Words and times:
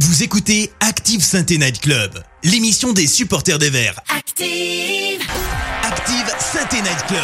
Vous 0.00 0.22
écoutez 0.22 0.72
Active 0.80 1.22
Sainte 1.22 1.50
Night 1.50 1.80
Club, 1.80 2.10
l'émission 2.42 2.92
des 2.92 3.06
supporters 3.06 3.58
des 3.58 3.70
Verts. 3.70 4.00
Active 4.14 5.20
Active 5.84 6.34
Sainte 6.38 6.72
Night 6.72 7.06
Club, 7.06 7.20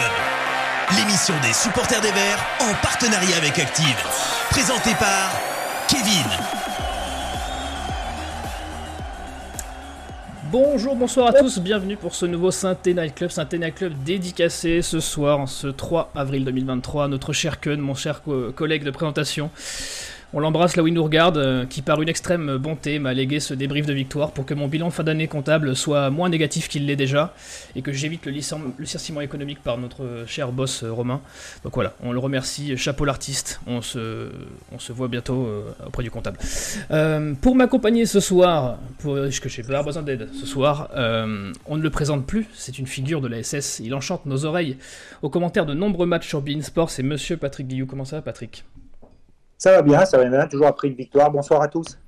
l'émission 0.97 1.35
des 1.43 1.53
supporters 1.53 2.01
des 2.01 2.13
Verts 2.13 2.39
en 2.61 2.73
partenariat 2.83 3.37
avec 3.39 3.59
Active. 3.59 3.97
Présentée 4.51 4.95
par 5.01 5.33
Kevin. 5.89 6.25
Bonjour, 10.53 10.97
bonsoir 10.97 11.29
à 11.29 11.33
tous, 11.33 11.59
bienvenue 11.61 11.97
pour 11.97 12.15
ce 12.15 12.27
nouveau 12.27 12.51
Synthé 12.51 12.93
Night 12.95 13.15
Club, 13.15 13.31
Synthé 13.31 13.59
Night 13.59 13.75
Club 13.75 13.93
dédicacé 14.05 14.83
ce 14.83 14.99
soir, 15.01 15.49
ce 15.49 15.69
3 15.69 16.13
avril 16.17 16.45
2023, 16.45 17.07
notre 17.09 17.33
cher 17.33 17.61
Kun, 17.61 17.77
mon 17.79 17.95
cher 17.95 18.23
co- 18.23 18.51
collègue 18.53 18.83
de 18.85 18.91
présentation. 18.91 19.51
On 20.33 20.41
l'embrasse 20.41 20.77
là 20.77 20.83
où 20.83 20.87
il 20.87 20.97
euh, 20.99 21.67
qui 21.67 21.83
par 21.83 22.01
une 22.01 22.09
extrême 22.09 22.57
bonté 22.57 22.99
m'a 22.99 23.13
légué 23.13 23.41
ce 23.41 23.55
débrief 23.55 23.87
de 23.87 23.93
victoire 23.93 24.31
pour 24.31 24.47
que 24.47 24.55
mon 24.55 24.69
bilan 24.69 24.91
fin 24.91 25.03
d'année 25.03 25.27
comptable 25.27 25.75
soit 25.75 26.11
moins 26.11 26.29
négatif 26.29 26.69
qu'il 26.69 26.87
l'est 26.87 26.97
déjà 26.97 27.35
et 27.75 27.83
que 27.83 27.93
j'évite 27.93 28.27
le, 28.27 28.33
le 28.33 28.73
licenciement 28.79 29.21
économique 29.21 29.63
par 29.63 29.79
notre 29.79 30.25
cher 30.27 30.53
boss 30.53 30.83
euh, 30.83 30.93
Romain. 30.93 31.21
Donc 31.65 31.75
voilà, 31.75 31.95
on 32.03 32.13
le 32.13 32.19
remercie, 32.19 32.77
chapeau 32.77 33.05
l'artiste, 33.05 33.61
on 33.67 33.83
se, 33.83 34.29
on 34.73 34.79
se 34.79 34.93
voit 34.93 35.09
bientôt 35.09 35.47
euh, 35.47 35.73
auprès 35.87 36.03
du 36.03 36.11
comptable. 36.11 36.39
Euh, 36.91 37.35
pour 37.41 37.57
m'accompagner 37.57 38.07
ce 38.07 38.21
soir, 38.21 38.79
pour 38.99 39.17
j'ai 39.31 39.63
pas 39.63 39.83
besoin 39.83 40.03
d'aide 40.03 40.29
ce 40.33 40.47
soir, 40.47 40.91
euh, 40.95 41.53
on 41.67 41.77
ne 41.77 41.83
le 41.83 41.91
présente 41.91 42.27
plus, 42.27 42.47
c'est 42.55 42.79
une 42.79 42.87
figure 42.87 43.21
de 43.21 43.29
la 43.29 43.43
SS, 43.43 43.81
il 43.85 43.95
enchante 43.95 44.27
nos 44.27 44.45
oreilles. 44.45 44.77
Aux 45.23 45.31
commentaires 45.31 45.67
de 45.67 45.75
nombreux 45.75 46.07
matchs 46.07 46.29
sur 46.29 46.41
Bein 46.41 46.63
Sport, 46.63 46.91
c'est 46.91 47.03
monsieur 47.03 47.37
Patrick 47.37 47.67
Guillou. 47.67 47.87
Comment 47.87 48.05
ça 48.05 48.23
Patrick? 48.23 48.65
Ça 49.61 49.73
va 49.73 49.83
bien, 49.83 50.07
ça 50.07 50.17
va 50.17 50.25
bien, 50.25 50.47
toujours 50.47 50.69
après 50.69 50.89
une 50.89 50.95
victoire. 50.95 51.31
Bonsoir 51.31 51.61
à 51.61 51.69
tous. 51.69 51.99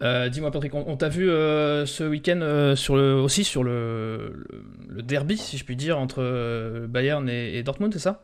Euh, 0.00 0.30
Dis-moi 0.30 0.50
Patrick, 0.50 0.74
on, 0.74 0.84
on 0.88 0.96
t'a 0.96 1.10
vu 1.10 1.28
euh, 1.28 1.84
ce 1.84 2.02
week-end 2.02 2.40
euh, 2.40 2.74
sur 2.74 2.96
le, 2.96 3.12
aussi 3.12 3.44
sur 3.44 3.62
le, 3.62 4.32
le, 4.48 4.64
le 4.88 5.02
derby, 5.02 5.36
si 5.36 5.58
je 5.58 5.66
puis 5.66 5.76
dire, 5.76 5.98
entre 5.98 6.86
Bayern 6.86 7.28
et, 7.28 7.58
et 7.58 7.62
Dortmund, 7.62 7.92
c'est 7.92 7.98
ça? 7.98 8.22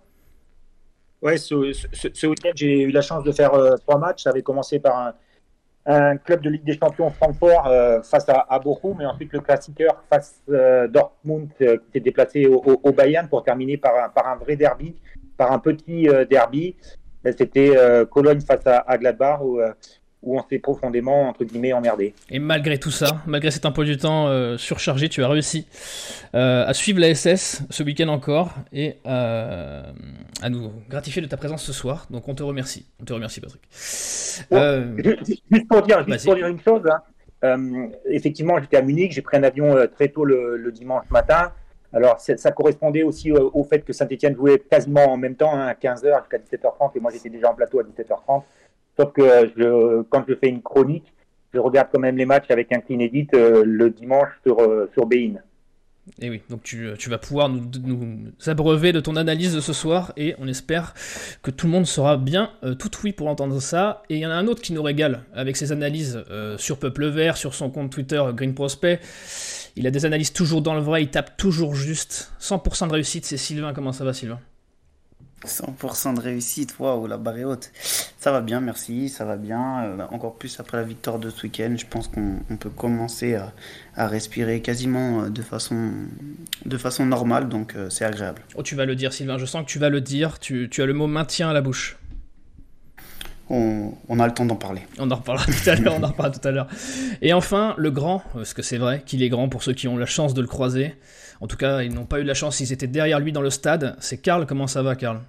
Ouais, 1.20 1.36
ce, 1.36 1.72
ce- 1.74 2.08
ce 2.10 2.26
week-end, 2.26 2.52
j'ai 2.54 2.84
eu 2.84 2.90
la 2.90 3.02
chance 3.02 3.22
de 3.22 3.32
faire 3.32 3.52
trois 3.82 3.98
matchs. 3.98 4.22
Ça 4.22 4.30
avait 4.30 4.40
commencé 4.40 4.78
par 4.80 4.98
un, 4.98 5.14
un 5.84 6.16
club 6.16 6.40
de 6.40 6.48
Ligue 6.48 6.64
des 6.64 6.78
Champions 6.78 7.10
Francfort 7.10 7.68
face 8.02 8.26
à, 8.30 8.46
à 8.48 8.58
Bochum, 8.58 8.98
et 9.02 9.04
ensuite 9.04 9.30
le 9.34 9.40
classiqueur 9.40 10.02
face 10.08 10.40
Dortmund 10.88 11.50
qui 11.58 11.66
s'est 11.92 12.00
déplacé 12.00 12.46
au, 12.46 12.62
au- 12.64 12.80
au 12.82 12.92
Bayern 12.92 13.28
pour 13.28 13.44
terminer 13.44 13.76
par 13.76 13.92
un, 14.02 14.08
par 14.08 14.26
un 14.26 14.36
vrai 14.36 14.56
derby, 14.56 14.96
par 15.36 15.52
un 15.52 15.58
petit 15.58 16.08
derby. 16.30 16.76
Et 17.24 17.32
C'était 17.32 17.76
euh, 17.76 18.04
Cologne 18.04 18.40
face 18.40 18.66
à, 18.66 18.78
à 18.86 18.98
Gladbach 18.98 19.40
où, 19.42 19.60
euh, 19.60 19.72
où 20.22 20.38
on 20.38 20.42
s'est 20.48 20.58
profondément, 20.58 21.28
entre 21.28 21.44
guillemets, 21.44 21.72
emmerdé. 21.72 22.14
Et 22.30 22.38
malgré 22.38 22.78
tout 22.78 22.90
ça, 22.90 23.22
malgré 23.26 23.50
cet 23.50 23.66
emploi 23.66 23.84
du 23.84 23.96
temps 23.96 24.28
euh, 24.28 24.56
surchargé, 24.56 25.08
tu 25.08 25.22
as 25.24 25.28
réussi 25.28 25.66
euh, 26.34 26.64
à 26.64 26.72
suivre 26.74 27.00
la 27.00 27.12
SS 27.14 27.62
ce 27.70 27.82
week-end 27.82 28.08
encore 28.08 28.54
et 28.72 28.96
euh, 29.06 29.82
à 30.40 30.48
nous 30.48 30.70
gratifier 30.88 31.22
de 31.22 31.26
ta 31.26 31.36
présence 31.36 31.64
ce 31.64 31.72
soir. 31.72 32.06
Donc 32.10 32.28
on 32.28 32.34
te 32.34 32.42
remercie. 32.42 32.86
On 33.00 33.04
te 33.04 33.12
remercie 33.12 33.40
Patrick. 33.40 33.62
Juste 33.72 35.68
pour 35.68 35.82
dire, 35.82 36.04
juste 36.06 36.24
pour 36.24 36.36
dire 36.36 36.46
une 36.46 36.60
chose, 36.60 36.82
hein, 37.42 37.90
effectivement, 38.06 38.60
j'étais 38.60 38.76
à 38.76 38.82
Munich, 38.82 39.12
j'ai 39.12 39.22
pris 39.22 39.36
un 39.36 39.42
avion 39.42 39.76
très 39.92 40.08
tôt 40.08 40.24
le, 40.24 40.56
le 40.56 40.72
dimanche 40.72 41.10
matin. 41.10 41.52
Alors, 41.92 42.18
ça 42.20 42.50
correspondait 42.52 43.02
aussi 43.02 43.30
au 43.32 43.64
fait 43.64 43.84
que 43.84 43.92
Saint-Etienne 43.92 44.34
jouait 44.34 44.58
quasiment 44.58 45.12
en 45.12 45.16
même 45.16 45.34
temps, 45.34 45.52
hein, 45.52 45.66
à 45.66 45.74
15h 45.74 46.20
jusqu'à 46.20 46.38
17h30, 46.38 46.92
et 46.94 47.00
moi 47.00 47.10
j'étais 47.12 47.28
déjà 47.28 47.50
en 47.50 47.54
plateau 47.54 47.80
à 47.80 47.82
17h30. 47.82 48.42
Sauf 48.98 49.12
que 49.12 49.22
euh, 49.22 49.48
je, 49.56 50.02
quand 50.02 50.24
je 50.28 50.34
fais 50.34 50.48
une 50.48 50.62
chronique, 50.62 51.12
je 51.52 51.58
regarde 51.58 51.88
quand 51.92 52.00
même 52.00 52.16
les 52.16 52.26
matchs 52.26 52.50
avec 52.50 52.72
un 52.72 52.80
clean 52.80 53.00
edit 53.00 53.28
euh, 53.34 53.62
le 53.64 53.90
dimanche 53.90 54.28
sur, 54.44 54.60
euh, 54.60 54.90
sur 54.94 55.06
Bein. 55.06 55.34
Et 56.20 56.30
oui, 56.30 56.42
donc 56.50 56.64
tu, 56.64 56.94
vas 57.06 57.18
pouvoir 57.18 57.48
nous, 57.48 57.62
nous 57.84 58.32
abreuver 58.46 58.92
de 58.92 58.98
ton 58.98 59.14
analyse 59.14 59.54
de 59.54 59.60
ce 59.60 59.72
soir 59.72 60.12
et 60.16 60.34
on 60.38 60.48
espère 60.48 60.94
que 61.42 61.52
tout 61.52 61.66
le 61.66 61.72
monde 61.72 61.86
sera 61.86 62.16
bien 62.16 62.50
euh, 62.64 62.74
tout 62.74 62.90
oui 63.04 63.12
pour 63.12 63.28
entendre 63.28 63.60
ça. 63.60 64.02
Et 64.10 64.16
il 64.16 64.20
y 64.20 64.26
en 64.26 64.30
a 64.30 64.34
un 64.34 64.48
autre 64.48 64.62
qui 64.62 64.72
nous 64.72 64.82
régale 64.82 65.22
avec 65.32 65.56
ses 65.56 65.70
analyses 65.70 66.24
euh, 66.30 66.58
sur 66.58 66.78
Peuple 66.78 67.06
Vert, 67.06 67.36
sur 67.36 67.54
son 67.54 67.70
compte 67.70 67.92
Twitter 67.92 68.16
euh, 68.16 68.32
Green 68.32 68.54
Prospect. 68.54 69.00
Il 69.76 69.86
a 69.86 69.92
des 69.92 70.04
analyses 70.04 70.32
toujours 70.32 70.60
dans 70.60 70.74
le 70.74 70.80
vrai, 70.80 71.04
il 71.04 71.08
tape 71.08 71.36
toujours 71.36 71.74
juste. 71.74 72.32
100% 72.40 72.88
de 72.88 72.92
réussite, 72.92 73.24
c'est 73.24 73.36
Sylvain. 73.36 73.72
Comment 73.72 73.92
ça 73.92 74.04
va 74.04 74.12
Sylvain? 74.12 74.40
100% 75.44 76.14
de 76.14 76.20
réussite, 76.20 76.78
waouh, 76.78 77.06
la 77.06 77.16
barre 77.16 77.38
est 77.38 77.44
haute. 77.44 77.70
Ça 78.18 78.30
va 78.30 78.40
bien, 78.40 78.60
merci, 78.60 79.08
ça 79.08 79.24
va 79.24 79.36
bien. 79.36 79.84
Euh, 79.84 80.06
encore 80.10 80.34
plus 80.34 80.60
après 80.60 80.76
la 80.76 80.84
victoire 80.84 81.18
de 81.18 81.30
ce 81.30 81.42
week-end, 81.42 81.74
je 81.76 81.86
pense 81.86 82.08
qu'on 82.08 82.36
on 82.50 82.56
peut 82.56 82.70
commencer 82.70 83.34
à, 83.34 83.52
à 83.96 84.06
respirer 84.06 84.60
quasiment 84.60 85.22
euh, 85.22 85.28
de 85.30 85.42
façon, 85.42 85.90
de 86.64 86.76
façon 86.76 87.06
normale, 87.06 87.48
donc 87.48 87.74
euh, 87.74 87.90
c'est 87.90 88.04
agréable. 88.04 88.42
Oh, 88.54 88.62
tu 88.62 88.74
vas 88.74 88.84
le 88.84 88.94
dire 88.94 89.12
Sylvain, 89.12 89.38
je 89.38 89.46
sens 89.46 89.64
que 89.64 89.70
tu 89.70 89.78
vas 89.78 89.88
le 89.88 90.00
dire. 90.00 90.38
Tu, 90.38 90.68
tu 90.70 90.82
as 90.82 90.86
le 90.86 90.94
mot 90.94 91.06
maintien 91.06 91.50
à 91.50 91.52
la 91.52 91.60
bouche. 91.60 91.98
On, 93.50 93.92
on 94.08 94.18
a 94.20 94.26
le 94.26 94.32
temps 94.32 94.46
d'en 94.46 94.56
parler. 94.56 94.82
On 94.98 95.10
en 95.10 95.16
reparlera 95.16 95.44
tout 95.44 95.68
à 95.68 95.74
l'heure, 95.74 95.94
on 95.98 96.02
en 96.02 96.08
reparlera 96.08 96.38
tout 96.38 96.48
à 96.48 96.52
l'heure. 96.52 96.68
Et 97.20 97.32
enfin, 97.32 97.74
le 97.76 97.90
grand, 97.90 98.22
parce 98.32 98.54
que 98.54 98.62
c'est 98.62 98.78
vrai 98.78 99.02
qu'il 99.04 99.22
est 99.22 99.28
grand 99.28 99.48
pour 99.48 99.62
ceux 99.62 99.74
qui 99.74 99.88
ont 99.88 99.98
la 99.98 100.06
chance 100.06 100.32
de 100.32 100.40
le 100.40 100.46
croiser. 100.46 100.94
En 101.40 101.48
tout 101.48 101.56
cas, 101.56 101.82
ils 101.82 101.92
n'ont 101.92 102.06
pas 102.06 102.20
eu 102.20 102.22
de 102.22 102.28
la 102.28 102.34
chance, 102.34 102.60
ils 102.60 102.72
étaient 102.72 102.86
derrière 102.86 103.18
lui 103.18 103.32
dans 103.32 103.42
le 103.42 103.50
stade. 103.50 103.96
C'est 103.98 104.18
Karl, 104.18 104.46
comment 104.46 104.68
ça 104.68 104.82
va 104.82 104.94
Karl? 104.94 105.20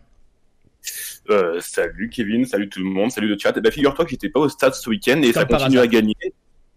Euh, 1.29 1.59
salut 1.61 2.09
Kevin, 2.09 2.45
salut 2.45 2.69
tout 2.69 2.79
le 2.79 2.85
monde, 2.89 3.11
salut 3.11 3.27
le 3.27 3.37
chat. 3.37 3.51
Bah, 3.59 3.71
figure-toi 3.71 4.05
que 4.05 4.11
j'étais 4.11 4.29
pas 4.29 4.41
au 4.41 4.49
stade 4.49 4.73
ce 4.73 4.89
week-end 4.89 5.21
et 5.21 5.31
ça 5.33 5.45
continue 5.45 5.79
à 5.79 5.87
gagner. 5.87 6.15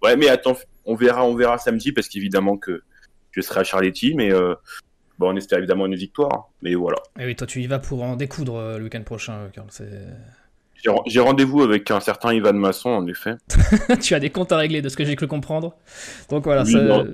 Ouais, 0.03 0.17
mais 0.17 0.28
attends, 0.28 0.56
on 0.84 0.94
verra, 0.94 1.25
on 1.27 1.34
verra 1.34 1.59
samedi 1.59 1.93
parce 1.93 2.09
qu'évidemment 2.09 2.56
que 2.56 2.83
je 3.33 3.41
serai 3.41 3.61
à 3.61 3.65
Charletti, 3.65 4.15
mais 4.15 4.33
euh, 4.33 4.55
bon, 5.19 5.33
on 5.33 5.37
espère 5.37 5.59
évidemment 5.59 5.87
une 5.87 5.97
victoire. 5.97 6.50
Mais 6.62 6.75
voilà, 6.75 6.99
Et 7.19 7.22
Eh 7.22 7.27
oui, 7.27 7.37
toi 7.37 7.47
tu 7.47 7.61
y 7.62 7.67
vas 7.67 7.78
pour 7.78 8.03
en 8.03 8.17
découdre 8.17 8.56
euh, 8.56 8.78
le 8.78 8.84
week-end 8.84 9.03
prochain, 9.03 9.34
euh, 9.56 9.61
c'est- 9.71 10.06
j'ai 11.06 11.21
rendez-vous 11.21 11.62
avec 11.62 11.91
un 11.91 11.99
certain 12.00 12.33
Ivan 12.33 12.53
Masson 12.53 12.91
en 12.91 13.06
effet, 13.09 13.34
tu 14.03 14.15
as 14.15 14.21
des 14.21 14.31
comptes 14.31 14.53
à 14.53 14.59
régler 14.59 14.83
de 14.83 14.88
ce 14.88 14.97
que 14.97 15.05
j'ai 15.05 15.17
cru 15.17 15.27
comprendre. 15.27 15.75
Donc 16.31 16.44
voilà, 16.44 16.62
Oui, 16.62 16.73
ça- 16.73 16.78
non. 16.83 17.12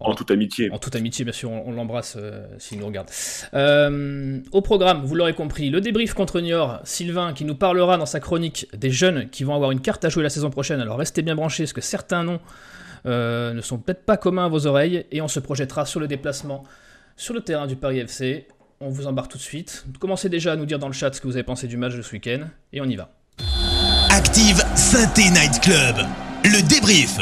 En 0.00 0.14
toute 0.14 0.30
amitié. 0.30 0.70
En 0.70 0.78
toute 0.78 0.94
amitié, 0.94 1.24
bien 1.24 1.32
sûr, 1.32 1.50
on, 1.50 1.68
on 1.68 1.72
l'embrasse 1.72 2.16
euh, 2.18 2.46
s'il 2.58 2.78
nous 2.78 2.86
regarde. 2.86 3.08
Euh, 3.54 4.40
au 4.52 4.60
programme, 4.60 5.04
vous 5.04 5.14
l'aurez 5.14 5.34
compris, 5.34 5.70
le 5.70 5.80
débrief 5.80 6.14
contre 6.14 6.40
Niort, 6.40 6.80
Sylvain 6.84 7.32
qui 7.32 7.44
nous 7.44 7.54
parlera 7.54 7.96
dans 7.96 8.06
sa 8.06 8.20
chronique 8.20 8.66
des 8.76 8.90
jeunes 8.90 9.30
qui 9.30 9.44
vont 9.44 9.54
avoir 9.54 9.70
une 9.70 9.80
carte 9.80 10.04
à 10.04 10.08
jouer 10.08 10.22
la 10.22 10.30
saison 10.30 10.50
prochaine. 10.50 10.80
Alors 10.80 10.98
restez 10.98 11.22
bien 11.22 11.34
branchés, 11.34 11.64
parce 11.64 11.72
que 11.72 11.80
certains 11.80 12.24
noms 12.24 12.40
euh, 13.06 13.52
ne 13.52 13.60
sont 13.60 13.78
peut-être 13.78 14.04
pas 14.04 14.16
communs 14.16 14.46
à 14.46 14.48
vos 14.48 14.66
oreilles, 14.66 15.06
et 15.12 15.20
on 15.22 15.28
se 15.28 15.40
projettera 15.40 15.86
sur 15.86 16.00
le 16.00 16.08
déplacement 16.08 16.64
sur 17.16 17.34
le 17.34 17.40
terrain 17.40 17.66
du 17.66 17.76
Paris 17.76 17.98
FC. 17.98 18.46
On 18.80 18.90
vous 18.90 19.06
embarque 19.06 19.32
tout 19.32 19.38
de 19.38 19.42
suite. 19.42 19.86
Commencez 19.98 20.28
déjà 20.28 20.52
à 20.52 20.56
nous 20.56 20.66
dire 20.66 20.78
dans 20.78 20.88
le 20.88 20.92
chat 20.92 21.12
ce 21.14 21.20
que 21.20 21.26
vous 21.26 21.36
avez 21.36 21.44
pensé 21.44 21.66
du 21.66 21.78
match 21.78 21.94
de 21.94 22.02
ce 22.02 22.12
week-end, 22.12 22.48
et 22.72 22.80
on 22.80 22.84
y 22.86 22.96
va. 22.96 23.10
Active 24.10 24.62
Synthé 24.74 25.30
Night 25.30 25.60
Club, 25.60 25.96
le 26.44 26.66
débrief. 26.68 27.18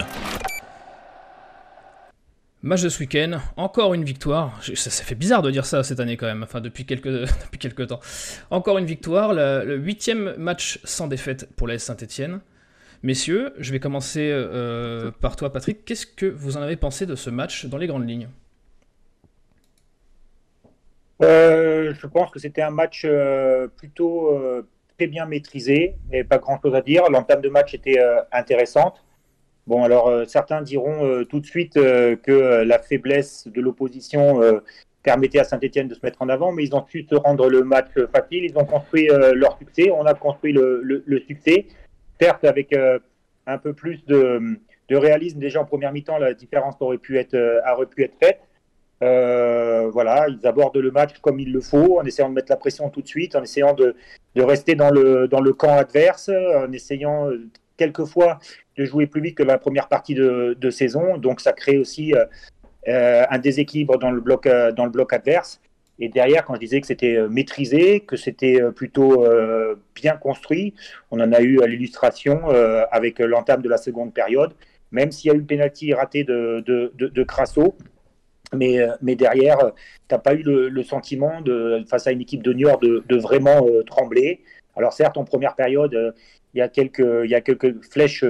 Match 2.64 2.80
de 2.80 2.88
ce 2.88 3.00
week-end, 3.00 3.40
encore 3.58 3.92
une 3.92 4.04
victoire. 4.04 4.58
Ça, 4.74 5.04
fait 5.04 5.14
bizarre 5.14 5.42
de 5.42 5.50
dire 5.50 5.66
ça 5.66 5.82
cette 5.82 6.00
année 6.00 6.16
quand 6.16 6.24
même, 6.24 6.42
enfin 6.42 6.62
depuis 6.62 6.86
quelques, 6.86 7.86
temps. 7.86 8.00
Encore 8.50 8.78
une 8.78 8.86
victoire, 8.86 9.34
le 9.34 9.76
huitième 9.76 10.34
match 10.38 10.80
sans 10.82 11.06
défaite 11.06 11.46
pour 11.56 11.68
la 11.68 11.78
Saint-Etienne. 11.78 12.40
Messieurs, 13.02 13.52
je 13.58 13.70
vais 13.70 13.80
commencer 13.80 14.30
euh, 14.32 15.10
par 15.20 15.36
toi 15.36 15.52
Patrick. 15.52 15.84
Qu'est-ce 15.84 16.06
que 16.06 16.24
vous 16.24 16.56
en 16.56 16.62
avez 16.62 16.76
pensé 16.76 17.04
de 17.04 17.16
ce 17.16 17.28
match 17.28 17.66
dans 17.66 17.76
les 17.76 17.86
grandes 17.86 18.08
lignes? 18.08 18.30
Euh, 21.22 21.92
je 21.92 22.06
pense 22.06 22.30
que 22.30 22.38
c'était 22.38 22.62
un 22.62 22.70
match 22.70 23.02
euh, 23.04 23.68
plutôt 23.76 24.40
très 24.96 25.06
bien 25.06 25.26
maîtrisé, 25.26 25.96
et 26.10 26.24
pas 26.24 26.38
grand-chose 26.38 26.74
à 26.74 26.80
dire. 26.80 27.10
L'entame 27.10 27.42
de 27.42 27.50
match 27.50 27.74
était 27.74 28.00
intéressante. 28.32 29.03
Bon, 29.66 29.82
alors 29.82 30.08
euh, 30.08 30.24
certains 30.26 30.60
diront 30.60 31.06
euh, 31.06 31.24
tout 31.24 31.40
de 31.40 31.46
suite 31.46 31.76
euh, 31.78 32.16
que 32.16 32.62
la 32.64 32.78
faiblesse 32.78 33.48
de 33.48 33.60
l'opposition 33.62 34.40
permettait 35.02 35.38
à 35.38 35.44
Saint-Etienne 35.44 35.88
de 35.88 35.94
se 35.94 36.00
mettre 36.02 36.22
en 36.22 36.28
avant, 36.28 36.52
mais 36.52 36.64
ils 36.64 36.74
ont 36.74 36.84
su 36.86 37.06
se 37.08 37.14
rendre 37.14 37.48
le 37.48 37.62
match 37.62 37.90
facile. 38.12 38.44
Ils 38.44 38.56
ont 38.56 38.64
construit 38.64 39.08
leur 39.34 39.58
succès. 39.58 39.90
On 39.90 40.06
a 40.06 40.14
construit 40.14 40.52
le, 40.52 41.22
succès, 41.26 41.66
certes 42.18 42.44
avec 42.44 42.74
un 43.46 43.58
peu 43.58 43.74
plus 43.74 44.04
de, 44.06 44.58
réalisme. 44.90 45.38
Déjà 45.38 45.60
en 45.60 45.66
première 45.66 45.92
mi-temps, 45.92 46.16
la 46.16 46.32
différence 46.32 46.76
aurait 46.80 46.96
pu 46.96 47.18
être, 47.18 47.36
aurait 47.70 47.86
pu 47.86 48.02
être 48.04 48.16
faite. 48.18 48.40
Voilà, 49.00 50.26
ils 50.28 50.46
abordent 50.46 50.78
le 50.78 50.90
match 50.90 51.18
comme 51.20 51.38
il 51.38 51.52
le 51.52 51.60
faut, 51.60 52.00
en 52.00 52.04
essayant 52.04 52.30
de 52.30 52.34
mettre 52.34 52.50
la 52.50 52.56
pression 52.56 52.88
tout 52.88 53.02
de 53.02 53.08
suite, 53.08 53.36
en 53.36 53.42
essayant 53.42 53.74
de, 53.74 53.94
de 54.34 54.42
rester 54.42 54.74
dans 54.74 54.90
le, 54.90 55.28
dans 55.28 55.42
le 55.42 55.52
camp 55.52 55.76
adverse, 55.76 56.30
en 56.30 56.72
essayant 56.72 57.28
quelquefois 57.76 58.38
de 58.76 58.84
jouer 58.84 59.06
plus 59.06 59.20
vite 59.20 59.36
que 59.36 59.42
la 59.42 59.58
première 59.58 59.88
partie 59.88 60.14
de, 60.14 60.70
saison. 60.70 61.16
Donc 61.18 61.40
ça 61.40 61.52
crée 61.52 61.78
aussi 61.78 62.14
euh, 62.14 62.24
euh, 62.88 63.24
un 63.28 63.38
déséquilibre 63.38 63.98
dans 63.98 64.10
le 64.10 64.20
bloc, 64.20 64.46
euh, 64.46 64.72
dans 64.72 64.84
le 64.84 64.90
bloc 64.90 65.12
adverse. 65.12 65.60
Et 66.00 66.08
derrière, 66.08 66.44
quand 66.44 66.54
je 66.54 66.60
disais 66.60 66.80
que 66.80 66.88
c'était 66.88 67.20
maîtrisé, 67.28 68.00
que 68.00 68.16
c'était 68.16 68.60
plutôt 68.74 69.24
bien 69.94 70.16
construit, 70.16 70.74
on 71.12 71.20
en 71.20 71.30
a 71.30 71.40
eu 71.40 71.60
l'illustration 71.68 72.48
avec 72.90 73.20
l'entame 73.20 73.62
de 73.62 73.68
la 73.68 73.76
seconde 73.76 74.12
période, 74.12 74.54
même 74.90 75.12
s'il 75.12 75.28
y 75.28 75.30
a 75.30 75.36
eu 75.36 75.38
le 75.38 75.44
pénalty 75.44 75.94
raté 75.94 76.24
de, 76.24 76.64
de, 76.66 76.90
de, 76.96 77.22
Crasso. 77.22 77.76
Mais, 78.52 78.84
mais 79.02 79.14
derrière, 79.14 79.56
tu 80.08 80.14
n'as 80.16 80.18
pas 80.18 80.34
eu 80.34 80.42
le, 80.42 80.82
sentiment, 80.82 81.40
de, 81.42 81.84
face 81.88 82.08
à 82.08 82.10
une 82.10 82.22
équipe 82.22 82.42
de 82.42 82.52
York, 82.52 82.82
de, 82.82 83.16
vraiment 83.16 83.64
trembler. 83.86 84.42
Alors 84.74 84.94
certes, 84.94 85.16
en 85.16 85.22
première 85.22 85.54
période, 85.54 86.12
il 86.54 86.58
y 86.58 86.62
a 86.62 86.68
quelques, 86.68 87.24
il 87.24 87.30
y 87.30 87.34
a 87.34 87.40
quelques 87.40 87.82
flèches 87.84 88.24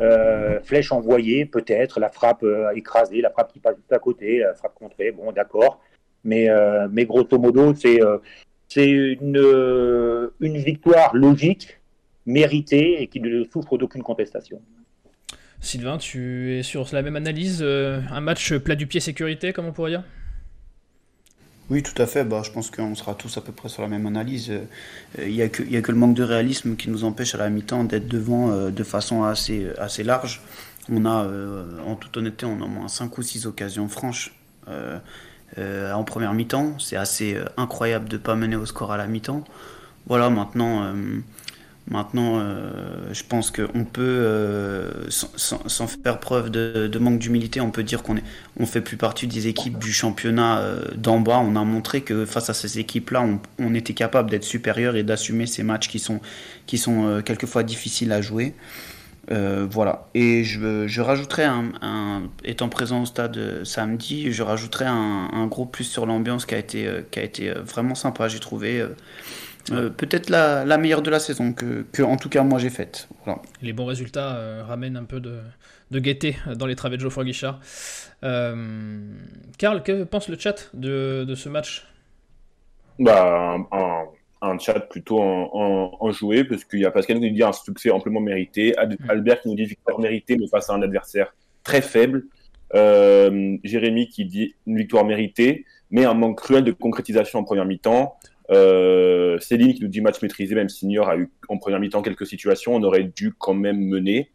euh, 0.00 0.60
flèche 0.62 0.92
envoyée, 0.92 1.44
peut-être, 1.44 1.98
la 1.98 2.08
frappe 2.08 2.44
euh, 2.44 2.70
écrasée, 2.70 3.20
la 3.20 3.30
frappe 3.30 3.52
qui 3.52 3.58
passe 3.58 3.74
juste 3.76 3.92
à 3.92 3.98
côté, 3.98 4.38
la 4.38 4.54
frappe 4.54 4.74
contrée, 4.74 5.10
bon, 5.10 5.32
d'accord. 5.32 5.82
Mais, 6.22 6.48
euh, 6.48 6.86
mais 6.90 7.04
grosso 7.04 7.38
modo, 7.38 7.74
c'est 7.74 8.00
c'est 8.68 8.88
une, 8.88 10.30
une 10.40 10.58
victoire 10.58 11.16
logique, 11.16 11.80
méritée 12.26 13.02
et 13.02 13.06
qui 13.06 13.18
ne 13.20 13.44
souffre 13.44 13.78
d'aucune 13.78 14.02
contestation. 14.02 14.60
Sylvain, 15.60 15.96
tu 15.96 16.58
es 16.58 16.62
sur 16.62 16.86
la 16.92 17.02
même 17.02 17.16
analyse 17.16 17.62
Un 17.62 18.20
match 18.20 18.54
plat 18.58 18.74
du 18.74 18.86
pied 18.86 19.00
sécurité, 19.00 19.52
comme 19.52 19.66
on 19.66 19.72
pourrait 19.72 19.92
dire? 19.92 20.04
Oui, 21.70 21.82
tout 21.82 22.00
à 22.00 22.06
fait. 22.06 22.24
Bah, 22.24 22.40
je 22.42 22.50
pense 22.50 22.70
qu'on 22.70 22.94
sera 22.94 23.14
tous 23.14 23.36
à 23.36 23.42
peu 23.42 23.52
près 23.52 23.68
sur 23.68 23.82
la 23.82 23.88
même 23.88 24.06
analyse. 24.06 24.50
Euh, 24.50 24.64
il 25.18 25.34
n'y 25.34 25.42
a, 25.42 25.48
que, 25.48 25.62
a 25.62 25.82
que 25.82 25.92
le 25.92 25.98
manque 25.98 26.14
de 26.14 26.22
réalisme 26.22 26.76
qui 26.76 26.88
nous 26.88 27.04
empêche 27.04 27.34
à 27.34 27.38
la 27.38 27.50
mi-temps 27.50 27.84
d'être 27.84 28.08
devant 28.08 28.50
euh, 28.50 28.70
de 28.70 28.84
façon 28.84 29.24
assez, 29.24 29.68
assez 29.78 30.02
large. 30.02 30.40
On 30.90 31.04
a, 31.04 31.24
euh, 31.24 31.64
en 31.86 31.96
toute 31.96 32.16
honnêteté, 32.16 32.46
on 32.46 32.62
a 32.62 32.64
au 32.64 32.68
moins 32.68 32.88
5 32.88 33.18
ou 33.18 33.22
6 33.22 33.46
occasions 33.46 33.88
franches 33.88 34.34
en 35.56 36.04
première 36.04 36.34
mi-temps. 36.34 36.78
C'est 36.78 36.96
assez 36.96 37.36
incroyable 37.56 38.08
de 38.08 38.16
ne 38.16 38.22
pas 38.22 38.36
mener 38.36 38.56
au 38.56 38.66
score 38.66 38.92
à 38.92 38.96
la 38.96 39.06
mi-temps. 39.06 39.44
Voilà, 40.06 40.30
maintenant, 40.30 40.94
Maintenant, 41.90 42.38
euh, 42.38 42.70
je 43.12 43.22
pense 43.26 43.50
qu'on 43.50 43.84
peut, 43.84 44.02
euh, 44.02 44.90
sans, 45.08 45.86
faire 45.86 46.20
preuve 46.20 46.50
de, 46.50 46.98
manque 46.98 47.18
d'humilité, 47.18 47.62
on 47.62 47.70
peut 47.70 47.82
dire 47.82 48.02
qu'on 48.02 48.16
on 48.60 48.66
fait 48.66 48.82
plus 48.82 48.98
partie 48.98 49.26
des 49.26 49.46
équipes 49.46 49.78
du 49.78 49.92
championnat 49.92 50.58
euh, 50.58 50.82
d'en 50.96 51.20
bas. 51.20 51.38
On 51.38 51.56
a 51.56 51.64
montré 51.64 52.02
que 52.02 52.26
face 52.26 52.50
à 52.50 52.54
ces 52.54 52.78
équipes-là, 52.78 53.26
on, 53.58 53.74
était 53.74 53.94
capable 53.94 54.28
d'être 54.28 54.44
supérieur 54.44 54.96
et 54.96 55.02
d'assumer 55.02 55.46
ces 55.46 55.62
matchs 55.62 55.88
qui 55.88 55.98
sont, 55.98 56.20
qui 56.66 56.76
sont 56.76 57.22
quelquefois 57.24 57.62
difficiles 57.62 58.12
à 58.12 58.20
jouer. 58.20 58.54
voilà. 59.30 60.08
Et 60.14 60.44
je, 60.44 60.86
je 60.86 61.00
rajouterais, 61.00 61.44
un, 61.44 62.22
étant 62.44 62.68
présent 62.68 63.02
au 63.02 63.06
stade 63.06 63.64
samedi, 63.64 64.30
je 64.30 64.42
rajouterais 64.42 64.86
un, 64.86 65.30
un 65.32 65.46
gros 65.46 65.64
plus 65.64 65.84
sur 65.84 66.04
l'ambiance 66.04 66.44
qui 66.44 66.54
qui 66.62 67.18
a 67.18 67.22
été 67.22 67.50
vraiment 67.50 67.94
sympa, 67.94 68.28
j'ai 68.28 68.40
trouvé. 68.40 68.84
Euh, 69.70 69.90
peut-être 69.90 70.30
la, 70.30 70.78
meilleure 70.78 71.02
de 71.02 71.10
la 71.10 71.18
saison 71.18 71.52
que, 71.52 72.02
en 72.02 72.16
tout 72.16 72.28
cas 72.28 72.42
moi 72.42 72.58
j'ai 72.58 72.70
faite. 72.70 73.08
Les 73.62 73.72
bons 73.72 73.86
résultats 73.86 74.36
euh, 74.36 74.62
ramènent 74.64 74.96
un 74.96 75.04
peu 75.04 75.20
de, 75.20 75.40
gaieté 75.92 76.36
dans 76.56 76.66
les 76.66 76.76
travées 76.76 76.96
de 76.96 77.02
Geoffroy 77.02 77.24
Guichard. 77.24 77.60
Euh, 78.24 79.12
Karl, 79.58 79.82
que 79.82 80.04
pense 80.04 80.28
le 80.28 80.38
chat 80.38 80.70
de, 80.74 81.34
ce 81.34 81.48
match? 81.48 81.86
Bah, 82.98 83.56
un, 84.40 84.58
chat 84.58 84.80
plutôt 84.80 85.20
en, 85.20 86.10
joué, 86.10 86.44
parce 86.44 86.64
qu'il 86.64 86.80
y 86.80 86.84
a 86.84 86.90
Pascal 86.90 87.18
qui 87.18 87.28
nous 87.28 87.34
dit 87.34 87.42
un 87.42 87.52
succès 87.52 87.90
amplement 87.90 88.20
mérité, 88.20 88.74
mm. 88.76 89.10
Albert 89.10 89.42
qui 89.42 89.48
nous 89.48 89.54
dit 89.54 89.66
victoire 89.66 89.98
méritée, 90.00 90.36
mais 90.38 90.48
face 90.48 90.70
à 90.70 90.74
un 90.74 90.82
adversaire 90.82 91.34
très 91.62 91.82
faible. 91.82 92.24
Jérémy 92.72 94.08
qui 94.08 94.24
dit 94.24 94.54
une 94.66 94.76
victoire 94.78 95.04
méritée, 95.04 95.64
mais 95.90 96.04
un 96.04 96.14
manque 96.14 96.38
cruel 96.38 96.64
de 96.64 96.72
concrétisation 96.72 97.38
en 97.38 97.44
première 97.44 97.64
mi-temps. 97.64 98.16
Euh, 98.50 99.38
Céline 99.40 99.74
qui 99.74 99.82
nous 99.82 99.88
dit 99.88 100.00
match 100.00 100.22
maîtrisé, 100.22 100.54
même 100.54 100.68
si 100.68 100.86
Niort 100.86 101.08
a 101.08 101.16
eu 101.16 101.30
en 101.48 101.58
première 101.58 101.80
mi-temps 101.80 102.02
quelques 102.02 102.26
situations, 102.26 102.74
on 102.74 102.82
aurait 102.82 103.04
dû 103.04 103.34
quand 103.36 103.54
même 103.54 103.78
mener. 103.78 104.30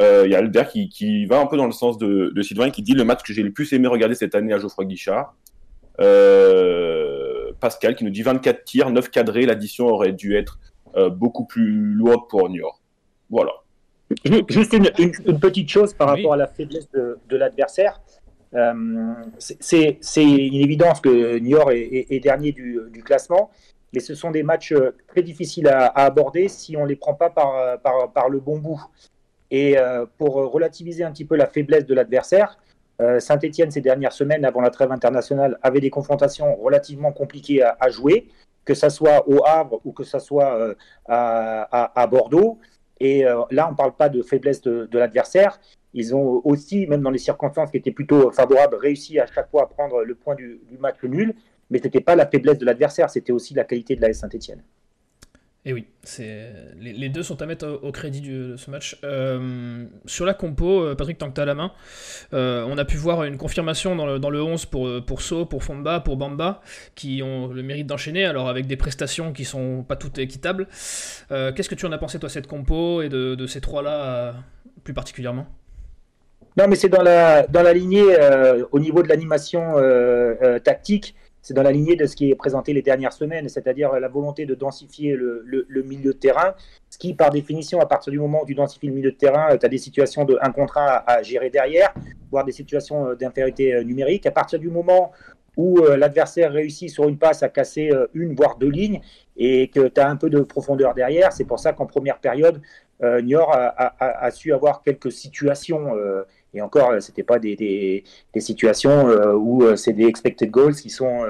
Euh, 0.00 0.22
il 0.26 0.32
y 0.32 0.34
a 0.34 0.38
Albert 0.38 0.68
qui, 0.68 1.26
va 1.26 1.40
un 1.40 1.46
peu 1.46 1.56
dans 1.56 1.66
le 1.66 1.72
sens 1.72 1.98
de, 1.98 2.30
de 2.34 2.42
Sylvain 2.42 2.70
qui 2.70 2.82
dit 2.82 2.92
le 2.92 3.04
match 3.04 3.22
que 3.22 3.32
j'ai 3.32 3.42
le 3.42 3.50
plus 3.50 3.72
aimé 3.72 3.88
regarder 3.88 4.14
cette 4.14 4.34
année 4.34 4.52
à 4.52 4.58
Geoffroy 4.58 4.84
Guichard. 4.84 5.34
Euh, 6.00 7.50
Pascal 7.58 7.96
qui 7.96 8.04
nous 8.04 8.10
dit 8.10 8.22
24 8.22 8.64
tirs, 8.64 8.90
9 8.90 9.10
cadrés, 9.10 9.46
l'addition 9.46 9.86
aurait 9.86 10.12
dû 10.12 10.36
être 10.36 10.58
beaucoup 11.12 11.44
plus 11.44 11.70
lourde 11.94 12.28
pour 12.28 12.48
Niort. 12.48 12.80
Voilà. 13.30 13.52
Juste 14.48 14.72
une, 14.72 15.38
petite 15.38 15.68
chose 15.68 15.94
par 15.94 16.08
rapport 16.08 16.32
à 16.32 16.36
la 16.36 16.46
faiblesse 16.48 16.90
de, 16.90 17.18
de 17.28 17.36
l'adversaire. 17.36 18.00
Euh, 18.54 19.14
c'est 19.38 19.98
une 20.16 20.54
évidence 20.62 21.00
que 21.00 21.38
Niort 21.38 21.70
est, 21.72 22.06
est, 22.10 22.20
dernier 22.20 22.52
du, 22.52 23.02
classement, 23.04 23.50
mais 23.92 24.00
ce 24.00 24.14
sont 24.14 24.30
des 24.30 24.42
matchs 24.42 24.72
euh, 24.72 24.96
très 25.08 25.22
difficiles 25.22 25.68
à, 25.68 25.86
aborder 25.88 26.48
si 26.48 26.76
on 26.76 26.84
ne 26.84 26.88
les 26.88 26.96
prend 26.96 27.14
pas 27.14 27.30
par, 27.30 27.80
par, 28.12 28.28
le 28.28 28.40
bon 28.40 28.58
bout. 28.58 28.82
Et 29.50 29.78
euh, 29.78 30.06
pour 30.18 30.34
relativiser 30.34 31.04
un 31.04 31.12
petit 31.12 31.24
peu 31.24 31.36
la 31.36 31.46
faiblesse 31.46 31.86
de 31.86 31.94
l'adversaire, 31.94 32.58
Saint-Etienne, 33.20 33.70
ces 33.70 33.80
dernières 33.80 34.12
semaines, 34.12 34.44
avant 34.44 34.60
la 34.60 34.70
trêve 34.70 34.90
internationale, 34.90 35.56
avait 35.62 35.78
des 35.80 35.88
confrontations 35.88 36.56
relativement 36.56 37.12
compliquées 37.12 37.62
à, 37.62 37.88
jouer, 37.90 38.26
que 38.64 38.74
ce 38.74 38.88
soit 38.88 39.22
au 39.28 39.46
Havre 39.46 39.80
ou 39.84 39.92
que 39.92 40.02
ce 40.02 40.18
soit 40.18 40.74
à, 41.06 42.06
Bordeaux. 42.10 42.58
Et 42.98 43.22
là, 43.22 43.68
on 43.68 43.70
ne 43.70 43.76
parle 43.76 43.94
pas 43.94 44.08
de 44.08 44.20
faiblesse 44.20 44.62
de 44.62 44.98
l'adversaire, 44.98 45.60
ils 45.94 46.14
ont 46.14 46.42
aussi, 46.44 46.86
même 46.86 47.02
dans 47.02 47.10
les 47.10 47.18
circonstances 47.18 47.70
qui 47.70 47.78
étaient 47.78 47.92
plutôt 47.92 48.30
favorables, 48.30 48.76
réussi 48.76 49.18
à 49.18 49.26
chaque 49.26 49.50
fois 49.50 49.62
à 49.62 49.66
prendre 49.66 50.02
le 50.04 50.14
point 50.14 50.34
du, 50.34 50.60
match 50.78 51.02
nul. 51.02 51.34
Mais 51.70 51.78
ce 51.78 51.84
n'était 51.84 52.00
pas 52.00 52.16
la 52.16 52.26
faiblesse 52.26 52.58
de 52.58 52.64
l'adversaire, 52.64 53.10
c'était 53.10 53.32
aussi 53.32 53.54
la 53.54 53.64
qualité 53.64 53.94
de 53.94 54.00
la 54.00 54.12
Saint-Etienne. 54.12 54.62
Et 55.64 55.74
oui, 55.74 55.86
les, 56.80 57.08
deux 57.10 57.22
sont 57.22 57.42
à 57.42 57.46
mettre 57.46 57.80
au, 57.82 57.92
crédit 57.92 58.22
de 58.22 58.56
ce 58.56 58.70
match. 58.70 58.96
Euh, 59.04 59.84
sur 60.06 60.24
la 60.24 60.32
compo, 60.32 60.80
euh, 60.80 60.94
Patrick, 60.94 61.18
tant 61.18 61.28
que 61.28 61.34
tu 61.34 61.40
as 61.42 61.44
la 61.44 61.54
main, 61.54 61.72
euh, 62.32 62.64
on 62.66 62.78
a 62.78 62.86
pu 62.86 62.96
voir 62.96 63.24
une 63.24 63.36
confirmation 63.36 63.94
dans 63.94 64.06
le, 64.06 64.18
dans 64.18 64.30
le 64.30 64.42
11 64.42 64.64
pour, 64.66 65.04
pour 65.04 65.20
pour 65.50 65.64
Fomba, 65.64 66.00
pour 66.00 66.16
Bamba, 66.16 66.62
qui 66.94 67.22
ont 67.22 67.48
le 67.48 67.62
mérite 67.62 67.86
d'enchaîner, 67.86 68.24
alors 68.24 68.48
avec 68.48 68.66
des 68.66 68.76
prestations 68.76 69.32
qui 69.32 69.44
sont 69.44 69.82
pas 69.82 69.96
toutes 69.96 70.16
équitables. 70.18 70.68
Qu'est-ce 71.28 71.68
que 71.68 71.74
tu 71.74 71.84
en 71.84 71.92
as 71.92 71.98
pensé, 71.98 72.18
toi, 72.18 72.30
cette 72.30 72.46
compo 72.46 73.02
et 73.02 73.10
de 73.10 73.46
ces 73.46 73.60
trois-là, 73.60 74.36
plus 74.84 74.94
particulièrement? 74.94 75.48
Non, 76.58 76.66
mais 76.66 76.74
c'est 76.74 76.88
dans 76.88 77.02
la, 77.02 77.46
dans 77.46 77.62
la 77.62 77.72
lignée, 77.72 78.02
euh, 78.18 78.64
au 78.72 78.80
niveau 78.80 79.04
de 79.04 79.08
l'animation 79.08 79.78
euh, 79.78 80.34
euh, 80.42 80.58
tactique, 80.58 81.14
c'est 81.40 81.54
dans 81.54 81.62
la 81.62 81.70
lignée 81.70 81.94
de 81.94 82.04
ce 82.04 82.16
qui 82.16 82.32
est 82.32 82.34
présenté 82.34 82.72
les 82.72 82.82
dernières 82.82 83.12
semaines, 83.12 83.48
c'est-à-dire 83.48 83.92
la 84.00 84.08
volonté 84.08 84.44
de 84.44 84.56
densifier 84.56 85.14
le, 85.14 85.44
le, 85.46 85.82
milieu 85.84 86.12
de 86.12 86.18
terrain, 86.18 86.54
ce 86.90 86.98
qui, 86.98 87.14
par 87.14 87.30
définition, 87.30 87.80
à 87.80 87.86
partir 87.86 88.10
du 88.10 88.18
moment 88.18 88.42
où 88.42 88.46
tu 88.46 88.56
densifies 88.56 88.88
le 88.88 88.92
milieu 88.92 89.12
de 89.12 89.16
terrain, 89.16 89.56
tu 89.56 89.64
as 89.64 89.68
des 89.68 89.78
situations 89.78 90.24
de 90.24 90.36
1 90.42 90.50
contre 90.50 90.78
1 90.78 91.02
à, 91.06 91.22
gérer 91.22 91.48
derrière, 91.48 91.94
voire 92.32 92.44
des 92.44 92.50
situations 92.50 93.14
d'infériorité 93.14 93.84
numérique. 93.84 94.26
À 94.26 94.32
partir 94.32 94.58
du 94.58 94.68
moment 94.68 95.12
où 95.56 95.80
l'adversaire 95.80 96.52
réussit 96.52 96.90
sur 96.90 97.08
une 97.08 97.18
passe 97.18 97.44
à 97.44 97.48
casser 97.48 97.92
une, 98.14 98.34
voire 98.34 98.56
deux 98.56 98.70
lignes, 98.70 99.00
et 99.36 99.68
que 99.68 99.86
tu 99.86 100.00
as 100.00 100.10
un 100.10 100.16
peu 100.16 100.28
de 100.28 100.40
profondeur 100.40 100.92
derrière, 100.92 101.32
c'est 101.32 101.44
pour 101.44 101.60
ça 101.60 101.72
qu'en 101.72 101.86
première 101.86 102.18
période, 102.18 102.60
Niort 103.00 103.52
a, 103.54 103.68
a, 103.68 104.24
a, 104.26 104.30
su 104.32 104.52
avoir 104.52 104.82
quelques 104.82 105.12
situations 105.12 105.92
et 106.54 106.62
encore, 106.62 106.90
euh, 106.90 107.00
c'était 107.00 107.22
pas 107.22 107.38
des, 107.38 107.56
des, 107.56 108.40
situations 108.40 109.08
euh, 109.08 109.34
où 109.34 109.62
euh, 109.62 109.76
c'est 109.76 109.92
des 109.92 110.06
expected 110.06 110.50
goals 110.50 110.74
qui 110.74 110.90
sont, 110.90 111.26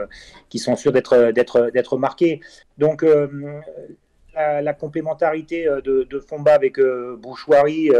qui 0.48 0.58
sont 0.58 0.76
sûrs 0.76 0.92
d'être, 0.92 1.96
marqués. 1.96 2.40
Donc, 2.76 3.04
la, 4.34 4.72
complémentarité 4.74 5.64
de, 5.64 6.06
de, 6.08 6.20
Fomba 6.20 6.54
avec 6.54 6.78
Bouchouari, 7.18 7.90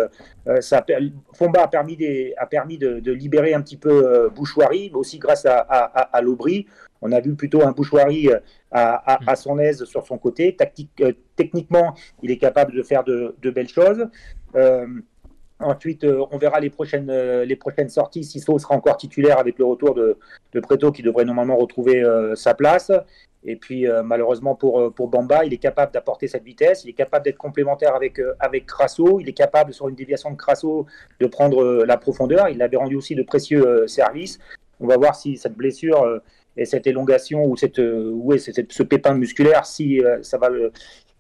ça, 0.61 0.85
Fomba 1.33 1.63
a 1.65 1.69
permis, 1.69 1.99
a 2.37 2.47
permis 2.47 2.79
de, 2.79 3.13
libérer 3.13 3.55
un 3.55 3.63
petit 3.63 3.77
peu 3.77 4.29
Bouchouari, 4.31 4.93
aussi 4.95 5.19
grâce 5.19 5.47
à, 5.47 5.59
à, 5.59 6.21
l'Aubry. 6.21 6.67
On 7.01 7.11
a 7.13 7.21
vu 7.21 7.35
plutôt 7.35 7.63
un 7.63 7.73
Bouchouari 7.73 8.29
à, 8.71 9.31
à, 9.31 9.35
son 9.35 9.59
aise 9.59 9.85
sur 9.85 10.07
son 10.07 10.19
côté. 10.19 10.57
Techniquement, 11.35 11.95
il 12.23 12.31
est 12.31 12.39
capable 12.39 12.73
de 12.77 12.83
faire 12.85 13.03
de 13.03 13.51
belles 13.51 13.69
choses. 13.69 14.07
Ensuite, 15.61 16.05
euh, 16.05 16.25
on 16.31 16.39
verra 16.39 16.61
les 16.61 16.71
prochaines, 16.71 17.11
euh, 17.11 17.45
les 17.45 17.57
prochaines 17.57 17.89
sorties. 17.89 18.23
Sisso 18.23 18.59
sera 18.59 18.77
encore 18.77 18.97
titulaire 18.97 19.39
avec 19.39 19.59
le 19.59 19.65
retour 19.65 19.95
de, 19.95 20.17
de 20.53 20.61
Preto 20.61 20.93
qui 20.93 21.03
devrait 21.03 21.25
normalement 21.25 21.57
retrouver 21.57 22.03
euh, 22.03 22.37
sa 22.37 22.55
place. 22.55 22.93
Et 23.45 23.57
puis, 23.57 23.87
malheureusement 24.05 24.57
pour, 24.57 24.93
pour 24.93 25.07
Bamba, 25.09 25.45
il 25.45 25.55
est 25.55 25.59
capable 25.59 25.93
d'apporter 25.93 26.27
cette 26.27 26.43
vitesse. 26.43 26.83
Il 26.85 26.91
est 26.91 26.95
capable 26.95 27.25
d'être 27.25 27.39
complémentaire 27.39 27.95
avec, 27.95 28.21
avec 28.41 28.67
Crasso. 28.67 29.21
Il 29.21 29.29
est 29.29 29.33
capable, 29.33 29.73
sur 29.73 29.89
une 29.89 29.95
déviation 29.95 30.33
de 30.33 30.37
Crasso, 30.37 30.87
de 31.21 31.27
prendre 31.29 31.85
la 31.85 31.97
profondeur. 31.97 32.49
Il 32.49 32.61
avait 32.63 32.77
rendu 32.77 32.97
aussi 32.97 33.15
de 33.15 33.23
précieux 33.23 33.87
services. 33.87 34.41
On 34.81 34.89
va 34.89 34.97
voir 34.97 35.15
si 35.15 35.37
cette 35.37 35.55
blessure 35.55 36.21
et 36.57 36.65
cette 36.65 36.89
élongation 36.89 37.45
ou, 37.45 37.57
cette, 37.57 37.79
ouais, 37.79 38.39
ce 38.39 38.83
pépin 38.83 39.15
musculaire, 39.15 39.65
si 39.65 40.03
ça 40.23 40.37
va 40.37 40.49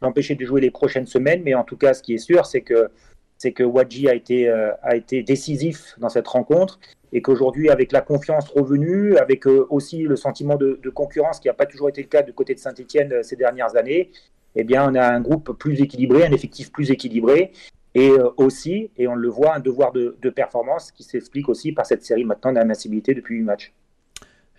l'empêcher 0.03 0.35
de 0.35 0.45
jouer 0.45 0.61
les 0.61 0.73
prochaines 0.73 1.07
semaines. 1.07 1.43
Mais 1.45 1.55
en 1.55 1.65
tout 1.65 1.77
cas, 1.77 1.95
ce 1.95 2.03
qui 2.03 2.15
est 2.15 2.19
sûr, 2.19 2.47
c'est 2.47 2.63
que 2.63 2.91
c'est 3.39 3.53
que 3.53 3.63
Wadji 3.63 4.09
a 4.09 4.15
été, 4.15 4.49
a 4.49 4.97
été 4.97 5.23
décisif 5.23 5.95
dans 5.99 6.09
cette 6.09 6.27
rencontre 6.29 6.79
et 7.13 7.23
qu'aujourd'hui, 7.23 7.71
avec 7.71 7.93
la 7.93 8.01
confiance 8.01 8.49
revenue, 8.51 9.17
avec 9.17 9.47
aussi 9.47 10.03
le 10.03 10.17
sentiment 10.17 10.57
de, 10.57 10.81
concurrence 10.95 11.41
qui 11.41 11.49
n'a 11.49 11.55
pas 11.55 11.67
toujours 11.67 11.89
été 11.89 12.03
le 12.03 12.09
cas 12.09 12.23
du 12.23 12.33
côté 12.33 12.55
de 12.55 12.59
Saint-Etienne 12.59 13.23
ces 13.23 13.37
dernières 13.37 13.77
années, 13.77 14.11
eh 14.57 14.65
bien, 14.65 14.91
on 14.91 14.95
a 14.95 15.07
un 15.07 15.21
groupe 15.21 15.57
plus 15.57 15.81
équilibré, 15.81 16.27
un 16.27 16.33
effectif 16.33 16.73
plus 16.73 16.91
équilibré, 16.91 17.53
et 17.95 18.11
aussi, 18.37 18.91
et 18.99 19.09
on 19.09 19.15
le 19.15 19.29
voit, 19.29 19.55
un 19.55 19.61
devoir 19.61 19.93
de, 19.93 20.17
de 20.21 20.31
performance 20.31 20.93
qui 20.93 21.03
s'explique 21.03 21.49
aussi 21.49 21.73
par 21.73 21.87
cette 21.87 22.05
série 22.05 22.25
maintenant 22.25 22.53
d'invincibilité 22.53 23.15
depuis 23.15 23.37
8 23.37 23.43
matchs. 23.43 23.73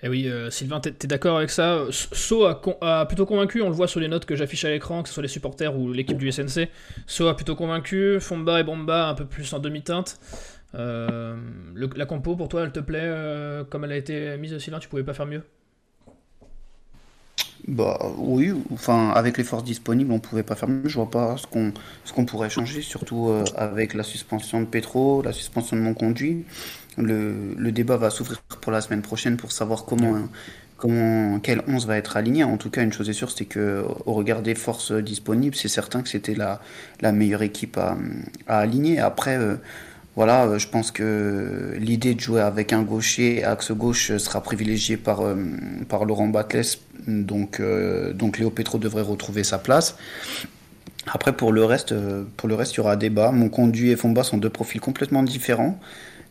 Eh 0.02 0.08
oui, 0.08 0.28
euh, 0.28 0.50
Sylvain, 0.50 0.80
t'es, 0.80 1.08
d'accord 1.08 1.38
avec 1.38 1.50
ça? 1.50 1.86
So 1.92 2.46
a, 2.46 3.06
plutôt 3.06 3.26
convaincu, 3.26 3.62
on 3.62 3.68
le 3.68 3.76
voit 3.76 3.88
sur 3.88 4.00
les 4.00 4.08
notes 4.08 4.26
que 4.26 4.36
j'affiche 4.36 4.64
à 4.64 4.70
l'écran, 4.70 5.04
que 5.04 5.10
ce 5.10 5.14
soit 5.14 5.24
les 5.24 5.30
supporters 5.30 5.78
ou 5.78 5.92
l'équipe 5.92 6.18
du 6.18 6.32
SNC. 6.32 6.70
So 7.06 7.28
a 7.28 7.36
plutôt 7.36 7.56
convaincu, 7.56 8.20
Fomba 8.22 8.62
et 8.62 8.64
Bomba 8.64 9.10
un 9.10 9.14
peu 9.14 9.26
plus 9.26 9.52
en 9.54 9.60
demi-teinte. 9.60 10.20
Euh, 10.76 11.36
la 11.76 12.06
compo, 12.06 12.36
pour 12.38 12.48
toi, 12.48 12.64
elle 12.64 12.72
te 12.72 12.80
plaît 12.80 13.00
euh, 13.02 13.64
comme 13.66 13.84
elle 13.84 13.92
a 13.92 13.98
été 13.98 14.38
mise, 14.38 14.58
Sylvain 14.60 14.80
Tu 14.80 14.88
pouvais 14.88 15.04
pas 15.04 15.14
faire 15.14 15.26
mieux? 15.26 15.44
Bah 17.68 18.00
oui, 18.18 18.54
enfin 18.72 19.10
avec 19.10 19.38
les 19.38 19.44
forces 19.44 19.64
disponibles, 19.64 20.12
on 20.12 20.20
pouvait 20.20 20.44
pas 20.44 20.56
faire 20.56 20.70
mieux. 20.70 20.88
Je 20.88 20.96
vois 20.96 21.10
pas 21.10 21.38
ce 21.38 21.46
qu'on 21.46 21.74
ce 22.06 22.14
qu'on 22.14 22.26
pourrait 22.26 22.50
changer, 22.50 22.82
surtout 22.82 23.32
avec 23.56 23.94
la 23.94 24.04
suspension 24.04 24.62
de 24.62 24.66
Petro, 24.66 25.22
la 25.22 25.34
suspension 25.34 25.76
de 25.76 25.82
mon 25.82 25.94
conduit. 25.94 26.46
Le, 26.98 27.54
le, 27.58 27.72
débat 27.72 27.96
va 27.98 28.10
s'ouvrir 28.10 28.42
pour 28.42 28.72
la 28.72 28.82
semaine 28.82 29.02
prochaine 29.02 29.38
pour 29.38 29.52
savoir 29.54 29.86
comment, 29.86 30.16
comment, 30.80 31.40
quelle 31.40 31.62
11 31.68 31.86
va 31.86 31.98
être 31.98 32.18
alignée. 32.18 32.44
En 32.44 32.58
tout 32.58 32.70
cas, 32.70 32.82
une 32.82 32.92
chose 32.92 33.10
est 33.10 33.14
sûre, 33.14 33.32
c'est 33.32 33.46
que 33.46 33.86
au 34.06 34.14
regard 34.14 34.42
des 34.42 34.56
forces 34.56 34.92
disponibles, 34.92 35.56
c'est 35.56 35.68
certain 35.68 36.02
que 36.02 36.10
c'était 36.10 36.34
la, 36.34 36.60
la 37.02 37.12
meilleure 37.12 37.44
équipe 37.44 37.78
à, 37.78 37.98
à 38.48 38.60
aligner. 38.60 39.00
Après, 39.00 39.38
euh, 39.38 39.56
voilà, 40.20 40.58
je 40.58 40.68
pense 40.68 40.92
que 40.92 41.76
l'idée 41.78 42.14
de 42.14 42.20
jouer 42.20 42.42
avec 42.42 42.74
un 42.74 42.82
gaucher 42.82 43.46
axe 43.46 43.72
gauche 43.72 44.18
sera 44.18 44.42
privilégiée 44.42 44.98
par, 44.98 45.22
euh, 45.22 45.36
par 45.88 46.04
Laurent 46.04 46.28
Batles, 46.28 46.78
donc, 47.08 47.62
euh, 47.62 48.12
donc 48.12 48.38
Léo 48.38 48.50
Petro 48.50 48.80
devrait 48.80 49.02
retrouver 49.02 49.46
sa 49.46 49.60
place. 49.60 49.96
Après, 51.08 51.32
pour 51.32 51.54
le 51.54 51.64
reste, 51.64 51.96
pour 52.36 52.50
le 52.50 52.56
reste, 52.56 52.74
il 52.74 52.78
y 52.78 52.80
aura 52.82 52.98
débat. 52.98 53.32
Mon 53.32 53.48
conduit 53.48 53.92
et 53.92 53.96
Fomba 53.96 54.24
sont 54.24 54.36
deux 54.36 54.50
profils 54.50 54.82
complètement 54.82 55.24
différents. 55.24 55.80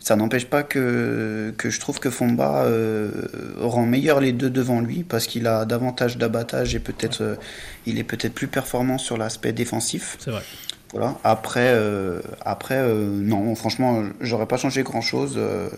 Ça 0.00 0.16
n'empêche 0.16 0.47
pas 0.47 0.62
que, 0.62 1.52
que 1.57 1.71
je 1.71 1.80
trouve 1.80 1.99
que 1.99 2.09
Fomba 2.09 2.64
euh, 2.64 3.11
rend 3.61 3.85
meilleur 3.85 4.21
les 4.21 4.33
deux 4.33 4.50
devant 4.50 4.80
lui 4.80 5.02
parce 5.02 5.26
qu'il 5.26 5.47
a 5.47 5.64
davantage 5.64 6.18
d'abattage 6.18 6.75
et 6.75 6.78
peut-être 6.78 7.23
euh, 7.23 7.35
il 7.85 7.99
est 7.99 8.04
peut-être 8.04 8.33
plus 8.33 8.47
performant 8.47 8.99
sur 8.99 9.16
l'aspect 9.16 9.52
défensif. 9.52 10.16
C'est 10.21 10.30
vrai. 10.30 10.42
Voilà. 10.92 11.18
Après, 11.23 11.68
euh, 11.75 12.21
après 12.40 12.78
euh, 12.78 13.07
non, 13.11 13.54
franchement, 13.54 14.04
j'aurais 14.21 14.47
pas 14.47 14.57
changé 14.57 14.83
grand 14.83 15.02
chose. 15.02 15.35
Euh, 15.37 15.68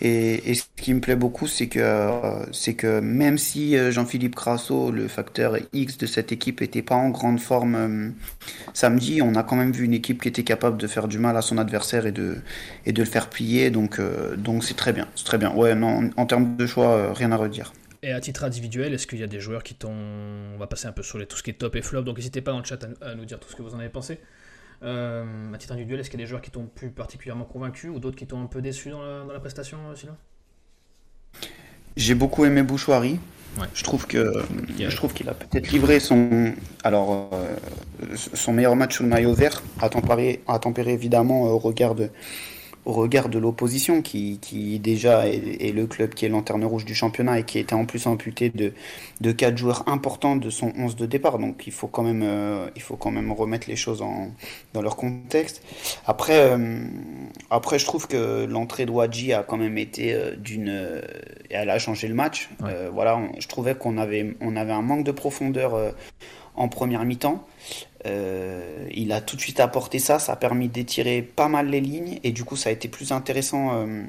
et, 0.00 0.54
ce 0.54 0.62
qui 0.76 0.94
me 0.94 1.00
plaît 1.00 1.16
beaucoup, 1.16 1.46
c'est 1.46 1.66
que, 1.66 2.10
c'est 2.52 2.74
que 2.74 3.00
même 3.00 3.36
si 3.36 3.76
Jean-Philippe 3.90 4.34
Crasso, 4.34 4.90
le 4.90 5.08
facteur 5.08 5.56
X 5.72 5.98
de 5.98 6.06
cette 6.06 6.32
équipe, 6.32 6.62
était 6.62 6.82
pas 6.82 6.94
en 6.94 7.10
grande 7.10 7.40
forme 7.40 8.14
samedi, 8.72 9.20
on 9.22 9.34
a 9.34 9.42
quand 9.42 9.56
même 9.56 9.72
vu 9.72 9.84
une 9.84 9.94
équipe 9.94 10.22
qui 10.22 10.28
était 10.28 10.44
capable 10.44 10.76
de 10.76 10.86
faire 10.86 11.08
du 11.08 11.18
mal 11.18 11.36
à 11.36 11.42
son 11.42 11.58
adversaire 11.58 12.06
et 12.06 12.12
de, 12.12 12.38
et 12.86 12.92
de 12.92 13.02
le 13.02 13.08
faire 13.08 13.28
plier. 13.28 13.70
Donc, 13.70 14.00
donc 14.36 14.64
c'est 14.64 14.76
très 14.76 14.92
bien, 14.92 15.08
c'est 15.16 15.24
très 15.24 15.38
bien. 15.38 15.52
Ouais, 15.52 15.74
non, 15.74 16.10
en 16.16 16.26
termes 16.26 16.56
de 16.56 16.66
choix, 16.66 17.12
rien 17.12 17.32
à 17.32 17.36
redire. 17.36 17.72
Et 18.02 18.12
à 18.12 18.20
titre 18.20 18.44
individuel, 18.44 18.94
est-ce 18.94 19.06
qu'il 19.06 19.18
y 19.18 19.22
a 19.22 19.26
des 19.26 19.40
joueurs 19.40 19.62
qui 19.62 19.74
t'ont. 19.74 19.92
On 20.54 20.58
va 20.58 20.66
passer 20.66 20.86
un 20.86 20.92
peu 20.92 21.02
sur 21.02 21.24
tout 21.26 21.36
ce 21.36 21.42
qui 21.42 21.50
est 21.50 21.54
top 21.54 21.76
et 21.76 21.82
flop, 21.82 22.02
donc 22.02 22.16
n'hésitez 22.16 22.40
pas 22.40 22.52
dans 22.52 22.60
le 22.60 22.64
chat 22.64 22.82
à 23.02 23.14
nous 23.14 23.26
dire 23.26 23.38
tout 23.38 23.50
ce 23.50 23.56
que 23.56 23.62
vous 23.62 23.74
en 23.74 23.78
avez 23.78 23.90
pensé. 23.90 24.18
Euh, 24.82 25.52
à 25.52 25.58
titre 25.58 25.72
individuel, 25.74 26.00
est-ce 26.00 26.08
qu'il 26.08 26.18
y 26.18 26.22
a 26.22 26.24
des 26.24 26.28
joueurs 26.28 26.40
qui 26.40 26.50
t'ont 26.50 26.66
plus 26.66 26.90
particulièrement 26.90 27.44
convaincu 27.44 27.88
ou 27.88 27.98
d'autres 27.98 28.16
qui 28.16 28.26
t'ont 28.26 28.42
un 28.42 28.46
peu 28.46 28.62
déçu 28.62 28.90
dans 28.90 29.02
la, 29.02 29.40
prestation, 29.40 29.78
euh, 29.90 29.94
sinon 29.94 30.16
J'ai 31.96 32.14
beaucoup 32.14 32.44
aimé 32.44 32.62
Bouchoirie. 32.62 33.18
Je 33.74 33.82
trouve 33.82 34.06
que 34.06 34.32
je 34.78 34.96
trouve 34.96 35.12
qu'il 35.12 35.28
a 35.28 35.34
peut-être 35.34 35.72
livré 35.72 35.98
son 35.98 36.54
alors 36.84 37.30
euh, 37.32 37.56
son 38.14 38.52
meilleur 38.52 38.76
match 38.76 38.96
sous 38.96 39.02
le 39.02 39.08
maillot 39.08 39.34
vert 39.34 39.60
à 39.80 39.88
tempérer, 39.88 40.40
à 40.46 40.60
tempérer 40.60 40.92
évidemment 40.92 41.42
au 41.42 41.58
regard 41.58 41.96
de 41.96 42.10
au 42.84 42.92
regard 42.92 43.28
de 43.28 43.38
l'opposition, 43.38 44.02
qui, 44.02 44.38
qui, 44.40 44.78
déjà 44.78 45.26
est, 45.28 45.72
le 45.74 45.86
club 45.86 46.14
qui 46.14 46.24
est 46.24 46.28
lanterne 46.28 46.64
rouge 46.64 46.84
du 46.84 46.94
championnat 46.94 47.38
et 47.38 47.44
qui 47.44 47.58
était 47.58 47.74
en 47.74 47.84
plus 47.84 48.06
amputé 48.06 48.48
de, 48.50 48.72
de 49.20 49.32
quatre 49.32 49.58
joueurs 49.58 49.86
importants 49.86 50.36
de 50.36 50.48
son 50.50 50.72
11 50.76 50.96
de 50.96 51.06
départ. 51.06 51.38
Donc 51.38 51.66
il 51.66 51.72
faut 51.72 51.88
quand 51.88 52.02
même, 52.02 52.22
euh, 52.24 52.68
il 52.76 52.82
faut 52.82 52.96
quand 52.96 53.10
même 53.10 53.32
remettre 53.32 53.68
les 53.68 53.76
choses 53.76 54.02
en, 54.02 54.30
dans 54.72 54.82
leur 54.82 54.96
contexte. 54.96 55.62
Après, 56.06 56.50
euh, 56.52 56.84
après 57.50 57.78
je 57.78 57.84
trouve 57.84 58.06
que 58.06 58.46
l'entrée 58.46 58.86
de 58.86 58.90
Wadji 58.90 59.32
a 59.32 59.42
quand 59.42 59.58
même 59.58 59.76
été 59.78 60.14
euh, 60.14 60.34
d'une... 60.36 61.02
elle 61.50 61.70
a 61.70 61.78
changé 61.78 62.08
le 62.08 62.14
match. 62.14 62.48
voilà, 62.92 63.20
je 63.38 63.46
trouvais 63.46 63.74
qu'on 63.74 63.98
avait, 63.98 64.36
on 64.40 64.56
avait 64.56 64.72
un 64.72 64.82
manque 64.82 65.04
de 65.04 65.12
profondeur 65.12 65.92
en 66.54 66.68
première 66.68 67.04
mi-temps. 67.04 67.44
Euh, 68.06 68.88
il 68.92 69.12
a 69.12 69.20
tout 69.20 69.36
de 69.36 69.40
suite 69.40 69.60
apporté 69.60 69.98
ça, 69.98 70.18
ça 70.18 70.32
a 70.32 70.36
permis 70.36 70.68
d'étirer 70.68 71.22
pas 71.22 71.48
mal 71.48 71.68
les 71.68 71.80
lignes 71.80 72.18
et 72.24 72.32
du 72.32 72.44
coup 72.44 72.56
ça 72.56 72.70
a 72.70 72.72
été 72.72 72.88
plus 72.88 73.12
intéressant. 73.12 73.74
Euh, 73.74 74.02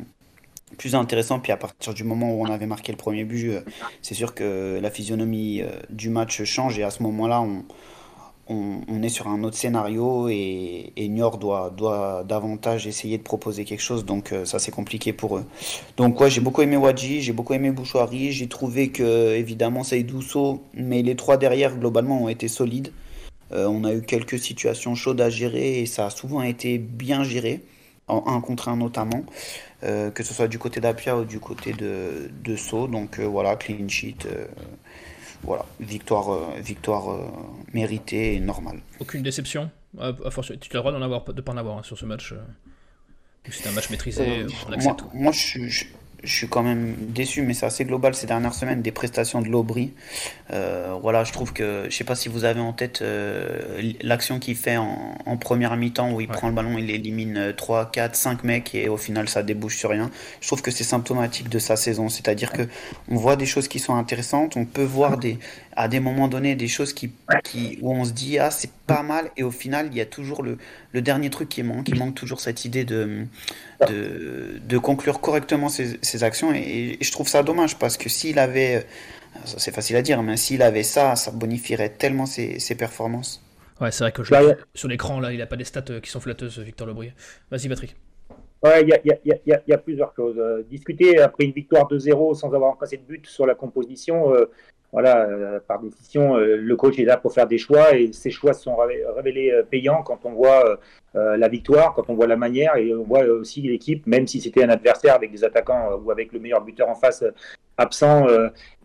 plus 0.77 0.95
intéressant, 0.95 1.41
puis 1.41 1.51
à 1.51 1.57
partir 1.57 1.93
du 1.93 2.05
moment 2.05 2.33
où 2.33 2.41
on 2.43 2.49
avait 2.49 2.65
marqué 2.65 2.93
le 2.93 2.97
premier 2.97 3.25
but, 3.25 3.49
euh, 3.49 3.59
c'est 4.01 4.13
sûr 4.13 4.33
que 4.33 4.79
la 4.81 4.89
physionomie 4.89 5.61
du 5.89 6.09
match 6.09 6.43
change 6.45 6.79
et 6.79 6.83
à 6.83 6.89
ce 6.89 7.03
moment-là, 7.03 7.45
on, 8.47 9.03
est 9.03 9.09
sur 9.09 9.27
un 9.27 9.43
autre 9.43 9.57
scénario 9.57 10.29
et, 10.29 10.93
et 10.95 11.07
Niort 11.09 11.37
doit, 11.37 11.73
doit 11.75 12.23
davantage 12.25 12.87
essayer 12.87 13.17
de 13.17 13.23
proposer 13.23 13.65
quelque 13.65 13.81
chose, 13.81 14.05
donc 14.05 14.33
ça 14.45 14.59
c'est 14.59 14.71
compliqué 14.71 15.11
pour 15.11 15.37
eux. 15.37 15.45
Donc 15.97 16.19
ouais, 16.21 16.29
j'ai 16.29 16.41
beaucoup 16.41 16.61
aimé 16.61 16.77
Wadji, 16.77 17.21
j'ai 17.21 17.33
beaucoup 17.33 17.53
aimé 17.53 17.71
Bouchoirie, 17.71 18.31
j'ai 18.31 18.47
trouvé 18.47 18.89
que 18.89 19.35
évidemment 19.35 19.83
Seydousso, 19.83 20.61
mais 20.73 21.01
les 21.01 21.17
trois 21.17 21.35
derrière 21.35 21.75
globalement 21.77 22.23
ont 22.23 22.29
été 22.29 22.47
solides. 22.47 22.93
Euh, 23.53 23.65
on 23.65 23.83
a 23.83 23.93
eu 23.93 24.01
quelques 24.01 24.39
situations 24.39 24.95
chaudes 24.95 25.21
à 25.21 25.29
gérer 25.29 25.79
et 25.79 25.85
ça 25.85 26.05
a 26.05 26.09
souvent 26.09 26.41
été 26.41 26.77
bien 26.77 27.23
géré, 27.23 27.61
en 28.07 28.23
un 28.27 28.41
contre 28.41 28.69
un 28.69 28.77
notamment, 28.77 29.23
euh, 29.83 30.11
que 30.11 30.23
ce 30.23 30.33
soit 30.33 30.47
du 30.47 30.59
côté 30.59 30.79
d'Apia 30.79 31.17
ou 31.17 31.25
du 31.25 31.39
côté 31.39 31.73
de, 31.73 32.29
de 32.43 32.55
Sceaux. 32.55 32.87
Donc 32.87 33.19
euh, 33.19 33.25
voilà, 33.25 33.55
clean 33.55 33.87
sheet. 33.87 34.27
voilà, 35.43 35.65
victoire, 35.79 36.51
victoire 36.59 37.31
méritée 37.73 38.35
et 38.35 38.39
normale. 38.39 38.79
Aucune 38.99 39.23
déception 39.23 39.69
Tu 39.93 40.01
as 40.01 40.11
le 40.11 40.79
droit 40.79 40.91
d'en 40.91 41.01
avoir, 41.01 41.23
de 41.25 41.33
ne 41.33 41.41
pas 41.41 41.51
en 41.51 41.57
avoir 41.57 41.77
hein, 41.77 41.83
sur 41.83 41.97
ce 41.97 42.05
match 42.05 42.33
c'est 43.49 43.67
un 43.67 43.71
match 43.71 43.89
maîtrisé, 43.89 44.45
moi, 44.69 44.95
moi, 45.15 45.31
je, 45.31 45.67
je 45.67 45.85
suis 46.29 46.47
quand 46.47 46.63
même 46.63 46.95
déçu, 46.99 47.41
mais 47.41 47.53
c'est 47.53 47.65
assez 47.65 47.85
global 47.85 48.13
ces 48.13 48.27
dernières 48.27 48.53
semaines 48.53 48.81
des 48.81 48.91
prestations 48.91 49.41
de 49.41 49.49
l'Aubry. 49.49 49.93
Euh, 50.51 50.95
voilà, 51.01 51.23
je 51.23 51.31
trouve 51.31 51.53
que, 51.53 51.85
je 51.89 51.95
sais 51.95 52.03
pas 52.03 52.15
si 52.15 52.29
vous 52.29 52.43
avez 52.43 52.59
en 52.59 52.73
tête 52.73 53.01
euh, 53.01 53.93
l'action 54.01 54.39
qu'il 54.39 54.55
fait 54.55 54.77
en, 54.77 55.37
première 55.37 55.75
mi-temps 55.75 56.11
où 56.11 56.21
il 56.21 56.27
prend 56.27 56.47
le 56.47 56.53
ballon, 56.53 56.77
il 56.77 56.91
élimine 56.91 57.53
3, 57.55 57.89
4, 57.91 58.15
5 58.15 58.43
mecs 58.43 58.75
et 58.75 58.89
au 58.89 58.97
final 58.97 59.27
ça 59.27 59.41
débouche 59.41 59.77
sur 59.77 59.89
rien. 59.89 60.11
Je 60.39 60.47
trouve 60.47 60.61
que 60.61 60.71
c'est 60.71 60.83
symptomatique 60.83 61.49
de 61.49 61.57
sa 61.57 61.75
saison, 61.75 62.09
c'est-à-dire 62.09 62.51
que 62.51 62.63
on 63.09 63.15
voit 63.15 63.35
des 63.35 63.45
choses 63.45 63.67
qui 63.67 63.79
sont 63.79 63.95
intéressantes, 63.95 64.57
on 64.57 64.65
peut 64.65 64.83
voir 64.83 65.17
des, 65.17 65.39
à 65.75 65.87
des 65.87 65.99
moments 65.99 66.27
donnés 66.27 66.55
des 66.55 66.67
choses 66.67 66.93
qui, 66.93 67.11
qui 67.43 67.77
où 67.81 67.93
on 67.93 68.03
se 68.03 68.11
dit 68.11 68.39
ah 68.39 68.51
c'est 68.51 68.71
pas 68.87 69.03
mal 69.03 69.31
et 69.37 69.43
au 69.43 69.51
final 69.51 69.87
il 69.91 69.97
y 69.97 70.01
a 70.01 70.05
toujours 70.05 70.43
le, 70.43 70.57
le 70.91 71.01
dernier 71.01 71.29
truc 71.29 71.49
qui 71.49 71.63
manque, 71.63 71.87
il 71.89 71.97
manque 71.97 72.15
toujours 72.15 72.39
cette 72.39 72.65
idée 72.65 72.83
de 72.83 73.25
de, 73.87 74.59
de 74.63 74.77
conclure 74.77 75.21
correctement 75.21 75.69
ses, 75.69 75.97
ses 76.01 76.23
actions 76.23 76.53
et, 76.53 76.97
je 77.01 77.11
trouve 77.11 77.27
ça 77.27 77.43
dommage 77.43 77.77
parce 77.77 77.97
que 77.97 78.09
s'il 78.09 78.39
avait 78.39 78.85
c'est 79.45 79.73
facile 79.73 79.95
à 79.95 80.01
dire 80.01 80.21
mais 80.23 80.37
s'il 80.37 80.61
avait 80.61 80.83
ça 80.83 81.15
ça 81.15 81.31
bonifierait 81.31 81.89
tellement 81.89 82.25
ses, 82.25 82.59
ses 82.59 82.75
performances. 82.75 83.43
Ouais 83.79 83.91
c'est 83.91 84.03
vrai 84.03 84.11
que 84.11 84.23
je, 84.23 84.33
sur 84.73 84.87
l'écran 84.87 85.19
là 85.19 85.31
il 85.31 85.41
a 85.41 85.47
pas 85.47 85.57
des 85.57 85.63
stats 85.63 85.99
qui 86.01 86.09
sont 86.09 86.19
flatteuses 86.19 86.59
Victor 86.59 86.87
Lebrouillet. 86.87 87.13
Vas-y 87.49 87.69
Patrick. 87.69 87.95
Ouais, 88.63 88.83
il 88.83 88.89
y 88.89 88.93
a, 88.93 88.99
y, 89.03 89.11
a, 89.11 89.17
y, 89.25 89.53
a, 89.53 89.61
y 89.67 89.73
a, 89.73 89.77
plusieurs 89.79 90.13
choses. 90.15 90.39
discuter 90.69 91.19
après 91.19 91.45
une 91.45 91.51
victoire 91.51 91.87
de 91.87 91.97
0 91.97 92.35
sans 92.35 92.53
avoir 92.53 92.77
passé 92.77 92.97
de 92.97 93.01
but 93.01 93.25
sur 93.25 93.47
la 93.47 93.55
composition, 93.55 94.35
euh, 94.35 94.51
voilà, 94.91 95.21
euh, 95.21 95.59
par 95.65 95.79
décision, 95.79 96.35
euh, 96.35 96.57
le 96.57 96.75
coach 96.75 96.99
est 96.99 97.05
là 97.05 97.15
pour 97.15 97.33
faire 97.33 97.47
des 97.47 97.57
choix 97.57 97.95
et 97.95 98.11
ces 98.11 98.29
choix 98.29 98.53
sont 98.53 98.75
révélés 99.15 99.51
euh, 99.51 99.63
payants 99.63 100.03
quand 100.03 100.19
on 100.25 100.33
voit 100.33 100.79
la 101.13 101.49
victoire, 101.49 101.93
quand 101.93 102.09
on 102.09 102.15
voit 102.15 102.27
la 102.27 102.37
manière 102.37 102.77
et 102.77 102.95
on 102.95 103.03
voit 103.03 103.25
aussi 103.25 103.61
l'équipe, 103.61 104.07
même 104.07 104.27
si 104.27 104.39
c'était 104.39 104.63
un 104.63 104.69
adversaire 104.69 105.13
avec 105.13 105.29
des 105.29 105.43
attaquants 105.43 105.99
ou 106.01 106.09
avec 106.09 106.31
le 106.31 106.39
meilleur 106.39 106.63
buteur 106.63 106.87
en 106.87 106.95
face 106.95 107.25
absent. 107.77 108.27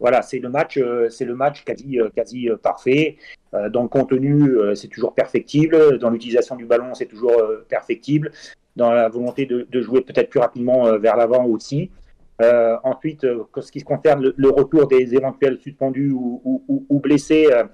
voilà, 0.01 0.23
c'est 0.23 0.41
le 0.41 0.49
match, 0.49 0.81
c'est 1.09 1.25
le 1.25 1.37
match 1.37 1.63
quasi, 1.63 2.01
quasi 2.17 2.49
parfait. 2.61 3.17
dans 3.53 3.83
le 3.83 3.89
contenu, 3.89 4.59
c'est 4.75 4.89
toujours 4.89 5.15
perfectible. 5.15 5.99
Dans 5.99 6.11
l'utilisation 6.11 6.57
du 6.57 6.65
ballon, 6.65 6.95
c'est 6.95 7.07
toujours 7.07 7.41
perfectible. 7.69 8.33
Dans 8.75 8.91
la 8.91 9.09
volonté 9.09 9.47
de 9.47 9.81
jouer 9.81 10.01
peut-être 10.01 10.29
plus 10.29 10.41
rapidement 10.41 10.99
vers 10.99 11.17
l'avant 11.17 11.45
aussi. 11.45 11.93
Euh, 12.43 12.77
ensuite, 12.85 13.25
euh, 13.25 13.45
ce 13.61 13.73
qui 13.73 13.83
concerne 13.83 14.33
le, 14.37 14.51
retour 14.51 14.87
des 14.87 15.15
éventuels 15.15 15.59
suspendus 15.59 16.11
ou, 16.11 16.41
ou, 16.69 16.87
ou 16.89 17.01
blessés, 17.01 17.49
euh, 17.51 17.65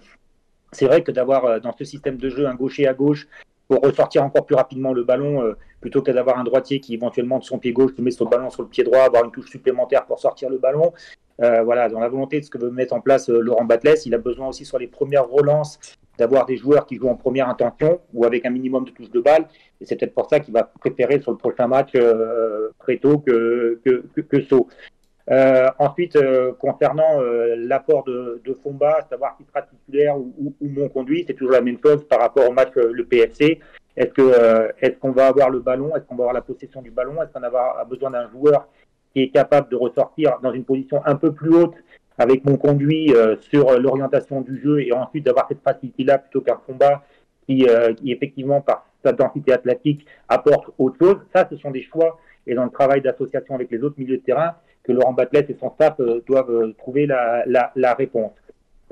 c'est 0.70 0.86
vrai 0.86 1.02
que 1.02 1.10
d'avoir 1.10 1.60
dans 1.60 1.72
ce 1.76 1.84
système 1.84 2.16
de 2.16 2.28
jeu 2.28 2.46
un 2.46 2.54
gaucher 2.54 2.86
à 2.86 2.94
gauche 2.94 3.28
pour 3.72 3.80
ressortir 3.80 4.22
encore 4.22 4.44
plus 4.44 4.54
rapidement 4.54 4.92
le 4.92 5.02
ballon, 5.02 5.42
euh, 5.42 5.56
plutôt 5.80 6.02
que 6.02 6.10
d'avoir 6.10 6.38
un 6.38 6.44
droitier 6.44 6.78
qui 6.78 6.92
éventuellement 6.92 7.38
de 7.38 7.44
son 7.44 7.58
pied 7.58 7.72
gauche 7.72 7.92
met 7.98 8.10
son 8.10 8.26
ballon 8.26 8.50
sur 8.50 8.62
le 8.62 8.68
pied 8.68 8.84
droit, 8.84 9.00
avoir 9.00 9.24
une 9.24 9.30
touche 9.30 9.50
supplémentaire 9.50 10.04
pour 10.04 10.18
sortir 10.18 10.50
le 10.50 10.58
ballon. 10.58 10.92
Euh, 11.40 11.62
voilà, 11.62 11.88
dans 11.88 11.98
la 11.98 12.08
volonté 12.08 12.38
de 12.38 12.44
ce 12.44 12.50
que 12.50 12.58
veut 12.58 12.70
mettre 12.70 12.92
en 12.92 13.00
place 13.00 13.30
euh, 13.30 13.40
Laurent 13.40 13.64
Batles, 13.64 13.96
il 14.04 14.14
a 14.14 14.18
besoin 14.18 14.48
aussi 14.48 14.66
sur 14.66 14.78
les 14.78 14.86
premières 14.86 15.26
relances 15.26 15.78
d'avoir 16.18 16.46
des 16.46 16.56
joueurs 16.56 16.86
qui 16.86 16.96
jouent 16.96 17.08
en 17.08 17.16
première 17.16 17.48
intention 17.48 18.00
ou 18.12 18.24
avec 18.24 18.44
un 18.44 18.50
minimum 18.50 18.84
de 18.84 18.90
touches 18.90 19.10
de 19.10 19.20
balle. 19.20 19.46
Et 19.80 19.86
c'est 19.86 19.96
peut-être 19.96 20.14
pour 20.14 20.28
ça 20.28 20.40
qu'il 20.40 20.52
va 20.52 20.64
préférer 20.64 21.20
sur 21.20 21.30
le 21.30 21.38
prochain 21.38 21.66
match 21.66 21.90
euh, 21.94 22.70
Préto 22.78 23.18
que, 23.18 23.80
que, 23.84 24.04
que, 24.14 24.20
que 24.20 24.40
Sceaux. 24.42 24.68
Euh, 25.30 25.68
ensuite, 25.78 26.16
euh, 26.16 26.52
concernant 26.58 27.20
euh, 27.20 27.54
l'apport 27.56 28.04
de, 28.04 28.40
de 28.44 28.58
Fomba, 28.62 29.06
savoir 29.08 29.36
qui 29.36 29.44
sera 29.44 29.62
titulaire 29.62 30.18
ou, 30.18 30.34
ou, 30.38 30.54
ou 30.60 30.68
mon 30.68 30.88
conduit, 30.88 31.24
c'est 31.26 31.34
toujours 31.34 31.52
la 31.52 31.60
même 31.60 31.78
chose 31.84 32.04
par 32.08 32.20
rapport 32.20 32.48
au 32.48 32.52
match 32.52 32.72
euh, 32.76 32.90
le 32.92 33.04
PFC. 33.04 33.60
Est-ce 33.96 34.12
que 34.12 34.22
euh, 34.22 34.68
est-ce 34.80 34.98
qu'on 34.98 35.12
va 35.12 35.28
avoir 35.28 35.50
le 35.50 35.60
ballon? 35.60 35.94
Est-ce 35.94 36.04
qu'on 36.04 36.16
va 36.16 36.24
avoir 36.24 36.34
la 36.34 36.40
possession 36.40 36.82
du 36.82 36.90
ballon? 36.90 37.22
Est-ce 37.22 37.32
qu'on 37.32 37.42
a 37.42 37.84
besoin 37.84 38.10
d'un 38.10 38.28
joueur 38.30 38.68
qui 39.12 39.22
est 39.22 39.28
capable 39.28 39.68
de 39.68 39.76
ressortir 39.76 40.38
dans 40.42 40.52
une 40.52 40.64
position 40.64 41.00
un 41.04 41.14
peu 41.14 41.32
plus 41.32 41.54
haute 41.54 41.74
avec 42.22 42.44
mon 42.44 42.56
conduit 42.56 43.12
euh, 43.12 43.36
sur 43.50 43.78
l'orientation 43.78 44.40
du 44.40 44.60
jeu 44.62 44.80
et 44.80 44.92
ensuite 44.92 45.24
d'avoir 45.24 45.48
cette 45.48 45.62
facilité-là 45.62 46.18
plutôt 46.18 46.40
qu'un 46.40 46.58
combat 46.66 47.02
qui, 47.46 47.66
euh, 47.68 47.92
qui 47.94 48.12
effectivement 48.12 48.60
par 48.60 48.86
sa 49.04 49.12
densité 49.12 49.52
athlétique 49.52 50.06
apporte 50.28 50.72
autre 50.78 50.96
chose. 51.00 51.16
Ça, 51.34 51.48
ce 51.50 51.56
sont 51.56 51.72
des 51.72 51.82
choix 51.82 52.18
et 52.46 52.54
dans 52.54 52.64
le 52.64 52.70
travail 52.70 53.00
d'association 53.00 53.54
avec 53.54 53.70
les 53.70 53.82
autres 53.82 53.96
milieux 53.98 54.18
de 54.18 54.22
terrain 54.22 54.54
que 54.84 54.92
Laurent 54.92 55.12
Batlet 55.12 55.46
et 55.48 55.56
son 55.60 55.70
staff 55.70 55.94
euh, 56.00 56.22
doivent 56.26 56.50
euh, 56.50 56.72
trouver 56.78 57.06
la, 57.06 57.44
la, 57.46 57.94
réponse. 57.94 58.32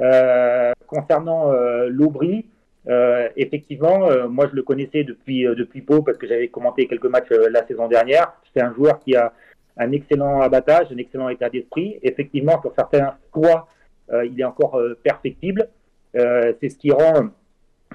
Euh, 0.01 0.73
concernant 0.87 1.53
euh, 1.53 1.89
l'Aubry, 1.89 2.47
euh, 2.89 3.29
effectivement, 3.37 4.09
euh, 4.09 4.29
moi 4.29 4.47
je 4.51 4.57
le 4.57 4.63
connaissais 4.63 5.05
depuis 5.05 5.47
euh, 5.47 5.55
depuis 5.55 5.83
Pau 5.83 6.03
parce 6.03 6.17
que 6.17 6.27
j'avais 6.27 6.49
commenté 6.49 6.87
quelques 6.87 7.07
matchs 7.07 7.31
euh, 7.33 7.49
la 7.51 7.67
saison 7.67 7.89
dernière. 7.89 8.33
C'est 8.55 8.63
un 8.63 8.73
joueur 8.73 8.99
qui 9.01 9.15
a 9.15 9.33
un 9.81 9.93
excellent 9.93 10.43
abattage, 10.43 10.89
un 10.93 10.99
excellent 10.99 11.31
état 11.31 11.49
d'esprit. 11.49 11.99
Effectivement, 12.03 12.61
sur 12.61 12.73
certains 12.75 13.15
choix, 13.35 13.67
euh, 14.13 14.27
il 14.27 14.39
est 14.39 14.45
encore 14.45 14.79
euh, 14.79 14.97
perfectible. 15.03 15.69
Euh, 16.17 16.53
c'est 16.61 16.69
ce 16.69 16.77
qui 16.77 16.91
rend 16.91 17.31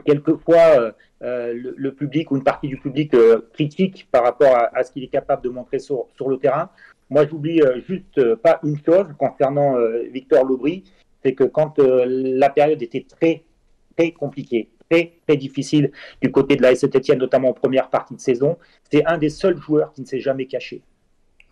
quelquefois 0.04 0.94
euh, 1.22 1.54
le, 1.78 1.94
public 1.94 2.32
ou 2.32 2.38
une 2.38 2.44
partie 2.44 2.68
du 2.68 2.78
public 2.78 3.16
critique 3.54 4.08
par 4.12 4.24
rapport 4.24 4.54
à, 4.74 4.84
ce 4.84 4.92
qu'il 4.92 5.04
est 5.04 5.14
capable 5.20 5.44
de 5.44 5.50
montrer 5.50 5.80
sur, 5.80 6.08
le 6.28 6.38
terrain. 6.38 6.70
Moi, 7.10 7.28
j'oublie 7.28 7.62
juste 7.88 8.34
pas 8.36 8.60
une 8.64 8.78
chose 8.84 9.06
concernant 9.18 9.76
Victor 10.12 10.44
Lobry, 10.44 10.84
c'est 11.24 11.34
que 11.34 11.46
quand 11.46 11.78
la 11.78 12.50
période 12.50 12.82
était 12.82 13.06
très 13.08 13.44
très 13.96 14.12
compliquée, 14.12 14.70
très 14.90 15.14
très 15.26 15.38
difficile 15.38 15.92
du 16.22 16.30
côté 16.30 16.58
de 16.58 16.62
la 16.62 16.76
Saint-Etienne, 16.76 17.20
notamment 17.20 17.50
en 17.50 17.54
première 17.54 17.90
partie 17.90 18.16
de 18.16 18.20
saison, 18.20 18.58
c'est 18.92 19.06
un 19.06 19.18
des 19.18 19.30
seuls 19.30 19.58
joueurs 19.58 19.94
qui 19.94 20.02
ne 20.02 20.06
s'est 20.06 20.20
jamais 20.20 20.46
caché. 20.46 20.82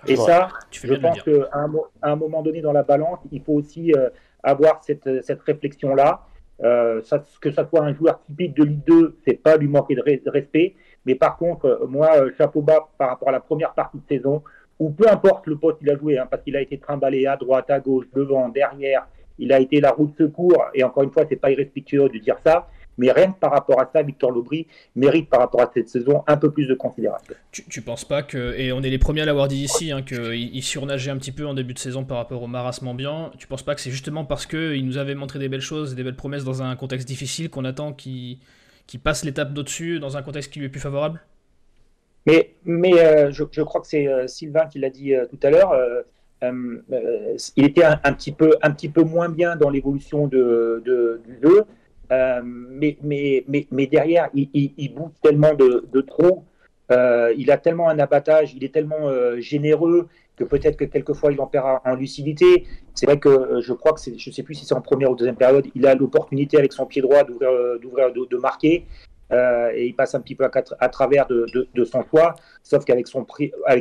Et 0.08 0.16
ça, 0.16 0.50
je 0.72 0.94
pense 0.96 1.22
qu'à 1.22 1.32
un, 1.54 1.72
un, 2.02 2.16
moment 2.16 2.42
donné 2.42 2.62
dans 2.62 2.74
la 2.74 2.84
balance, 2.84 3.20
il 3.32 3.42
faut 3.42 3.54
aussi 3.54 3.94
euh, 3.94 4.10
avoir 4.42 4.84
cette, 4.84 5.24
cette 5.24 5.42
réflexion-là. 5.42 6.22
Euh, 6.64 7.02
ça, 7.04 7.24
que 7.42 7.52
ça 7.52 7.68
soit 7.68 7.82
un 7.82 7.94
joueur 7.94 8.22
typique 8.22 8.56
de 8.56 8.64
Ligue 8.64 8.84
2, 8.86 9.18
c'est 9.26 9.42
pas 9.42 9.58
lui 9.58 9.68
manquer 9.68 9.96
de, 9.96 10.02
re 10.02 10.24
de, 10.24 10.30
respect. 10.30 10.76
Mais 11.06 11.16
par 11.16 11.38
contre, 11.38 11.66
euh, 11.66 11.88
moi, 11.88 12.10
chapeau 12.38 12.62
bas 12.62 12.88
par 12.98 13.10
rapport 13.10 13.30
à 13.30 13.32
la 13.32 13.40
première 13.40 13.74
partie 13.74 13.98
de 13.98 14.08
saison, 14.08 14.44
ou 14.80 14.90
peu 14.90 15.10
importe 15.10 15.48
le 15.48 15.58
poste 15.58 15.80
qu'il 15.80 15.90
a 15.90 15.98
joué, 15.98 16.18
hein, 16.18 16.28
parce 16.30 16.44
qu'il 16.44 16.56
a 16.56 16.62
été 16.62 16.78
trimballé 16.78 17.26
à 17.26 17.38
droite, 17.38 17.70
à 17.70 17.80
gauche, 17.80 18.06
devant, 18.14 18.50
derrière, 18.50 19.08
il 19.40 19.52
a 19.52 19.60
été 19.60 19.82
la 19.82 19.92
roue 19.92 20.08
de 20.08 20.26
secours, 20.26 20.64
et 20.74 20.84
encore 20.84 21.04
une 21.04 21.12
fois, 21.12 21.24
c'est 21.28 21.36
pas 21.38 21.52
irrespectueux 21.52 22.10
de 22.10 22.18
dire 22.20 22.38
ça, 22.46 22.68
mais 22.98 23.12
rien 23.12 23.32
que 23.32 23.40
par 23.40 23.52
rapport 23.52 23.80
à 23.80 23.90
ça, 23.92 24.02
Victor 24.02 24.32
Lobry 24.32 24.68
mérite 24.96 25.30
par 25.30 25.40
rapport 25.40 25.62
à 25.62 25.72
cette 25.74 25.90
saison 25.90 26.24
un 26.28 26.38
peu 26.38 26.52
plus 26.52 26.68
de 26.68 26.74
considération. 26.74 27.34
Tu, 27.52 27.64
tu 27.66 27.82
penses 27.82 28.06
pas 28.06 28.24
que, 28.24 28.54
et 28.58 28.72
on 28.72 28.82
est 28.82 28.90
les 28.90 28.98
premiers 28.98 29.22
à 29.22 29.26
l'avoir 29.26 29.48
dit 29.48 29.64
ici, 29.64 29.92
hein, 29.92 30.02
qu'il 30.02 30.64
surnageait 30.64 31.12
un 31.12 31.18
petit 31.18 31.32
peu 31.32 31.46
en 31.46 31.54
début 31.54 31.74
de 31.74 31.80
saison 31.80 32.04
par 32.04 32.18
rapport 32.18 32.42
au 32.42 32.48
marasme 32.48 32.88
ambiant, 32.88 33.32
tu 33.38 33.48
penses 33.48 33.64
pas 33.64 33.76
que 33.76 33.82
c'est 33.82 33.92
justement 33.92 34.26
parce 34.26 34.46
qu'il 34.46 34.86
nous 34.86 34.98
avait 34.98 35.16
montré 35.16 35.40
des 35.40 35.50
belles 35.50 35.62
choses 35.62 35.94
et 35.94 35.96
des 35.96 36.04
belles 36.04 36.16
promesses 36.16 36.44
dans 36.44 36.62
un 36.62 36.76
contexte 36.76 37.08
difficile 37.08 37.50
qu'on 37.50 37.66
attend 37.66 37.94
qu'il 37.94 38.38
qu 38.88 38.98
passe 38.98 39.24
l'étape 39.24 39.54
d'au-dessus 39.54 40.00
dans 40.00 40.18
un 40.18 40.22
contexte 40.22 40.52
qui 40.52 40.60
lui 40.60 40.68
est 40.68 40.70
plus 40.70 40.82
favorable? 40.82 41.22
Mais, 42.26 42.56
mais 42.64 43.00
euh, 43.00 43.32
je, 43.32 43.44
je, 43.52 43.62
crois 43.62 43.82
que 43.82 43.88
c'est 43.88 44.08
euh, 44.08 44.28
Sylvain 44.28 44.66
qui 44.68 44.80
l'a 44.80 44.90
dit 44.90 45.14
euh, 45.14 45.26
tout 45.26 45.40
à 45.44 45.50
l'heure. 45.50 45.74
il 46.42 47.66
était 47.66 47.84
un, 47.84 48.00
un, 48.04 48.14
petit 48.14 48.32
peu, 48.32 48.56
un 48.62 48.72
petit 48.72 48.90
peu 48.90 49.04
moins 49.04 49.30
bien 49.30 49.56
dans 49.56 49.70
l'évolution 49.70 50.28
de, 50.28 50.82
de, 50.86 51.22
du 51.26 51.40
jeu, 51.42 51.64
mais, 52.10 52.98
mais, 53.02 53.44
mais, 53.48 53.68
mais, 53.72 53.88
derrière, 53.88 54.30
il, 54.34 54.50
il, 54.54 54.94
bouge 54.94 55.12
tellement 55.22 55.54
de, 55.54 55.88
de 55.92 56.02
trop. 56.02 56.44
il 56.92 57.50
a 57.52 57.58
tellement 57.58 57.90
un 57.90 58.00
abattage, 58.00 58.54
il 58.54 58.64
est 58.64 58.74
tellement 58.74 59.10
généreux 59.40 60.08
que 60.36 60.44
peut-être 60.44 60.78
que 60.78 60.86
quelquefois 60.86 61.32
il 61.32 61.40
en 61.42 61.48
perd 61.48 61.80
en 61.86 61.96
lucidité. 61.96 62.66
C'est 62.94 63.06
vrai 63.06 63.20
que 63.20 63.62
je 63.62 63.74
crois 63.74 63.94
que 63.94 64.00
je 64.02 64.30
ne 64.30 64.34
sais 64.34 64.44
plus 64.44 64.56
si 64.56 64.66
c'est 64.66 64.74
en 64.74 64.82
première 64.82 65.12
ou 65.12 65.16
deuxième 65.16 65.36
période, 65.36 65.68
il 65.76 65.86
a 65.86 65.96
l'opportunité 65.96 66.58
avec 66.58 66.74
son 66.74 66.86
pied 66.86 67.02
droit 67.02 67.24
d'ouvrir, 67.24 68.12
de, 68.14 68.38
marquer 68.38 68.86
euh, 69.32 69.72
et 69.74 69.88
il 69.88 69.96
passe 69.96 70.16
un 70.16 70.22
petit 70.22 70.36
peu 70.36 70.46
à, 70.80 70.90
travers 70.90 71.28
de, 71.28 71.86
son 71.86 72.04
choix, 72.04 72.36
sauf 72.62 72.84
qu'avec 72.86 73.08
son, 73.08 73.26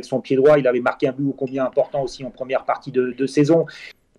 son 0.03 0.21
pied 0.21 0.35
droit, 0.35 0.57
il 0.57 0.67
avait 0.67 0.79
marqué 0.79 1.07
un 1.07 1.11
but 1.11 1.27
ô 1.27 1.33
combien 1.33 1.65
important 1.65 2.03
aussi 2.03 2.23
en 2.23 2.31
première 2.31 2.65
partie 2.65 2.91
de 2.91 3.25
saison. 3.25 3.65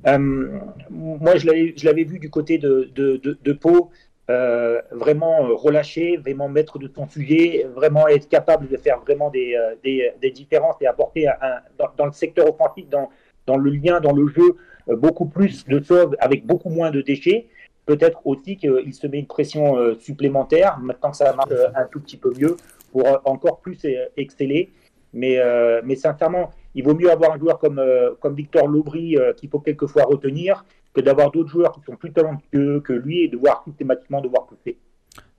Euh, 0.06 0.58
moi, 0.90 1.36
je 1.36 1.84
l'avais 1.84 2.04
vu 2.04 2.18
du 2.18 2.30
côté 2.30 2.58
de, 2.58 2.90
de 2.94 3.52
Pau, 3.52 3.90
euh, 4.30 4.80
vraiment 4.90 5.54
relâché, 5.54 6.16
vraiment 6.16 6.48
maître 6.48 6.78
de 6.78 6.90
son 6.94 7.06
sujet, 7.08 7.66
vraiment 7.74 8.08
être 8.08 8.28
capable 8.28 8.68
de 8.68 8.76
faire 8.76 9.00
vraiment 9.00 9.30
des, 9.30 9.58
des, 9.82 10.30
différences 10.30 10.76
et 10.80 10.86
apporter 10.86 11.28
un, 11.28 11.60
dans, 11.96 12.06
le 12.06 12.12
secteur 12.12 12.48
offensif, 12.48 12.88
dans, 12.88 13.10
dans 13.46 13.56
le 13.56 13.70
lien, 13.70 14.00
dans 14.00 14.12
le 14.12 14.28
jeu, 14.28 14.56
beaucoup 14.88 15.26
plus 15.26 15.64
de 15.66 15.82
choses 15.82 16.14
avec 16.20 16.46
beaucoup 16.46 16.70
moins 16.70 16.90
de 16.90 17.00
déchets 17.00 17.46
peut-être 17.86 18.20
aussi 18.24 18.56
qu'il 18.56 18.94
se 18.94 19.06
met 19.06 19.18
une 19.18 19.26
pression 19.26 19.76
euh, 19.76 19.94
supplémentaire, 20.00 20.78
maintenant 20.78 21.10
que 21.10 21.16
ça 21.16 21.34
marche 21.34 21.50
euh, 21.52 21.68
un 21.74 21.84
tout 21.84 22.00
petit 22.00 22.16
peu 22.16 22.32
mieux, 22.38 22.56
pour 22.92 23.06
euh, 23.06 23.16
encore 23.24 23.60
plus 23.60 23.78
exceller. 24.16 24.70
Mais, 25.12 25.38
euh, 25.38 25.80
mais 25.84 25.96
sincèrement, 25.96 26.50
il 26.74 26.84
vaut 26.84 26.94
mieux 26.94 27.10
avoir 27.10 27.32
un 27.32 27.38
joueur 27.38 27.58
comme, 27.58 27.78
euh, 27.78 28.14
comme 28.20 28.34
Victor 28.34 28.66
Lobry 28.66 29.16
qu'il 29.36 29.48
faut 29.48 29.60
quelquefois 29.60 30.04
retenir 30.04 30.64
que 30.92 31.00
d'avoir 31.00 31.30
d'autres 31.30 31.50
joueurs 31.50 31.72
qui 31.72 31.80
sont 31.84 31.96
plus 31.96 32.12
talentueux 32.12 32.80
que 32.80 32.92
lui 32.92 33.24
et 33.24 33.28
de 33.28 33.36
voir 33.36 33.62
systématiquement 33.64 34.20
devoir 34.20 34.46
pousser. 34.46 34.78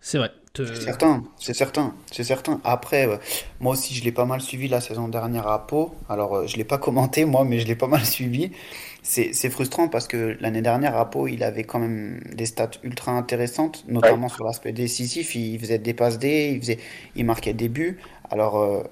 C'est 0.06 0.20
vrai. 0.20 0.30
Te... 0.54 0.64
C'est 0.64 0.82
certain, 0.82 1.24
c'est 1.38 1.56
certain, 1.56 1.96
c'est 2.12 2.24
certain. 2.24 2.62
Après, 2.64 3.08
euh, 3.08 3.18
moi 3.60 3.74
aussi, 3.74 3.96
je 3.96 4.04
l'ai 4.04 4.12
pas 4.12 4.26
mal 4.26 4.40
suivi 4.40 4.68
la 4.68 4.80
saison 4.80 5.08
dernière 5.08 5.48
à 5.48 5.66
Pau. 5.66 5.96
Alors, 6.08 6.36
euh, 6.36 6.48
je 6.48 6.58
l'ai 6.58 6.64
pas 6.64 6.78
commenté 6.78 7.26
moi, 7.26 7.44
mais 7.44 7.60
je 7.60 7.66
l'ai 7.66 7.76
pas 7.76 7.88
mal 7.88 8.06
suivi. 8.06 8.52
C'est 9.02 9.50
frustrant 9.50 9.88
parce 9.88 10.08
que 10.08 10.38
l'année 10.40 10.62
dernière 10.62 10.96
à 10.96 11.10
Pau, 11.10 11.28
il 11.28 11.44
avait 11.44 11.64
quand 11.64 11.80
même 11.80 12.20
des 12.34 12.46
stats 12.46 12.72
ultra 12.84 13.12
intéressantes, 13.14 13.84
notamment 13.88 14.28
ouais. 14.28 14.34
sur 14.34 14.46
l'aspect 14.46 14.74
décisif. 14.74 15.36
Il 15.36 15.60
faisait 15.60 15.80
des 15.80 15.94
passes 15.94 16.20
D, 16.20 16.52
il 16.54 16.60
faisait, 16.60 16.80
il 17.16 17.26
marquait 17.26 17.54
des 17.54 17.70
buts. 17.70 18.00
Alors 18.30 18.60
euh, 18.60 18.84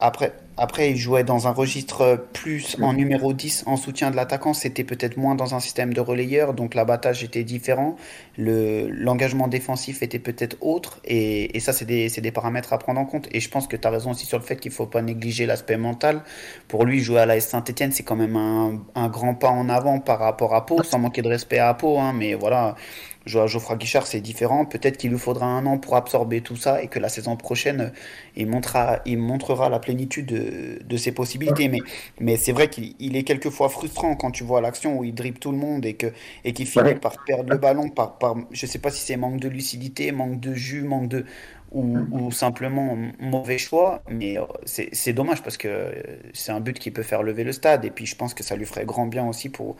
après, 0.00 0.32
après, 0.56 0.90
il 0.92 0.96
jouait 0.96 1.24
dans 1.24 1.48
un 1.48 1.50
registre 1.50 2.28
plus 2.32 2.76
en 2.80 2.92
numéro 2.92 3.32
10 3.32 3.64
en 3.66 3.76
soutien 3.76 4.12
de 4.12 4.16
l'attaquant. 4.16 4.54
C'était 4.54 4.84
peut-être 4.84 5.16
moins 5.16 5.34
dans 5.34 5.56
un 5.56 5.60
système 5.60 5.92
de 5.92 6.00
relayeur, 6.00 6.54
donc 6.54 6.76
l'abattage 6.76 7.24
était 7.24 7.42
différent. 7.42 7.96
L'engagement 8.36 9.46
le, 9.46 9.50
défensif 9.50 10.02
était 10.02 10.20
peut-être 10.20 10.56
autre. 10.60 11.00
Et, 11.04 11.56
et 11.56 11.60
ça, 11.60 11.72
c'est 11.72 11.84
des, 11.84 12.08
des, 12.08 12.30
paramètres 12.30 12.72
à 12.72 12.78
prendre 12.78 13.00
en 13.00 13.06
compte. 13.06 13.28
Et 13.32 13.40
je 13.40 13.48
pense 13.50 13.66
que 13.66 13.76
tu 13.76 13.88
as 13.88 13.90
raison 13.90 14.12
aussi 14.12 14.24
sur 14.24 14.38
le 14.38 14.44
fait 14.44 14.56
qu'il 14.56 14.70
ne 14.70 14.76
faut 14.76 14.86
pas 14.86 15.02
négliger 15.02 15.46
l'aspect 15.46 15.76
mental. 15.76 16.22
Pour 16.68 16.84
lui, 16.84 17.00
jouer 17.00 17.18
à 17.18 17.26
la 17.26 17.40
Saint-Etienne, 17.40 17.90
c'est 17.90 18.04
quand 18.04 18.16
même 18.16 18.36
un, 18.36 18.80
un, 18.94 19.08
grand 19.08 19.34
pas 19.34 19.50
en 19.50 19.68
avant 19.68 19.98
par 19.98 20.20
rapport 20.20 20.54
à 20.54 20.64
Pau, 20.64 20.84
sans 20.84 21.00
manquer 21.00 21.22
de 21.22 21.28
respect 21.28 21.58
à 21.58 21.74
Pau. 21.74 21.98
Hein, 21.98 22.12
mais 22.12 22.34
voilà, 22.34 22.76
Geoffroy 23.28 23.76
Guichard, 23.76 24.06
c'est 24.06 24.20
différent. 24.20 24.64
Peut-être 24.64 24.96
qu'il 24.96 25.10
lui 25.10 25.18
faudra 25.18 25.46
un 25.46 25.66
an 25.66 25.78
pour 25.78 25.96
absorber 25.96 26.40
tout 26.40 26.56
ça 26.56 26.82
et 26.82 26.88
que 26.88 26.98
la 26.98 27.08
saison 27.08 27.36
prochaine, 27.36 27.92
il 28.36 28.46
montrera, 28.46 29.00
il 29.04 29.18
montrera 29.18 29.68
la 29.68 29.78
plénitude 29.78 30.26
de, 30.26 30.78
de 30.82 30.96
ses 30.96 31.12
possibilités. 31.12 31.68
Mais, 31.68 31.80
mais 32.20 32.36
c'est 32.36 32.52
vrai 32.52 32.68
qu'il 32.68 33.16
est 33.16 33.22
quelquefois 33.24 33.68
frustrant 33.68 34.16
quand 34.16 34.30
tu 34.30 34.44
vois 34.44 34.60
l'action 34.60 34.98
où 34.98 35.04
il 35.04 35.14
dribble 35.14 35.38
tout 35.38 35.52
le 35.52 35.58
monde 35.58 35.84
et 35.84 35.94
qu'il 35.94 36.12
et 36.44 36.52
qu 36.52 36.64
finit 36.64 36.94
par 36.94 37.24
perdre 37.24 37.50
le 37.50 37.58
ballon. 37.58 37.90
Par, 37.90 38.18
par, 38.18 38.36
je 38.50 38.66
sais 38.66 38.78
pas 38.78 38.90
si 38.90 39.04
c'est 39.04 39.16
manque 39.16 39.40
de 39.40 39.48
lucidité, 39.48 40.10
manque 40.12 40.40
de 40.40 40.54
jus, 40.54 40.82
manque 40.82 41.08
de. 41.08 41.24
Ou, 41.70 41.98
ou 42.10 42.32
simplement 42.32 42.96
mauvais 43.20 43.58
choix, 43.58 44.02
mais 44.08 44.38
c'est 44.64 45.12
dommage 45.12 45.42
parce 45.42 45.58
que 45.58 45.92
c'est 46.32 46.50
un 46.50 46.60
but 46.60 46.78
qui 46.78 46.90
peut 46.90 47.02
faire 47.02 47.22
lever 47.22 47.44
le 47.44 47.52
stade 47.52 47.84
et 47.84 47.90
puis 47.90 48.06
je 48.06 48.16
pense 48.16 48.32
que 48.32 48.42
ça 48.42 48.56
lui 48.56 48.64
ferait 48.64 48.86
grand 48.86 49.04
bien 49.04 49.28
aussi 49.28 49.50
pour, 49.50 49.76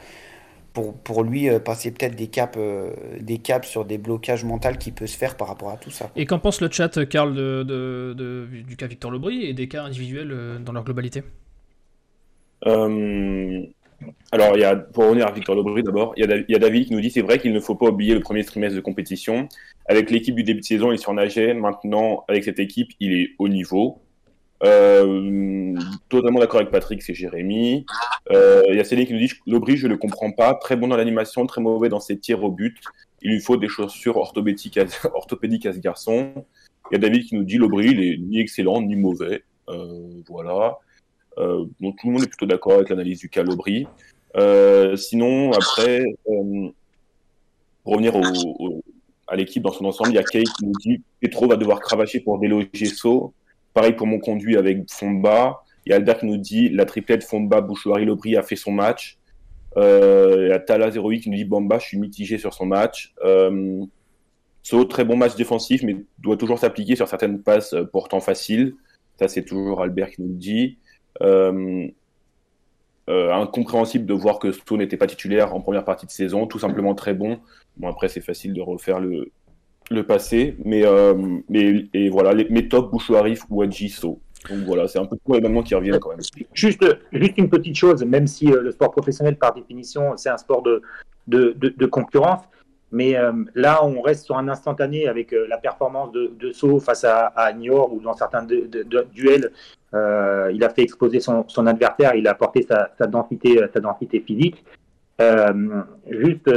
pour, 0.73 0.95
pour 0.95 1.23
lui 1.25 1.49
euh, 1.49 1.59
passer 1.59 1.91
peut-être 1.91 2.15
des 2.15 2.29
caps, 2.29 2.57
euh, 2.57 2.93
des 3.21 3.39
caps 3.39 3.69
sur 3.69 3.85
des 3.85 3.99
blocages 3.99 4.45
mentaux 4.45 4.77
qui 4.79 4.93
peut 4.93 5.07
se 5.07 5.17
faire 5.17 5.37
par 5.37 5.49
rapport 5.49 5.71
à 5.71 5.77
tout 5.77 5.91
ça. 5.91 6.11
Et 6.17 6.27
qu'en 6.27 6.39
pense 6.39 6.61
le 6.61 6.71
chat, 6.71 7.05
Karl, 7.07 7.35
de, 7.35 7.63
de, 7.63 8.15
de, 8.17 8.47
du 8.63 8.77
cas 8.77 8.87
Victor 8.87 9.11
Lebris 9.11 9.45
et 9.45 9.55
des 9.55 9.69
cas 9.69 9.85
individuels 9.85 10.31
euh, 10.33 10.59
dans 10.59 10.73
leur 10.73 10.85
globalité? 10.85 11.23
Euh, 12.67 13.63
Alors, 14.31 14.57
il 14.57 14.61
y 14.61 14.65
a, 14.65 14.77
pour 14.77 15.05
revenir 15.05 15.27
à 15.27 15.33
Victor 15.33 15.55
Lobry 15.55 15.83
d'abord, 15.83 16.13
il, 16.17 16.45
il, 16.49 16.53
y 16.53 16.57
a 16.57 16.59
David 16.59 16.87
qui 16.87 16.93
nous 16.93 17.01
dit 17.01 17.11
c'est 17.11 17.23
vrai 17.23 17.39
qu'il 17.39 17.53
ne 17.53 17.61
faut 17.61 17.75
pas 17.75 17.87
oublier 17.87 18.15
le 18.15 18.21
premier 18.21 18.45
trimestre 18.45 18.77
de 18.77 18.81
compétition. 18.81 19.49
Avec 19.87 20.11
l'équipe 20.11 20.35
du 20.35 20.43
début 20.43 20.61
de 20.61 20.65
saison, 20.65 20.93
il 20.93 20.99
surnageait. 20.99 21.55
Maintenant, 21.55 22.25
avec 22.29 22.45
cette 22.45 22.59
équipe, 22.59 22.91
il 23.01 23.13
est 23.13 23.31
au 23.39 23.49
niveau. 23.49 24.03
Euh, 24.65 25.75
totalement 26.09 26.41
d'accord 26.41 26.61
avec 26.61 26.73
Patrick, 26.73 27.03
c'est 27.03 27.15
Jérémy. 27.15 27.87
Euh, 28.31 28.63
il 28.69 28.77
y 28.77 28.81
a 28.81 28.85
Céline 28.85 29.07
qui 29.07 29.13
nous 29.13 29.21
dit 29.21 29.33
Lobry, 29.47 29.77
je 29.77 29.87
ne 29.87 29.93
le 29.93 29.99
comprends 29.99 30.33
pas. 30.33 30.55
Très 30.55 30.77
bon 30.77 30.89
dans 30.89 30.97
l'animation, 30.97 31.47
très 31.47 31.61
mauvais 31.61 31.89
dans 31.89 32.01
ses 32.01 32.19
tirs 32.19 32.43
au 32.43 32.51
but. 32.51 32.77
Il 33.23 33.33
lui 33.33 33.41
faut 33.41 33.57
des 33.57 33.69
chaussures 33.69 34.17
orthopédiques 34.17 34.77
à, 34.79 34.87
ce 34.89 35.79
garçon. 35.79 36.33
Il 36.91 36.95
y 36.95 36.97
a 36.97 36.99
David 36.99 37.25
qui 37.25 37.35
nous 37.35 37.45
dit 37.45 37.59
Lobry, 37.59 37.91
il 37.91 38.03
est 38.03 38.19
ni 38.19 38.41
excellent 38.41 38.81
ni 38.83 38.97
mauvais. 38.97 39.43
Euh, 39.69 40.23
voilà. 40.29 40.79
Donc 41.81 41.97
tout 42.01 42.09
le 42.09 42.13
monde 42.15 42.23
est 42.25 42.29
plutôt 42.29 42.47
d'accord 42.47 42.73
avec 42.73 42.89
l'analyse 42.89 43.21
du 43.21 43.29
cas. 43.29 43.45
Euh, 44.37 44.97
sinon, 44.97 45.53
après, 45.53 46.03
pour 47.85 47.93
revenir 47.93 48.13
à 49.29 49.37
l'équipe 49.37 49.63
dans 49.63 49.73
son 49.73 49.85
ensemble, 49.85 50.11
il 50.11 50.15
y 50.17 50.19
a 50.19 50.25
Kay 50.25 50.43
qui 50.43 50.67
nous 50.67 50.73
dit 50.81 51.01
Petro 51.21 51.47
va 51.47 51.57
devoir 51.57 51.81
cravacher 51.81 52.21
pour 52.21 52.39
déloger 52.39 52.87
So. 52.87 53.33
Pareil 53.79 53.93
pour 53.93 54.09
mon 54.09 54.19
conduit 54.19 54.57
avec 54.57 54.91
Fomba. 54.91 55.63
Il 55.87 55.91
y 55.91 55.93
a 55.93 55.97
Albert 55.99 56.19
qui 56.19 56.27
nous 56.27 56.37
dit 56.37 56.69
la 56.69 56.85
triplette 56.85 57.23
Fomba, 57.23 57.61
Bouchouari, 57.61 58.07
Lobry 58.07 58.37
a 58.37 58.43
fait 58.43 58.57
son 58.57 58.73
match. 58.73 59.19
Euh, 59.77 60.47
il 60.47 60.49
y 60.49 60.53
a 60.53 60.59
Tala 60.59 60.91
08 60.91 61.21
qui 61.21 61.31
nous 61.31 61.37
dit 61.37 61.45
Bamba, 61.45 61.79
je 61.79 61.85
suis 61.85 61.97
mitigé 61.97 62.39
sur 62.39 62.53
son 62.55 62.67
match. 62.67 63.15
Euh, 63.25 63.85
so, 64.65 64.83
très 64.83 65.05
bon 65.05 65.17
match 65.17 65.37
défensif, 65.37 65.85
mais 65.85 65.95
doit 66.19 66.37
toujours 66.37 66.59
s'appliquer 66.59 66.97
sur 66.97 67.07
certaines 67.07 67.41
passes 67.41 67.73
euh, 67.73 67.85
pourtant 67.85 68.19
faciles. 68.19 68.75
Ça, 69.17 69.29
c'est 69.29 69.45
toujours 69.45 69.81
Albert 69.81 70.11
qui 70.11 70.23
nous 70.23 70.31
le 70.31 70.35
dit. 70.35 70.79
Euh, 71.23 71.87
euh, 73.09 73.33
incompréhensible 73.33 74.07
de 74.07 74.13
voir 74.13 74.41
que 74.41 74.51
So 74.51 74.77
n'était 74.77 74.97
pas 74.97 75.07
titulaire 75.07 75.55
en 75.55 75.61
première 75.61 75.85
partie 75.85 76.05
de 76.05 76.11
saison, 76.11 76.49
tout 76.49 76.59
simplement 76.59 76.97
très 76.97 77.15
bon. 77.15 77.39
Bon, 77.77 77.87
après, 77.87 78.09
c'est 78.09 78.23
facile 78.23 78.55
de 78.55 78.61
refaire 78.61 78.99
le, 78.99 79.31
le 79.91 80.03
passé, 80.03 80.57
mais, 80.65 80.85
euh, 80.85 81.15
mais 81.49 81.87
et 81.95 82.09
voilà, 82.11 82.33
les, 82.33 82.49
mes 82.49 82.69
top 82.69 82.91
Bouchouarif 82.91 83.45
ou 83.51 83.65
So. 83.89 84.21
Donc 84.49 84.59
voilà, 84.67 84.87
c'est 84.87 84.99
un 84.99 85.07
peu 85.07 85.17
tous 85.25 85.33
les 85.33 85.39
événements 85.39 85.63
qui 85.63 85.75
reviennent 85.75 85.99
quand 85.99 86.11
même. 86.11 86.21
Juste, 86.53 86.85
juste 87.13 87.39
une 87.39 87.49
petite 87.49 87.77
chose, 87.77 88.05
même 88.05 88.27
si 88.27 88.53
euh, 88.53 88.63
le 88.63 88.71
sport 88.71 88.91
professionnel, 88.91 89.37
par 89.37 89.55
définition, 89.55 90.17
c'est 90.17 90.29
un 90.29 90.37
sport 90.37 90.63
de, 90.63 90.83
de, 91.27 91.55
de, 91.57 91.87
concurrence, 91.87 92.43
mais 92.93 93.17
euh, 93.17 93.33
là, 93.55 93.85
on 93.85 94.01
reste 94.01 94.27
sur 94.27 94.37
un 94.37 94.49
instantané 94.49 95.09
avec 95.09 95.35
la 95.49 95.59
performance 95.59 96.13
de, 96.13 96.33
de 96.39 96.79
face 96.79 97.05
à, 97.05 97.27
à 97.27 97.53
Niort 97.53 97.93
ou 97.93 98.01
dans 98.01 98.15
certains 98.15 98.45
duels, 98.45 99.53
il 99.93 100.65
a 100.65 100.69
fait 100.71 100.83
exploser 100.83 101.21
son, 101.21 101.45
son, 101.49 101.67
adversaire, 101.67 102.15
il 102.15 102.29
a 102.29 102.33
apporté 102.33 102.63
sa, 102.63 102.91
sa, 102.97 103.07
densité, 103.07 103.61
sa 103.73 103.81
densité 103.81 104.21
physique. 104.21 104.65
juste, 106.09 106.49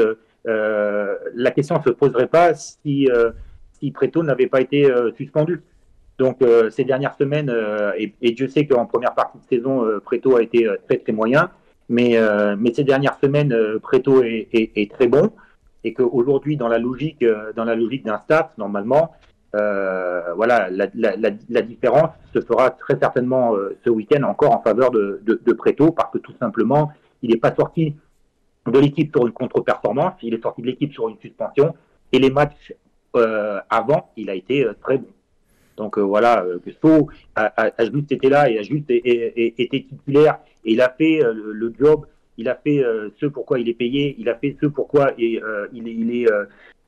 la 0.46 1.52
question 1.52 1.78
ne 1.78 1.84
se 1.84 1.90
poserait 1.90 2.28
pas 2.28 2.54
si, 2.54 3.08
si 3.74 3.92
Preto 3.92 4.24
n'avait 4.24 4.48
pas 4.48 4.62
été 4.62 4.90
suspendu. 5.16 5.62
Donc 6.18 6.40
ces 6.70 6.84
dernières 6.84 7.16
semaines, 7.16 7.54
et, 7.98 8.14
et, 8.22 8.32
Dieu 8.32 8.48
sait 8.48 8.66
qu'en 8.68 8.86
première 8.86 9.14
partie 9.14 9.38
de 9.40 9.44
saison, 9.44 9.86
Preto 10.04 10.36
a 10.36 10.44
été 10.44 10.68
très 10.88 10.98
très 10.98 11.14
moyen, 11.14 11.50
mais, 11.90 12.18
mais 12.58 12.74
ces 12.74 12.84
dernières 12.84 13.18
semaines, 13.20 13.56
Preto 13.82 14.24
est, 14.24 14.92
très 14.92 15.08
bon 15.08 15.32
et 15.84 15.94
qu'aujourd'hui, 15.94 16.58
dans 16.58 16.68
la 16.68 16.78
logique, 16.78 17.26
dans 17.56 17.66
la 17.66 17.76
logique 17.76 18.06
d'un 18.06 18.20
staff, 18.20 18.52
normalement, 18.58 19.12
euh, 19.54 20.34
voilà, 20.36 20.70
la, 20.70 21.62
différence 21.62 22.12
se 22.34 22.40
fera 22.40 22.70
très 22.72 22.98
certainement 22.98 23.54
euh, 23.56 23.78
ce 23.84 23.90
week-end 23.90 24.24
encore 24.24 24.56
en 24.56 24.62
faveur 24.62 24.92
de, 24.92 25.20
de, 25.24 25.42
de 25.46 25.54
Preto, 25.54 25.92
parce 25.92 26.12
que 26.12 26.20
tout 26.20 26.34
simplement, 26.40 26.92
il 27.22 27.32
n'est 27.32 27.40
pas 27.40 27.54
sorti 27.54 27.96
de 28.68 28.80
l'équipe 28.80 29.12
sur 29.16 29.26
une 29.26 29.34
contre-performance, 29.34 30.14
il 30.22 30.34
est 30.34 30.42
sorti 30.42 30.62
de 30.62 30.68
l'équipe 30.68 30.94
sur 30.94 31.10
une 31.10 31.18
suspension, 31.20 31.76
et 32.12 32.20
les 32.20 32.30
matchs 32.30 32.74
euh, 33.16 33.60
avant, 33.70 34.12
il 34.18 34.30
a 34.30 34.36
été 34.36 34.66
très 34.82 34.98
bon. 34.98 35.08
Donc 35.78 35.98
voilà, 35.98 36.46
que 36.64 36.72
So 36.82 37.10
a, 37.36 37.52
a, 37.58 37.86
juste 37.86 38.12
été 38.12 38.30
là 38.30 38.50
et 38.50 38.60
a 38.60 38.62
juste 38.62 38.90
été 38.90 39.86
titulaire, 39.90 40.40
et 40.64 40.74
il 40.74 40.82
a 40.82 40.90
fait 40.90 41.22
le, 41.24 41.74
job 41.80 42.06
il 42.38 42.50
a 42.50 42.56
fait 42.56 42.84
euh, 42.84 43.10
ce 43.20 43.26
pourquoi 43.28 43.60
il 43.60 43.70
est 43.70 43.74
payé, 43.74 44.16
il 44.18 44.30
a 44.30 44.36
fait 44.36 44.56
ce 44.60 44.66
pourquoi 44.66 45.14
et, 45.18 45.42
euh, 45.42 45.68
il 45.74 46.16
est, 46.16 46.28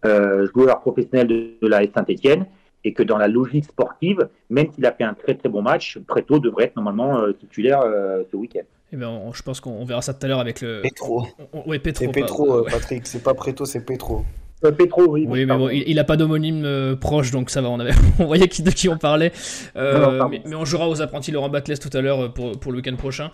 euh, 0.05 0.47
joueur 0.53 0.81
professionnel 0.81 1.27
de, 1.27 1.51
de 1.61 1.67
la 1.67 1.81
Saint-Etienne 1.93 2.45
et 2.83 2.93
que 2.93 3.03
dans 3.03 3.17
la 3.17 3.27
logique 3.27 3.65
sportive, 3.65 4.27
même 4.49 4.71
s'il 4.73 4.85
a 4.85 4.91
fait 4.91 5.03
un 5.03 5.13
très 5.13 5.35
très 5.35 5.49
bon 5.49 5.61
match, 5.61 5.99
Preto 6.07 6.39
devrait 6.39 6.65
être 6.65 6.75
normalement 6.75 7.31
titulaire 7.39 7.81
ce 8.29 8.35
week-end. 8.35 8.63
Eh 8.93 8.95
ben, 8.95 9.07
on, 9.07 9.33
je 9.33 9.41
pense 9.41 9.59
qu'on 9.59 9.83
verra 9.85 10.03
ça 10.03 10.13
tout 10.13 10.23
à 10.23 10.29
l'heure 10.29 10.39
avec 10.39 10.61
le. 10.61 10.81
Petro. 10.83 11.27
Oui, 11.65 11.79
Petro. 11.79 12.05
C'est 12.05 12.11
Petro, 12.11 12.63
Patrick. 12.63 13.07
C'est 13.07 13.23
pas 13.23 13.33
Preto, 13.33 13.65
c'est 13.65 13.83
Petro. 13.83 14.23
Petro, 14.71 15.07
oui. 15.07 15.25
Oui, 15.27 15.45
mais 15.45 15.57
bon, 15.57 15.69
il 15.69 15.95
n'a 15.95 16.03
pas 16.03 16.17
d'homonyme 16.17 16.63
euh, 16.65 16.95
proche, 16.95 17.31
donc 17.31 17.49
ça 17.49 17.61
va. 17.61 17.69
On, 17.69 17.79
avait, 17.79 17.93
on 18.19 18.25
voyait 18.25 18.47
qui, 18.47 18.63
de 18.63 18.71
qui 18.71 18.89
on 18.89 18.97
parlait. 18.97 19.31
Euh, 19.75 20.17
non, 20.17 20.29
mais, 20.29 20.41
mais, 20.45 20.55
on 20.55 20.65
jouera 20.65 20.89
aux 20.89 21.01
apprentis 21.01 21.31
Laurent 21.31 21.49
Batles 21.49 21.77
tout 21.79 21.95
à 21.95 22.01
l'heure 22.01 22.33
pour, 22.33 22.59
pour 22.59 22.71
le 22.71 22.77
week-end 22.77 22.95
prochain. 22.95 23.31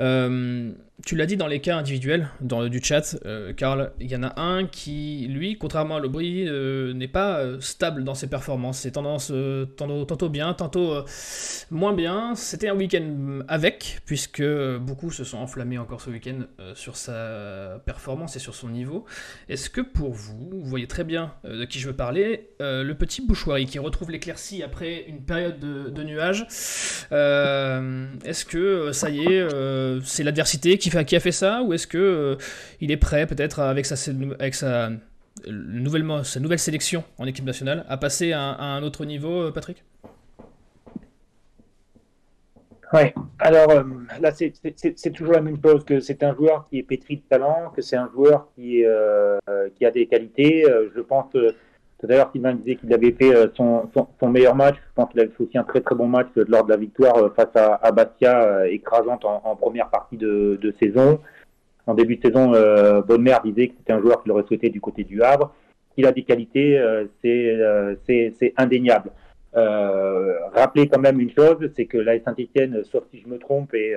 Euh, 0.00 0.72
tu 1.06 1.14
l'as 1.14 1.26
dit 1.26 1.36
dans 1.36 1.46
les 1.46 1.60
cas 1.60 1.76
individuels 1.76 2.28
dans, 2.40 2.66
du 2.68 2.82
chat, 2.82 3.16
euh, 3.24 3.52
Karl, 3.52 3.92
il 4.00 4.10
y 4.10 4.16
en 4.16 4.24
a 4.24 4.40
un 4.40 4.66
qui, 4.66 5.28
lui, 5.30 5.56
contrairement 5.56 5.96
à 5.96 6.00
Lobry, 6.00 6.44
euh, 6.48 6.92
n'est 6.92 7.06
pas 7.08 7.38
euh, 7.38 7.60
stable 7.60 8.02
dans 8.02 8.14
ses 8.14 8.26
performances. 8.26 8.80
C'est 8.80 8.90
tendance 8.92 9.32
tantôt, 9.76 10.04
tantôt, 10.04 10.28
bien, 10.28 10.54
tantôt 10.54 11.04
moins 11.70 11.92
bien. 11.92 12.34
C'était 12.34 12.68
un 12.68 12.74
week-end 12.74 13.40
avec, 13.46 14.00
puisque 14.06 14.42
beaucoup 14.78 15.12
se 15.12 15.22
sont 15.22 15.38
enflammés 15.38 15.78
encore 15.78 16.00
ce 16.00 16.10
week-end 16.10 16.40
sur 16.74 16.96
sa 16.96 17.80
performance 17.86 18.34
et 18.34 18.40
sur 18.40 18.54
son 18.54 18.68
niveau. 18.68 19.04
Est-ce 19.48 19.70
que 19.70 19.80
pour 19.80 20.12
vous, 20.12 20.62
vous 20.68 20.70
voyez 20.70 20.86
très 20.86 21.04
bien 21.04 21.32
de 21.44 21.64
qui 21.64 21.78
je 21.78 21.88
veux 21.88 21.96
parler, 21.96 22.50
le 22.60 22.92
petit 22.92 23.24
Bouchoirie 23.24 23.66
qui 23.66 23.78
retrouve 23.78 24.10
l'éclaircie 24.10 24.62
après 24.62 25.04
une 25.08 25.22
période 25.22 25.58
de, 25.58 26.02
nuages, 26.02 26.42
est-ce 27.10 28.44
que 28.44 28.92
ça 28.92 29.10
y 29.10 29.20
est, 29.24 29.48
c'est 30.04 30.22
l'adversité 30.22 30.78
qui 30.78 31.16
a 31.16 31.20
fait 31.20 31.32
ça 31.32 31.62
ou 31.62 31.72
est-ce 31.72 31.86
que 31.86 31.98
euh, 31.98 32.36
il 32.80 32.90
est 32.90 32.96
prêt 32.96 33.26
peut-être 33.26 33.60
avec 33.60 33.86
sa 33.86 33.96
avec 34.38 34.54
sa 34.54 34.90
nouvelle 35.46 36.58
sélection 36.58 37.04
en 37.18 37.26
équipe 37.26 37.44
nationale 37.44 37.84
à 37.88 37.96
passer 37.96 38.32
à, 38.32 38.40
un 38.40 38.82
autre 38.82 39.04
niveau, 39.04 39.42
euh, 39.42 39.52
Patrick? 39.52 39.84
Oui, 42.92 43.12
alors 43.38 43.70
euh, 43.70 43.82
là 44.20 44.30
c'est 44.32 45.10
toujours 45.12 45.34
la 45.34 45.42
même 45.42 45.58
chose 45.62 45.84
que 45.84 46.00
c'est 46.00 46.22
un 46.22 46.34
joueur 46.34 46.66
qui 46.68 46.78
est 46.78 46.82
pétri 46.82 47.16
de 47.16 47.22
talent, 47.28 47.70
que 47.76 47.82
c'est 47.82 47.96
un 47.96 48.08
joueur 48.14 48.48
qui, 48.54 48.82
euh, 48.84 49.38
qui 49.76 49.84
a 49.84 49.90
des 49.90 50.06
qualités. 50.06 50.64
je 50.94 51.00
pense 51.00 51.30
tout 51.32 52.06
à 52.06 52.06
l'heure, 52.06 52.30
Sylvain 52.32 52.54
disait 52.54 52.76
qu'il 52.76 52.92
avait 52.94 53.12
fait 53.12 53.34
son, 53.56 53.90
son, 53.92 54.28
meilleur 54.28 54.54
match. 54.54 54.76
Je 54.76 54.94
pense 54.94 55.10
qu'il 55.10 55.20
avait 55.20 55.30
fait 55.30 55.42
aussi 55.42 55.58
un 55.58 55.64
très 55.64 55.80
très 55.80 55.96
bon 55.96 56.06
match 56.06 56.28
lors 56.36 56.64
de 56.64 56.70
la 56.70 56.76
victoire 56.76 57.34
face 57.34 57.54
à, 57.56 57.74
à 57.74 57.90
Bastia, 57.90 58.68
écrasante 58.68 59.24
en, 59.24 59.56
première 59.56 59.90
partie 59.90 60.16
de, 60.16 60.74
saison. 60.80 61.20
En 61.88 61.94
début 61.94 62.16
de 62.16 62.28
saison, 62.28 62.52
euh, 62.54 63.00
disait 63.44 63.68
que 63.68 63.74
c'était 63.78 63.94
un 63.94 64.00
joueur 64.00 64.22
qu'il 64.22 64.30
aurait 64.30 64.44
souhaité 64.46 64.68
du 64.68 64.80
côté 64.80 65.04
du 65.04 65.22
Havre. 65.22 65.54
Il 65.96 66.06
a 66.06 66.12
des 66.12 66.22
qualités, 66.22 66.78
euh, 66.78 67.06
c'est 67.24 68.52
indéniable. 68.58 69.10
Euh, 69.58 70.38
rappelez 70.54 70.88
quand 70.88 71.00
même 71.00 71.20
une 71.20 71.30
chose, 71.30 71.56
c'est 71.76 71.86
que 71.86 71.98
la 71.98 72.18
Saint-Etienne, 72.20 72.82
sauf 72.84 73.04
si 73.10 73.20
je 73.20 73.28
me 73.28 73.38
trompe, 73.38 73.74
est, 73.74 73.94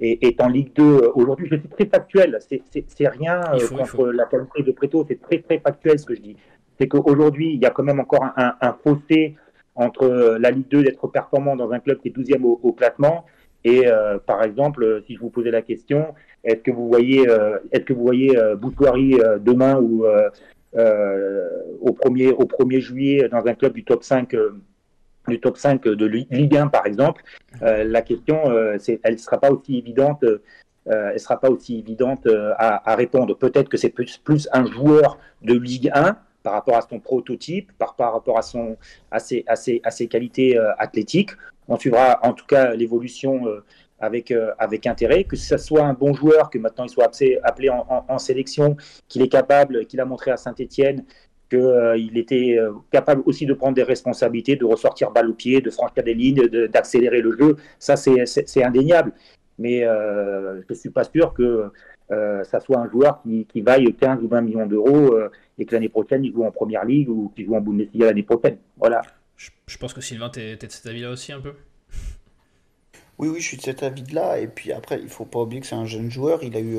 est, 0.00 0.22
est 0.22 0.40
en 0.40 0.48
Ligue 0.48 0.72
2 0.74 1.12
aujourd'hui. 1.14 1.48
Je 1.50 1.56
suis 1.56 1.68
très 1.68 1.86
factuel, 1.86 2.38
c'est 2.40 3.08
rien 3.08 3.42
faut, 3.58 3.76
contre 3.76 4.06
la 4.08 4.24
qualité 4.24 4.62
de 4.62 4.72
Préto, 4.72 5.04
c'est 5.08 5.20
très 5.20 5.38
très 5.38 5.58
factuel 5.58 5.98
ce 5.98 6.06
que 6.06 6.14
je 6.14 6.20
dis. 6.20 6.36
C'est 6.78 6.88
qu'aujourd'hui, 6.88 7.54
il 7.54 7.60
y 7.60 7.66
a 7.66 7.70
quand 7.70 7.82
même 7.82 8.00
encore 8.00 8.24
un, 8.24 8.54
un, 8.60 8.72
fossé 8.72 9.36
entre 9.74 10.36
la 10.40 10.50
Ligue 10.50 10.68
2 10.68 10.82
d'être 10.84 11.06
performant 11.08 11.56
dans 11.56 11.70
un 11.72 11.80
club 11.80 11.98
qui 12.00 12.08
est 12.08 12.16
12e 12.16 12.42
au, 12.44 12.60
au 12.62 12.72
classement 12.72 13.24
et 13.64 13.86
euh, 13.86 14.18
par 14.18 14.42
exemple, 14.42 15.02
si 15.06 15.14
je 15.14 15.20
vous 15.20 15.30
posais 15.30 15.50
la 15.50 15.62
question, 15.62 16.14
est-ce 16.44 16.60
que 16.62 16.70
vous 16.70 16.88
voyez, 16.88 17.28
euh, 17.28 17.58
est-ce 17.72 17.84
que 17.84 17.92
vous 17.92 18.02
voyez 18.02 18.38
euh, 18.38 18.56
Boutoirie 18.56 19.18
demain 19.40 19.78
ou 19.80 20.04
au 20.04 21.90
au 21.90 21.92
1er 21.92 22.80
juillet 22.80 23.28
dans 23.28 23.46
un 23.46 23.54
club 23.54 23.72
du 23.72 23.84
top 23.84 24.04
5 24.04 24.34
du 25.28 25.40
top 25.40 25.56
5 25.56 25.82
de 25.82 26.06
Ligue 26.06 26.56
1 26.56 26.68
par 26.68 26.86
exemple 26.86 27.22
La 27.60 28.02
question, 28.02 28.42
c'est, 28.78 29.00
elle 29.02 29.14
ne 29.14 29.18
sera 29.18 29.38
pas 29.38 29.50
aussi 29.50 29.78
évidente. 29.78 30.24
elle 30.86 31.20
sera 31.20 31.38
pas 31.38 31.50
aussi 31.50 31.78
évidente 31.78 32.26
à, 32.58 32.90
à 32.90 32.96
répondre. 32.96 33.36
Peut-être 33.36 33.68
que 33.68 33.76
c'est 33.76 33.90
plus, 33.90 34.48
un 34.52 34.66
joueur 34.66 35.18
de 35.42 35.54
Ligue 35.54 35.90
1 35.94 36.16
par 36.42 36.52
rapport 36.52 36.76
à 36.76 36.82
son 36.82 37.00
prototype, 37.00 37.70
par, 37.78 37.94
par 37.94 38.12
rapport 38.12 38.38
à, 38.38 38.42
son, 38.42 38.76
à, 39.10 39.18
ses, 39.18 39.44
à, 39.46 39.90
qualités 40.06 40.56
euh, 40.56 40.72
athlétiques. 40.78 41.32
On 41.68 41.76
suivra 41.76 42.18
en 42.22 42.32
tout 42.32 42.46
cas 42.46 42.74
l'évolution 42.74 43.46
euh, 43.46 43.62
avec, 44.00 44.30
euh, 44.30 44.52
avec 44.58 44.86
intérêt, 44.86 45.24
que 45.24 45.36
ce 45.36 45.58
soit 45.58 45.82
un 45.82 45.92
bon 45.92 46.14
joueur, 46.14 46.48
que 46.48 46.58
maintenant 46.58 46.84
il 46.84 46.90
soit 46.90 47.10
appelé, 47.42 47.68
en, 47.68 48.04
en, 48.08 48.18
sélection, 48.18 48.76
qu'il 49.08 49.22
est 49.22 49.28
capable, 49.28 49.84
qu'il 49.86 50.00
a 50.00 50.04
montré 50.04 50.30
à 50.30 50.36
Saint-Etienne, 50.36 51.04
qu'il 51.48 51.58
euh, 51.58 51.96
était 52.14 52.58
capable 52.90 53.22
aussi 53.26 53.46
de 53.46 53.54
prendre 53.54 53.74
des 53.74 53.82
responsabilités, 53.82 54.56
de 54.56 54.64
ressortir 54.64 55.10
balle 55.10 55.30
au 55.30 55.34
pied, 55.34 55.60
de 55.60 55.70
franchir 55.70 56.02
des 56.02 56.14
lignes, 56.14 56.46
d'accélérer 56.68 57.20
le 57.20 57.36
jeu. 57.36 57.56
Ça, 57.78 57.96
c'est 57.96 58.64
indéniable. 58.64 59.12
Mais 59.58 59.80
je 59.80 60.62
ne 60.68 60.74
suis 60.74 60.90
pas 60.90 61.04
sûr 61.04 61.34
que 61.34 61.70
ça 62.10 62.60
soit 62.60 62.78
un 62.78 62.88
joueur 62.88 63.22
qui, 63.48 63.60
vaille 63.60 63.92
15 63.94 64.22
ou 64.22 64.28
20 64.28 64.40
millions 64.42 64.66
d'euros 64.66 65.16
et 65.58 65.64
que 65.64 65.74
l'année 65.74 65.88
prochaine 65.88 66.24
il 66.24 66.32
joue 66.32 66.44
en 66.44 66.52
première 66.52 66.84
ligue 66.84 67.08
ou 67.08 67.32
qu'il 67.34 67.46
joue 67.46 67.56
en 67.56 67.60
Bundesliga 67.60 68.06
l'année 68.06 68.22
prochaine. 68.22 68.58
Voilà. 68.76 69.02
Je, 69.36 69.78
pense 69.78 69.94
que 69.94 70.00
Sylvain, 70.00 70.30
tu 70.30 70.40
es, 70.40 70.56
de 70.56 70.66
cet 70.68 70.86
avis-là 70.86 71.10
aussi 71.10 71.32
un 71.32 71.40
peu? 71.40 71.52
Oui, 73.18 73.28
oui, 73.28 73.40
je 73.40 73.46
suis 73.46 73.56
de 73.56 73.62
cet 73.62 73.82
avis-là. 73.82 74.38
Et 74.38 74.46
puis 74.46 74.72
après, 74.72 75.00
il 75.02 75.08
faut 75.08 75.24
pas 75.24 75.40
oublier 75.40 75.60
que 75.60 75.66
c'est 75.66 75.74
un 75.74 75.86
jeune 75.86 76.10
joueur. 76.10 76.42
Il 76.42 76.56
a 76.56 76.60
eu, 76.60 76.78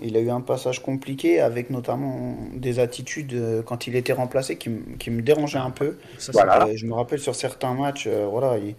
il 0.00 0.16
a 0.16 0.20
eu 0.20 0.30
un 0.30 0.40
passage 0.40 0.82
compliqué 0.82 1.40
avec 1.40 1.70
notamment 1.70 2.36
des 2.54 2.78
attitudes 2.78 3.62
quand 3.64 3.86
il 3.86 3.96
était 3.96 4.12
remplacé 4.12 4.56
qui, 4.56 4.70
qui 4.98 5.10
me 5.10 5.22
dérangeaient 5.22 5.58
un 5.58 5.70
peu. 5.70 5.98
voilà. 6.32 6.68
je 6.74 6.86
me 6.86 6.94
rappelle 6.94 7.20
sur 7.20 7.34
certains 7.34 7.74
matchs, 7.74 8.08
voilà, 8.08 8.58
il, 8.58 8.74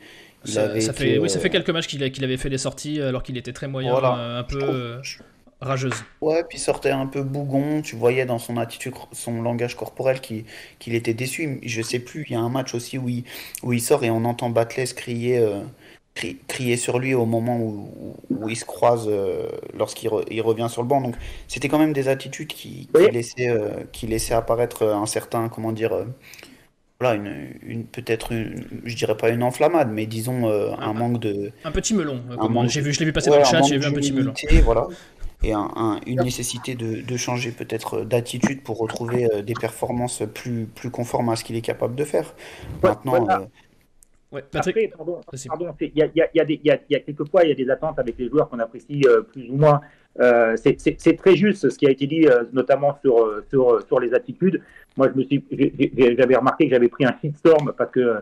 ça, 0.45 0.93
fait, 0.93 1.17
oui, 1.19 1.29
ça 1.29 1.39
fait 1.39 1.49
quelques 1.49 1.69
matchs 1.69 1.87
qu'il 1.87 2.03
avait 2.23 2.37
fait 2.37 2.49
des 2.49 2.57
sorties 2.57 3.01
alors 3.01 3.23
qu'il 3.23 3.37
était 3.37 3.53
très 3.53 3.67
moyen, 3.67 3.95
un 3.95 4.43
peu 4.43 4.99
rageuse. 5.61 6.05
Ouais, 6.21 6.43
puis 6.47 6.57
sortait 6.57 6.91
un 6.91 7.05
peu 7.05 7.21
bougon. 7.21 7.81
Tu 7.81 7.95
voyais 7.95 8.25
dans 8.25 8.39
son 8.39 8.57
attitude, 8.57 8.93
son 9.11 9.41
langage 9.41 9.75
corporel 9.75 10.21
qu'il 10.21 10.45
était 10.95 11.13
déçu. 11.13 11.59
Je 11.63 11.81
sais 11.81 11.99
plus, 11.99 12.25
il 12.29 12.33
y 12.33 12.35
a 12.35 12.39
un 12.39 12.49
match 12.49 12.73
aussi 12.73 12.97
où 12.97 13.09
il, 13.09 13.23
où 13.63 13.73
il 13.73 13.81
sort 13.81 14.03
et 14.03 14.09
on 14.09 14.23
entend 14.25 14.49
Batless 14.49 14.93
crier, 14.93 15.39
euh, 15.39 15.61
crier 16.47 16.75
sur 16.75 16.99
lui 16.99 17.13
au 17.13 17.25
moment 17.25 17.57
où, 17.57 18.15
où 18.29 18.49
il 18.49 18.55
se 18.55 18.65
croise 18.65 19.07
euh, 19.07 19.47
lorsqu'il 19.77 20.09
il 20.29 20.41
revient 20.41 20.67
sur 20.69 20.81
le 20.81 20.87
banc. 20.87 21.01
Donc 21.01 21.15
c'était 21.47 21.69
quand 21.69 21.79
même 21.79 21.93
des 21.93 22.07
attitudes 22.07 22.47
qui, 22.47 22.89
qui 22.93 23.11
laissaient, 23.11 23.49
euh, 23.49 23.69
qui 23.91 24.07
laissaient 24.07 24.33
apparaître 24.33 24.85
un 24.85 25.05
certain, 25.05 25.49
comment 25.49 25.71
dire 25.71 26.05
voilà, 26.99 27.15
une, 27.15 27.53
une 27.63 27.85
peut-être, 27.85 28.33
je 28.83 28.95
dirais 28.95 29.15
pas 29.15 29.29
une 29.29 29.43
enflammade, 29.43 29.89
mais 29.89 30.05
disons 30.05 30.49
un, 30.49 30.93
manque 30.93 31.19
de. 31.19 31.51
Un 31.63 31.71
petit 31.71 31.93
melon. 31.93 32.21
J'ai 32.67 32.81
vu, 32.81 32.91
je 32.91 32.99
l'ai 32.99 33.05
vu 33.05 33.13
passer 33.13 33.29
dans 33.29 33.37
le 33.37 33.45
chat, 33.45 33.61
j'ai 33.61 33.77
vu 33.77 33.85
un 33.85 33.93
petit 33.93 34.11
melon. 34.11 34.33
Voilà 34.65 34.87
et 35.43 35.53
une 35.53 36.21
nécessité 36.21 36.75
de, 36.75 37.17
changer 37.17 37.51
peut-être 37.51 38.01
d'attitude 38.01 38.61
pour 38.61 38.77
retrouver 38.77 39.25
euh, 39.25 39.41
des 39.41 39.53
performances 39.53 40.23
plus, 40.33 40.65
plus 40.65 40.89
conformes 40.89 41.29
à 41.29 41.35
ce 41.35 41.43
qu'il 41.43 41.55
est 41.55 41.61
capable 41.61 41.95
de 41.95 42.03
faire. 42.03 42.33
Maintenant. 42.83 43.47
Ouais, 44.31 44.43
Après, 44.53 44.91
pardon, 44.95 45.21
il 45.81 45.91
y 45.95 46.03
a, 46.03 46.05
y, 46.13 46.21
a, 46.21 46.29
y, 46.33 46.39
a 46.39 46.43
y, 46.43 46.79
y 46.89 46.95
a 46.95 46.99
quelquefois 46.99 47.43
il 47.45 47.49
y 47.49 47.51
a 47.51 47.55
des 47.55 47.69
attentes 47.69 47.97
avec 47.97 48.17
les 48.19 48.29
joueurs 48.29 48.47
qu'on 48.47 48.59
apprécie 48.59 49.01
euh, 49.07 49.21
plus 49.21 49.49
ou 49.49 49.55
moins. 49.55 49.81
Euh, 50.19 50.55
c'est 50.57 51.15
très 51.17 51.35
juste 51.35 51.69
ce 51.69 51.77
qui 51.77 51.87
a 51.87 51.91
été 51.91 52.05
dit, 52.05 52.27
notamment 52.51 52.97
sur, 53.01 53.41
sur, 53.49 53.81
sur 53.87 53.99
les 53.99 54.13
attitudes. 54.13 54.61
Moi, 54.97 55.09
je 55.11 55.17
me 55.17 55.23
suis, 55.23 55.43
j'avais 56.17 56.35
remarqué 56.35 56.65
que 56.65 56.71
j'avais 56.71 56.89
pris 56.89 57.05
un 57.05 57.15
shitstorm 57.21 57.73
parce 57.77 57.91
que 57.91 58.17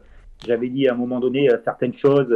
j'avais 0.46 0.70
dit 0.70 0.88
à 0.88 0.94
un 0.94 0.96
moment 0.96 1.20
donné 1.20 1.50
certaines 1.66 1.96
choses 1.96 2.34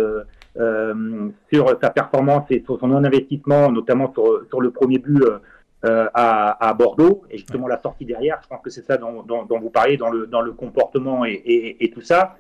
euh, 0.58 1.30
sur 1.52 1.78
sa 1.82 1.90
performance 1.92 2.44
et 2.50 2.62
sur 2.66 2.78
son 2.78 2.88
non-investissement, 2.88 3.72
notamment 3.72 4.12
sur, 4.12 4.46
sur, 4.50 4.60
le 4.60 4.72
premier 4.72 4.98
but 4.98 5.24
euh, 5.24 6.10
à, 6.14 6.68
à, 6.68 6.74
Bordeaux, 6.74 7.24
et 7.30 7.38
justement 7.38 7.70
la 7.70 7.82
sortie 7.82 8.04
derrière, 8.04 8.40
je 8.44 8.50
pense 8.50 8.62
que 8.62 8.70
c'est 8.70 8.86
ça 8.86 8.98
dont, 8.98 9.24
dont, 9.24 9.46
dont, 9.46 9.60
vous 9.62 9.70
parlez 9.70 9.96
dans 9.96 10.10
le, 10.10 10.28
dans 10.28 10.42
le 10.42 10.52
comportement 10.52 11.24
et, 11.24 11.32
et, 11.32 11.86
et 11.86 11.90
tout 11.90 12.02
ça. 12.02 12.36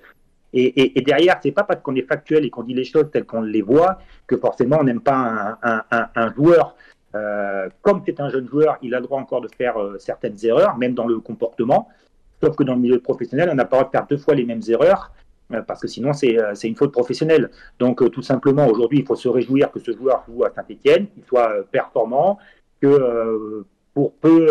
Et, 0.53 0.97
et, 0.97 1.01
derrière, 1.01 1.39
c'est 1.41 1.51
pas 1.51 1.63
parce 1.63 1.81
qu'on 1.81 1.95
est 1.95 2.07
factuel 2.07 2.45
et 2.45 2.49
qu'on 2.49 2.63
dit 2.63 2.73
les 2.73 2.83
choses 2.83 3.09
telles 3.11 3.25
qu'on 3.25 3.41
les 3.41 3.61
voit 3.61 3.99
que 4.27 4.37
forcément 4.37 4.77
on 4.81 4.83
n'aime 4.83 5.01
pas 5.01 5.57
un, 5.61 6.33
joueur. 6.33 6.75
Euh, 7.15 7.69
comme 7.81 8.03
c'est 8.05 8.19
un 8.19 8.29
jeune 8.29 8.47
joueur, 8.47 8.77
il 8.81 8.95
a 8.95 8.99
le 8.99 9.05
droit 9.05 9.19
encore 9.19 9.41
de 9.41 9.49
faire 9.57 9.77
euh, 9.77 9.97
certaines 9.97 10.37
erreurs, 10.43 10.77
même 10.77 10.93
dans 10.93 11.07
le 11.07 11.19
comportement. 11.19 11.89
Sauf 12.41 12.55
que 12.55 12.63
dans 12.63 12.75
le 12.75 12.81
milieu 12.81 12.99
professionnel, 12.99 13.49
on 13.51 13.55
n'a 13.55 13.65
pas 13.65 13.77
le 13.77 13.83
droit 13.83 13.91
de 13.91 13.97
faire 13.97 14.07
deux 14.07 14.17
fois 14.17 14.35
les 14.35 14.45
mêmes 14.45 14.61
erreurs. 14.67 15.11
Euh, 15.53 15.61
parce 15.61 15.81
que 15.81 15.87
sinon 15.87 16.11
euh, 16.11 16.51
c'est 16.53 16.67
une 16.67 16.75
faute 16.75 16.91
professionnelle. 16.91 17.49
Donc 17.79 18.09
tout 18.11 18.21
simplement, 18.21 18.67
aujourd'hui, 18.67 18.99
il 18.99 19.05
faut 19.05 19.15
se 19.15 19.29
réjouir 19.29 19.71
que 19.71 19.79
ce 19.79 19.91
joueur 19.91 20.23
joue 20.27 20.43
à 20.43 20.51
Saint-Etienne, 20.51 21.07
qu'il 21.07 21.23
soit 21.23 21.63
performant, 21.71 22.39
que 22.81 23.65
pour 23.93 24.13
peu 24.13 24.47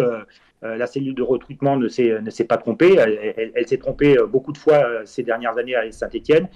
la 0.63 0.87
cellule 0.87 1.15
de 1.15 1.23
recrutement 1.23 1.77
ne 1.77 1.89
s'est 1.89 2.45
pas 2.49 2.59
trompée. 2.59 2.97
Elle, 2.97 3.67
s'est 3.67 3.79
trompée 3.79 4.17
beaucoup 4.29 4.53
de 4.53 4.59
fois 4.59 5.07
ces 5.07 5.23
dernières 5.23 5.57
années 5.57 5.75
à 5.75 5.91
Saint-Etienne. 5.91 6.49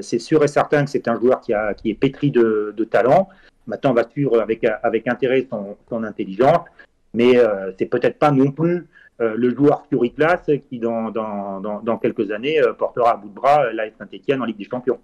c'est 0.00 0.18
sûr 0.20 0.44
et 0.44 0.48
certain 0.48 0.84
que 0.84 0.90
c'est 0.90 1.08
un 1.08 1.18
joueur 1.18 1.40
qui, 1.40 1.52
est 1.52 1.94
pétri 1.94 2.30
de, 2.30 2.84
talent. 2.88 3.28
Maintenant, 3.66 3.90
on 3.90 3.94
va 3.94 4.08
suivre 4.08 4.40
avec, 4.40 4.64
avec 4.82 5.08
intérêt 5.08 5.46
son, 5.50 6.04
intelligence, 6.04 6.66
mais 7.12 7.34
c'est 7.76 7.86
peut-être 7.86 8.18
pas 8.18 8.30
non 8.30 8.52
plus 8.52 8.86
euh, 9.20 9.34
le 9.36 9.54
joueur 9.54 9.86
Class 10.16 10.50
qui, 10.68 10.78
dans, 10.80 11.10
dans, 11.10 11.98
quelques 11.98 12.32
années, 12.32 12.60
euh, 12.60 12.72
portera 12.72 13.12
à 13.12 13.16
bout 13.16 13.28
de 13.28 13.34
bras 13.34 13.72
la 13.72 13.84
Saint-Etienne 13.96 14.42
en 14.42 14.44
Ligue 14.44 14.58
des 14.58 14.68
Champions. 14.68 14.98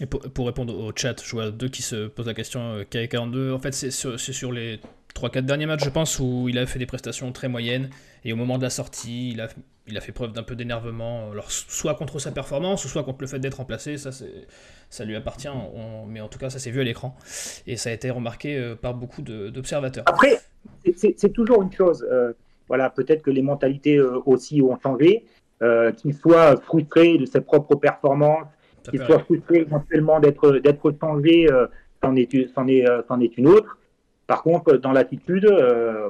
Et 0.00 0.06
pour, 0.06 0.46
répondre 0.46 0.74
au 0.74 0.92
chat, 0.94 1.22
je 1.22 1.30
vois 1.30 1.50
deux 1.50 1.68
qui 1.68 1.82
se 1.82 2.06
posent 2.06 2.26
la 2.26 2.34
question. 2.34 2.80
KE42, 2.90 3.36
euh, 3.36 3.54
en 3.54 3.58
fait, 3.58 3.72
c'est 3.72 3.90
sur, 3.90 4.52
les 4.52 4.80
3-4 5.14 5.42
derniers 5.42 5.66
matchs, 5.66 5.84
je 5.84 5.90
pense, 5.90 6.18
où 6.18 6.48
il 6.48 6.58
a 6.58 6.66
fait 6.66 6.78
des 6.78 6.86
prestations 6.86 7.30
très 7.32 7.48
moyennes. 7.48 7.90
Et 8.24 8.32
au 8.32 8.36
moment 8.36 8.56
de 8.56 8.62
la 8.62 8.70
sortie, 8.70 9.32
il 9.32 9.40
a, 9.40 9.48
il 9.86 9.96
a 9.96 10.00
fait 10.00 10.12
preuve 10.12 10.32
d'un 10.32 10.42
peu 10.42 10.56
d'énervement, 10.56 11.30
soit 11.48 11.94
contre 11.94 12.18
sa 12.18 12.32
performance, 12.32 12.86
soit 12.86 13.04
contre 13.04 13.18
le 13.20 13.26
fait 13.26 13.38
d'être 13.38 13.58
remplacé. 13.58 13.98
Ça, 13.98 14.10
ça 14.88 15.04
lui 15.04 15.16
appartient, 15.16 15.48
mais 16.08 16.20
en 16.20 16.28
tout 16.28 16.38
cas, 16.38 16.50
ça 16.50 16.58
s'est 16.58 16.70
vu 16.70 16.80
à 16.80 16.84
l'écran. 16.84 17.16
Et 17.66 17.76
ça 17.76 17.90
a 17.90 17.92
été 17.92 18.10
remarqué 18.10 18.74
par 18.80 18.94
beaucoup 18.94 19.22
d'observateurs. 19.22 20.04
Après, 20.06 20.40
c'est 20.96 21.32
toujours 21.32 21.62
une 21.62 21.72
chose. 21.72 22.06
Voilà, 22.70 22.88
peut-être 22.88 23.22
que 23.22 23.32
les 23.32 23.42
mentalités 23.42 23.96
euh, 23.96 24.20
aussi 24.26 24.62
ont 24.62 24.78
changé, 24.80 25.24
euh, 25.60 25.90
qu'il 25.90 26.14
soit 26.14 26.56
frustré 26.62 27.18
de 27.18 27.26
ses 27.26 27.40
propres 27.40 27.74
performances, 27.74 28.46
qu'il 28.88 29.00
soit 29.04 29.20
frustré 29.20 29.58
éventuellement 29.60 30.20
d'être 30.20 30.58
d'être 30.58 30.94
changé, 31.00 31.50
euh, 31.50 31.66
c'en 32.02 32.16
est, 32.16 32.32
est, 32.34 32.50
est, 33.22 33.38
une 33.38 33.48
autre. 33.48 33.78
Par 34.26 34.42
contre, 34.42 34.76
dans 34.76 34.92
l'attitude, 34.92 35.46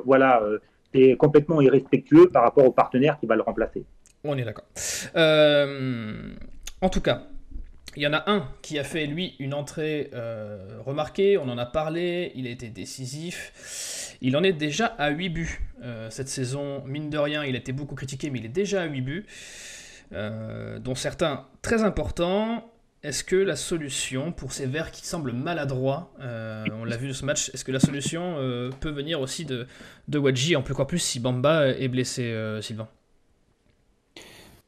voilà, 0.04 0.42
c'est 0.94 1.16
complètement 1.16 1.60
irrespectueux 1.60 2.28
par 2.28 2.42
rapport 2.42 2.66
au 2.66 2.70
partenaire 2.70 3.18
qui 3.18 3.26
va 3.26 3.34
le 3.34 3.42
remplacer. 3.42 3.84
On 4.24 4.36
est 4.36 4.44
d'accord. 4.44 4.66
en 5.16 6.88
tout 6.90 7.00
cas, 7.00 7.22
il 7.96 8.02
y 8.02 8.06
en 8.06 8.12
a 8.12 8.30
un 8.30 8.46
qui 8.60 8.78
a 8.78 8.84
fait, 8.84 9.06
lui, 9.06 9.36
une 9.38 9.54
entrée 9.54 10.10
remarquée, 10.84 11.38
on 11.38 11.48
en 11.48 11.56
a 11.56 11.66
parlé, 11.66 12.30
il 12.34 12.46
a 12.46 12.50
été 12.50 12.68
décisif. 12.68 14.10
Il 14.22 14.36
en 14.36 14.42
est 14.42 14.52
déjà 14.52 14.86
à 14.86 15.10
8 15.10 15.28
buts 15.30 15.60
euh, 15.82 16.10
cette 16.10 16.28
saison. 16.28 16.82
Mine 16.86 17.08
de 17.08 17.16
rien, 17.16 17.44
il 17.44 17.54
a 17.54 17.58
été 17.58 17.72
beaucoup 17.72 17.94
critiqué, 17.94 18.28
mais 18.30 18.38
il 18.38 18.44
est 18.44 18.50
déjà 18.50 18.82
à 18.82 18.86
8 18.86 19.00
buts, 19.00 19.26
euh, 20.12 20.78
dont 20.78 20.94
certains 20.94 21.46
très 21.62 21.82
importants. 21.82 22.70
Est-ce 23.02 23.24
que 23.24 23.36
la 23.36 23.56
solution 23.56 24.30
pour 24.30 24.52
ces 24.52 24.66
Verts 24.66 24.90
qui 24.90 25.06
semblent 25.06 25.32
maladroits, 25.32 26.12
euh, 26.20 26.66
on 26.74 26.84
l'a 26.84 26.98
vu 26.98 27.08
de 27.08 27.14
ce 27.14 27.24
match, 27.24 27.50
est-ce 27.54 27.64
que 27.64 27.72
la 27.72 27.80
solution 27.80 28.36
peut 28.80 28.90
venir 28.90 29.22
aussi 29.22 29.46
de, 29.46 29.66
de 30.08 30.54
en 30.56 30.62
plus 30.62 30.74
quoi 30.74 30.86
plus 30.86 30.98
si 30.98 31.18
Bamba 31.18 31.68
est 31.68 31.88
blessé, 31.88 32.58
Sylvain? 32.60 32.88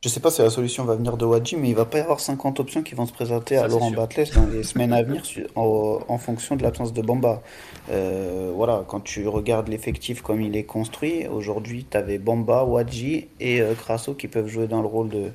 Je 0.03 0.09
sais 0.09 0.19
pas 0.19 0.33
si 0.33 0.43
la 0.43 0.51
solution 0.51 0.85
va 0.85 0.97
venir 0.97 1.17
de 1.17 1.25
Wadji, 1.25 1.55
mais 1.55 1.69
il 1.69 1.77
va 1.77 1.85
pas 1.85 1.99
y 1.99 2.01
avoir 2.01 2.19
50 2.19 2.59
options 2.59 2.83
qui 2.83 2.97
vont 2.97 3.07
se 3.07 3.13
présenter 3.13 3.57
à 3.57 3.69
Laurent 3.69 3.93
Batles 3.93 4.31
dans 4.35 4.47
les 4.47 4.65
semaines 4.65 4.93
à 4.93 5.05
venir 5.05 5.23
en, 5.55 6.19
fonction 6.19 6.57
de 6.57 6.63
l'absence 6.65 6.93
de 6.93 7.03
Bamba. 7.03 7.41
Euh, 7.89 8.51
voilà, 8.53 8.85
quand 8.89 8.99
tu 8.99 9.29
regardes 9.29 9.69
l'effectif 9.69 10.21
comme 10.21 10.41
il 10.41 10.57
est 10.57 10.65
construit, 10.65 11.29
aujourd'hui 11.29 11.87
tu 11.89 11.97
avais 11.97 12.19
Bamba, 12.19 12.65
Wadji 12.65 13.29
et 13.39 13.61
euh, 13.61 13.75
Crasso 13.75 14.15
qui 14.15 14.27
peuvent 14.27 14.49
jouer 14.49 14.67
dans 14.67 14.81
le 14.81 14.89
rôle 14.89 15.09
de, 15.09 15.31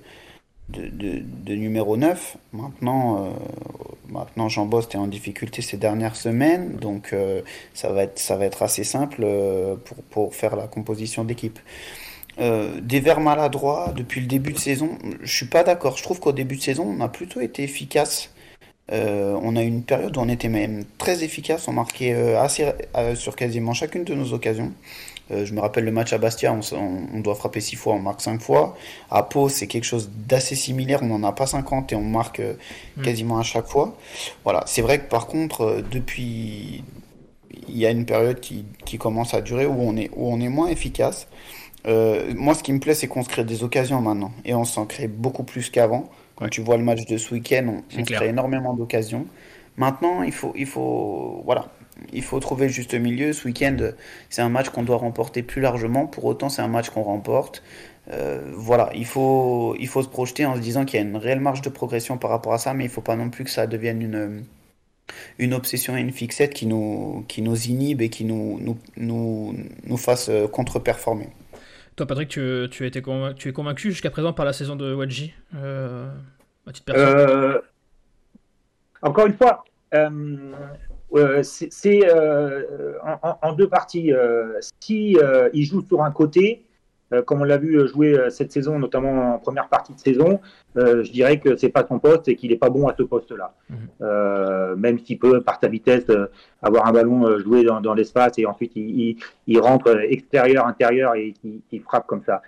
de, 0.68 1.56
numéro 1.56 1.96
9. 1.96 2.36
Maintenant, 2.52 3.24
euh, 3.24 3.30
maintenant 4.10 4.50
Jean 4.50 4.66
Bost 4.66 4.96
est 4.96 4.98
en 4.98 5.08
difficulté 5.08 5.62
ces 5.62 5.78
dernières 5.78 6.18
semaines, 6.18 6.76
donc 6.76 7.16
ça, 7.74 7.94
va 7.94 8.04
être, 8.04 8.20
ça 8.20 8.36
va 8.36 8.44
être 8.44 8.64
assez 8.64 8.84
simple 8.84 9.26
pour, 9.86 9.98
pour 10.10 10.36
faire 10.36 10.58
la 10.58 10.68
composition 10.68 11.24
d'équipe. 11.24 11.58
Euh, 12.40 12.80
des 12.82 13.00
verts 13.00 13.20
maladroits 13.20 13.94
depuis 13.96 14.22
le 14.22 14.28
début 14.28 14.54
de 14.54 14.60
saison, 14.60 14.98
je 15.22 15.36
suis 15.36 15.48
pas 15.48 15.64
d'accord. 15.64 15.98
Je 15.98 16.04
trouve 16.04 16.20
qu'au 16.20 16.32
début 16.32 16.58
de 16.58 16.62
saison, 16.62 16.96
on 16.98 17.02
a 17.02 17.10
plutôt 17.10 17.42
été 17.42 17.64
efficace. 17.64 18.30
Euh, 18.92 19.38
on 19.42 19.56
a 19.56 19.64
eu 19.64 19.68
une 19.68 19.84
période 19.84 20.16
où 20.16 20.20
on 20.20 20.30
était 20.30 20.48
même 20.48 20.86
très 20.98 21.24
efficace. 21.24 21.68
On 21.68 21.74
marquait 21.74 22.14
euh, 22.14 22.40
assez 22.40 22.72
sur 23.16 23.36
quasiment 23.36 23.74
chacune 23.74 24.04
de 24.04 24.14
nos 24.14 24.34
occasions. 24.34 24.72
je 25.32 25.52
me 25.52 25.60
rappelle 25.60 25.84
le 25.84 25.92
match 25.92 26.14
à 26.14 26.20
Bastia, 26.20 26.54
on, 26.54 27.20
doit 27.20 27.36
frapper 27.36 27.60
6 27.60 27.76
fois, 27.76 27.96
on 27.96 28.00
marque 28.00 28.22
5 28.22 28.40
fois. 28.40 28.78
À 29.10 29.24
Pau, 29.24 29.50
c'est 29.50 29.68
quelque 29.68 29.84
chose 29.84 30.10
d'assez 30.16 30.56
similaire, 30.56 31.00
on 31.02 31.08
n'en 31.08 31.24
a 31.28 31.34
pas 31.34 31.48
50 31.48 31.92
et 31.92 31.96
on 31.96 32.04
marque 32.04 32.40
mm. 32.40 33.02
quasiment 33.02 33.40
à 33.40 33.44
chaque 33.44 33.68
fois. 33.68 33.98
Voilà, 34.44 34.64
c'est 34.68 34.84
vrai 34.84 35.00
que 35.00 35.10
par 35.10 35.26
contre, 35.26 35.84
depuis, 35.92 36.84
il 37.68 37.78
y 37.78 37.86
a 37.86 37.90
une 37.90 38.06
période 38.06 38.40
qui, 38.40 38.64
qui, 38.86 38.98
commence 38.98 39.34
à 39.34 39.42
durer 39.42 39.66
où 39.66 39.76
on 39.80 39.98
est, 39.98 40.12
où 40.16 40.32
on 40.32 40.40
est 40.40 40.50
moins 40.50 40.68
efficace. 40.68 41.28
Euh, 41.88 42.34
moi, 42.36 42.54
ce 42.54 42.64
qui 42.64 42.74
me 42.74 42.80
plaît, 42.80 42.94
c'est 42.94 43.08
qu'on 43.08 43.24
se 43.24 43.30
crée 43.30 43.44
des 43.44 43.64
occasions 43.64 44.02
maintenant. 44.02 44.32
Et 44.46 44.54
on 44.54 44.66
s'en 44.66 44.86
crée 44.86 45.08
beaucoup 45.08 45.44
plus 45.44 45.70
qu'avant. 45.70 46.10
Quand 46.36 46.50
tu 46.50 46.62
vois 46.62 46.78
le 46.78 46.84
match 46.84 47.06
de 47.06 47.18
ce 47.18 47.34
week-end, 47.34 47.82
on, 47.90 47.92
se 47.92 48.02
crée 48.12 48.28
énormément 48.28 48.74
d'occasions. 48.74 49.26
Maintenant, 49.78 50.24
il 50.24 50.34
faut, 50.34 50.54
il 50.56 50.66
faut, 50.66 51.42
voilà, 51.46 51.70
il 52.14 52.24
faut 52.24 52.40
trouver 52.40 52.68
le 52.68 52.74
juste 52.74 52.94
milieu. 52.94 53.34
Ce 53.34 53.48
week-end, 53.48 53.78
c'est 54.30 54.42
un 54.42 54.50
match 54.50 54.70
qu'on 54.70 54.84
doit 54.84 54.98
remporter 54.98 55.44
plus 55.44 55.62
largement. 55.62 56.06
Pour 56.06 56.26
autant, 56.26 56.50
c'est 56.50 56.62
un 56.62 56.68
match 56.68 56.90
qu'on 56.90 57.04
remporte. 57.04 57.64
Euh, 58.12 58.52
voilà, 58.54 58.90
il 58.96 59.06
faut, 59.06 59.76
il 59.80 59.88
faut 59.88 60.02
se 60.02 60.08
projeter 60.08 60.46
en 60.46 60.56
se 60.56 60.62
disant 60.62 60.86
qu'il 60.86 61.00
y 61.00 61.04
a 61.04 61.06
une 61.06 61.18
réelle 61.18 61.40
marge 61.40 61.62
de 61.62 61.70
progression 61.70 62.18
par 62.18 62.30
rapport 62.30 62.54
à 62.54 62.58
ça, 62.58 62.74
mais 62.74 62.86
il 62.86 62.88
ne 62.88 62.92
faut 62.92 63.02
pas 63.02 63.16
non 63.16 63.30
plus 63.30 63.44
que 63.44 63.50
ça 63.50 63.68
devienne 63.68 64.02
une, 64.02 64.46
une 65.40 65.54
obsession 65.54 65.98
et 65.98 66.02
une 66.02 66.12
fixette 66.14 66.54
qui 66.54 66.68
nous, 66.68 67.26
qui 67.28 67.42
nous 67.42 67.68
inhibe 67.68 68.02
et 68.02 68.10
qui 68.10 68.26
nous, 68.26 68.60
nous, 68.62 68.78
nous, 68.96 69.56
nous 69.86 69.98
fasse 69.98 70.30
contre-performer. 70.52 71.30
Toi, 71.98 72.06
Patrick, 72.06 72.30
tu, 72.30 72.86
es 72.86 73.52
convaincu 73.52 73.90
jusqu'à 73.90 74.12
présent 74.12 74.32
par 74.32 74.46
la 74.46 74.54
saison 74.54 74.76
de 74.76 74.94
Wadji 74.94 75.34
euh, 75.56 76.08
euh, 76.90 77.60
Encore 79.02 79.26
une 79.26 79.34
fois, 79.34 79.66
euh, 79.96 81.42
c'est 81.42 82.04
en, 83.42 83.54
deux 83.54 83.68
parties. 83.68 84.12
si 84.80 85.18
il 85.54 85.66
joue 85.66 85.82
sur 85.82 86.04
un 86.04 86.12
côté, 86.12 86.67
comme 87.26 87.42
on 87.42 87.46
l'a 87.46 87.58
vu 87.58 87.76
euh, 87.76 87.88
jouer 87.88 88.18
euh, 88.18 88.30
cette 88.30 88.52
saison, 88.52 88.80
notamment 88.80 89.36
en 89.36 89.40
première 89.40 89.70
partie 89.70 89.94
de 89.94 90.00
saison, 90.00 90.40
je 90.76 91.12
dirais 91.12 91.40
que 91.40 91.56
c'est 91.56 91.70
pas 91.70 91.84
son 91.88 91.98
poste 91.98 92.28
et 92.28 92.36
qu'il 92.36 92.52
n'est 92.52 92.58
pas 92.58 92.70
bon 92.70 92.88
à 92.88 92.96
ce 92.96 93.02
poste-là. 93.02 93.54
Mhm. 93.70 94.80
même 94.80 95.00
s'il 95.00 95.18
peut, 95.18 95.42
par 95.42 95.60
sa 95.60 95.68
vitesse, 95.68 96.06
avoir 96.62 96.86
un 96.86 96.92
ballon 96.92 97.40
joué 97.40 97.64
dans, 97.64 97.94
l'espace 97.96 98.34
et 98.38 98.46
ensuite 98.46 98.74
il, 98.76 99.60
rentre 99.60 99.98
extérieur, 100.08 100.68
intérieur 100.68 101.16
et 101.16 101.34
il, 101.44 101.82
frappe 101.82 102.06
comme 102.06 102.22
ça. 102.24 102.44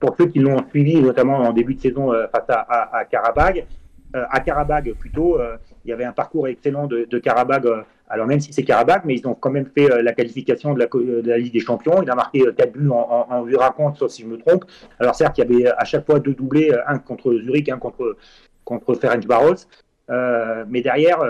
pour 0.00 0.16
ceux 0.18 0.26
qui 0.26 0.40
l'ont 0.40 0.66
suivi, 0.70 1.00
notamment 1.00 1.38
en 1.38 1.52
début 1.52 1.74
de 1.74 1.80
saison 1.80 2.12
face 2.32 2.48
à, 2.48 2.66
à, 2.68 2.96
à 2.98 3.04
Karabag, 3.04 3.66
à 4.14 4.40
Karabag 4.40 4.92
plutôt, 4.94 5.38
il 5.84 5.90
y 5.90 5.92
avait 5.92 6.04
un 6.04 6.12
parcours 6.12 6.48
excellent 6.48 6.86
de, 6.86 7.06
de 7.08 7.18
Karabag 7.18 7.66
alors 8.12 8.26
même 8.26 8.40
si 8.40 8.52
c'est 8.52 8.62
Karabakh, 8.62 9.06
mais 9.06 9.14
ils 9.14 9.26
ont 9.26 9.34
quand 9.34 9.50
même 9.50 9.64
fait 9.74 9.90
euh, 9.90 10.02
la 10.02 10.12
qualification 10.12 10.74
de 10.74 10.86
la, 11.26 11.38
Ligue 11.38 11.54
des 11.54 11.60
Champions. 11.60 12.02
Il 12.02 12.10
a 12.10 12.14
marqué 12.14 12.40
4 12.40 12.60
euh, 12.60 12.70
buts 12.70 12.90
en, 12.90 13.26
en, 13.30 13.42
8 13.42 13.56
rencontres, 13.56 13.98
sauf 13.98 14.10
si 14.10 14.20
je 14.20 14.26
me 14.26 14.36
trompe. 14.36 14.66
Alors 15.00 15.14
certes, 15.14 15.38
il 15.38 15.40
y 15.40 15.44
avait 15.44 15.72
à 15.78 15.84
chaque 15.84 16.04
fois 16.04 16.20
deux 16.20 16.34
doublés, 16.34 16.70
euh, 16.70 16.82
un 16.86 16.98
contre 16.98 17.32
Zurich, 17.32 17.70
un 17.70 17.78
contre, 17.78 18.18
contre 18.66 18.94
Ferenc 18.96 19.26
Barros. 19.26 19.54
Euh, 20.10 20.66
mais 20.68 20.82
derrière, 20.82 21.20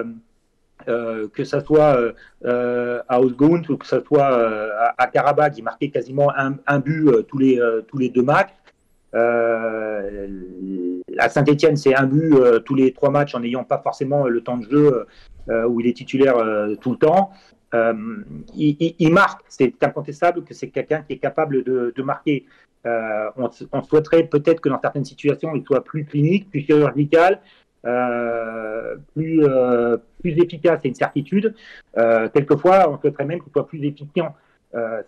euh, 0.89 1.29
que 1.29 1.45
ce 1.45 1.61
soit 1.61 1.97
euh, 2.45 3.01
à 3.09 3.21
Osgund 3.21 3.71
ou 3.71 3.77
que 3.77 3.87
ce 3.87 4.01
soit 4.01 4.27
à, 4.27 4.95
à 4.99 5.07
Karabakh, 5.07 5.57
il 5.59 5.63
marquait 5.63 5.91
quasiment 5.91 6.37
un, 6.37 6.57
un 6.67 6.81
but 6.81 7.09
tous, 7.29 7.39
les, 7.39 7.61
tous 7.87 7.99
les 7.99 8.09
deux 8.09 8.25
matchs. 8.25 8.51
Euh, 9.15 10.29
à 11.19 11.29
Saint-Etienne, 11.29 11.77
c'est 11.77 11.95
un 11.95 12.07
but 12.07 12.35
tous 12.65 12.75
les 12.75 12.93
trois 12.93 13.11
matchs 13.11 13.35
en 13.35 13.41
n'ayant 13.41 13.65
pas 13.65 13.79
forcément 13.79 14.27
le 14.27 14.41
temps 14.43 14.57
de 14.57 14.65
jeu 14.71 15.07
euh, 15.49 15.67
où 15.67 15.81
il 15.81 15.89
est 15.89 15.93
titulaire 15.93 16.37
euh, 16.37 16.77
tout 16.77 16.93
le 16.93 16.99
temps. 16.99 17.31
Euh, 17.75 17.95
il, 18.55 19.13
marque, 19.13 19.43
c'est 19.49 19.75
incontestable 19.83 20.45
que 20.45 20.55
c'est 20.55 20.69
quelqu'un 20.69 21.03
qui 21.03 21.15
est 21.15 21.19
capable 21.19 21.65
de, 21.65 22.03
marquer. 22.03 22.45
On, 22.85 23.83
souhaiterait 23.83 24.25
peut-être 24.25 24.61
que 24.61 24.69
dans 24.69 24.81
certaines 24.81 25.05
situations, 25.05 25.55
il 25.55 25.65
soit 25.65 25.83
plus 25.83 26.05
clinique, 26.05 26.51
plus 26.51 26.61
chirurgical, 26.61 27.41
plus, 29.15 29.43
plus 30.21 30.39
efficace, 30.39 30.81
c'est 30.83 30.89
une 30.89 30.95
certitude. 30.95 31.55
quelquefois, 32.35 32.91
on 32.91 33.01
souhaiterait 33.01 33.25
même 33.25 33.41
qu'il 33.41 33.53
soit 33.53 33.67
plus 33.67 33.83
efficient. 33.83 34.35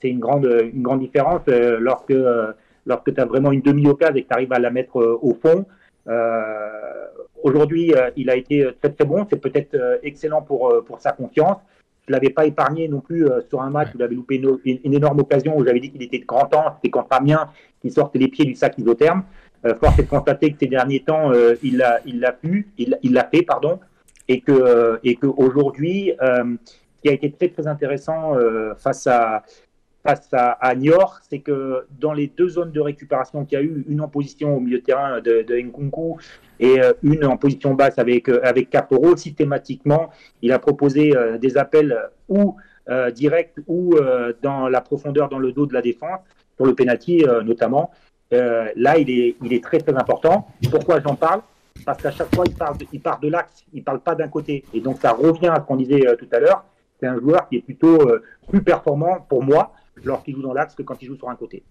c'est 0.01 0.09
une 0.09 0.21
grande, 0.21 0.47
une 0.73 0.83
grande 0.83 1.01
différence 1.01 1.43
lorsque, 1.47 2.15
lorsque 2.87 3.15
tu 3.15 3.21
as 3.21 3.25
vraiment 3.25 3.53
une 3.53 3.63
demi-occasion 3.63 4.17
et 4.17 4.23
que 4.23 4.29
tu 4.29 4.35
arrives 4.35 4.53
à 4.53 4.59
la 4.59 4.71
mettre 4.71 4.97
au 4.97 5.35
fond. 5.35 5.67
Aujourd'hui, 7.45 7.95
euh, 7.95 8.11
il 8.17 8.31
a 8.31 8.37
été 8.37 8.67
très 8.81 8.91
très 8.91 9.05
bon. 9.05 9.27
C'est 9.29 9.37
peut-être 9.39 9.75
euh, 9.75 9.99
excellent 10.03 10.41
pour, 10.41 10.71
euh, 10.71 10.81
pour 10.81 10.99
sa 10.99 11.13
confiance. 11.13 11.59
Je 12.07 12.13
ne 12.13 12.17
l'avais 12.17 12.31
pas 12.31 12.47
épargné 12.47 12.89
non 12.89 13.01
plus 13.01 13.27
sur 13.49 13.63
un 13.63 13.71
match 13.71 13.89
où 13.95 13.99
il 13.99 14.03
avait 14.03 14.15
loupé 14.15 14.37
une, 14.37 14.95
énorme 14.95 15.21
occasion 15.21 15.57
où 15.57 15.65
j'avais 15.65 15.81
dit 15.81 15.91
qu'il 15.91 16.03
était 16.03 16.19
de 16.19 16.27
grand 16.27 16.47
temps. 16.47 16.65
C'était 16.77 16.91
contre 16.91 17.09
Amiens 17.13 17.51
qui 17.81 17.91
sortait 17.91 18.19
les 18.19 18.29
pieds 18.29 18.45
du 18.45 18.55
sac 18.55 18.77
isotherme. 18.77 19.25
force 19.81 19.99
est 19.99 20.03
de 20.03 20.09
constater 20.09 20.53
que 20.53 20.59
ces 20.61 20.67
derniers 20.67 21.01
temps, 21.01 21.33
il 21.63 21.79
l'a 21.79 22.01
il 22.05 22.21
l'a 22.21 22.33
pu, 22.33 22.69
il 22.77 23.13
l'a 23.15 23.25
fait, 23.25 23.41
pardon, 23.41 23.81
et 24.29 24.43
que 24.43 25.01
et 25.03 25.15
que 25.17 25.27
aujourd'hui, 25.29 26.13
ce 26.21 27.03
qui 27.03 27.09
a 27.09 27.13
été 27.13 27.33
très 27.33 27.49
très 27.49 27.67
intéressant 27.67 28.35
face 28.77 29.07
à 29.07 29.43
face 30.05 30.29
à, 30.33 30.75
Niort, 30.75 31.21
c'est 31.29 31.39
que 31.39 31.87
dans 31.99 32.13
les 32.13 32.27
deux 32.27 32.49
zones 32.49 32.73
de 32.73 32.81
récupération 32.81 33.47
qu'il 33.47 33.59
y 33.59 33.63
a 33.63 33.65
eu, 33.65 33.85
une 33.89 34.03
en 34.03 34.09
position 34.09 34.55
au 34.55 34.61
milieu 34.61 34.79
de 34.79 34.85
terrain 34.85 35.21
de, 35.23 35.43
de 35.43 35.57
Nkunku 35.57 36.19
et 36.61 36.79
euh, 36.79 36.93
une 37.03 37.25
en 37.25 37.39
position 37.39 37.73
basse 37.73 37.99
avec, 37.99 38.29
euh, 38.29 38.41
avec 38.45 38.69
Caporo, 38.69 39.17
systématiquement, 39.17 40.11
il 40.43 40.53
a 40.53 40.59
proposé 40.59 41.17
euh, 41.17 41.39
des 41.39 41.57
appels 41.57 41.99
ou 42.29 42.57
directs 43.15 43.55
ou 43.67 43.95
dans 44.43 44.69
la 44.69 44.83
profondeur 44.83 45.31
dans 45.31 45.39
le 45.39 45.53
dos 45.53 45.65
de 45.65 45.73
la 45.73 45.81
défense, 45.81 46.21
pour 46.59 46.67
le 46.67 46.75
penalty 46.75 47.25
notamment. 47.43 47.91
là, 48.31 48.99
il 48.99 49.09
est, 49.09 49.37
il 49.43 49.55
est 49.55 49.65
très 49.65 49.79
très 49.79 49.95
important. 49.95 50.49
Pourquoi 50.71 51.01
j'en 51.01 51.15
parle? 51.15 51.41
Parce 51.87 52.03
qu'à 52.03 52.11
chaque 52.11 52.35
fois, 52.35 52.45
il, 52.47 52.55
parle 52.55 52.77
il 52.93 53.01
part 53.01 53.21
de 53.21 53.29
l'axe, 53.29 53.65
il 53.73 53.79
ne 53.79 53.85
parle 53.85 54.01
pas 54.01 54.15
d'un 54.15 54.29
côté. 54.29 54.65
Et 54.75 54.81
donc, 54.81 54.99
ça 55.01 55.13
revient 55.13 55.49
à 55.49 55.57
ce 55.57 55.61
qu'on 55.63 55.77
disait 55.77 56.05
tout 56.19 56.29
à 56.31 56.41
l'heure. 56.41 56.63
C'est 57.01 57.07
un 57.07 57.19
joueur 57.19 57.49
qui 57.49 57.57
est 57.57 57.63
plutôt 57.63 57.99
plus 58.51 58.63
performant 58.63 59.25
pour 59.31 59.43
moi 59.43 59.73
lorsqu'il 60.03 60.35
joue 60.35 60.43
dans 60.43 60.53
l'axe 60.53 60.75
que 60.75 60.83
quand 60.83 61.01
il 61.03 61.07
joue 61.07 61.17
sur 61.17 61.29
un 61.29 61.37
côté. 61.37 61.63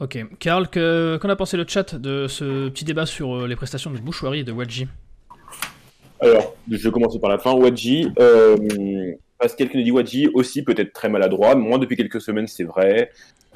Ok. 0.00 0.18
Karl, 0.38 0.68
qu'en 0.68 1.28
a 1.28 1.36
pensé 1.36 1.56
le 1.56 1.64
chat 1.66 1.94
de 1.94 2.26
ce 2.28 2.68
petit 2.68 2.84
débat 2.84 3.06
sur 3.06 3.36
euh, 3.36 3.46
les 3.46 3.56
prestations 3.56 3.90
de 3.90 3.98
Bouchouari 3.98 4.40
et 4.40 4.44
de 4.44 4.52
Wadji? 4.52 4.88
Alors, 6.20 6.56
je 6.70 6.76
vais 6.76 6.90
commencer 6.90 7.18
par 7.18 7.30
la 7.30 7.38
fin. 7.38 7.52
Wadji, 7.52 8.08
euh, 8.18 8.56
Pascal 9.38 9.68
dit 9.68 9.90
Wadji 9.90 10.28
aussi 10.34 10.62
peut-être 10.62 10.92
très 10.92 11.08
maladroit. 11.08 11.54
Moi, 11.56 11.78
depuis 11.78 11.96
quelques 11.96 12.20
semaines, 12.20 12.46
c'est 12.46 12.64
vrai. 12.64 13.10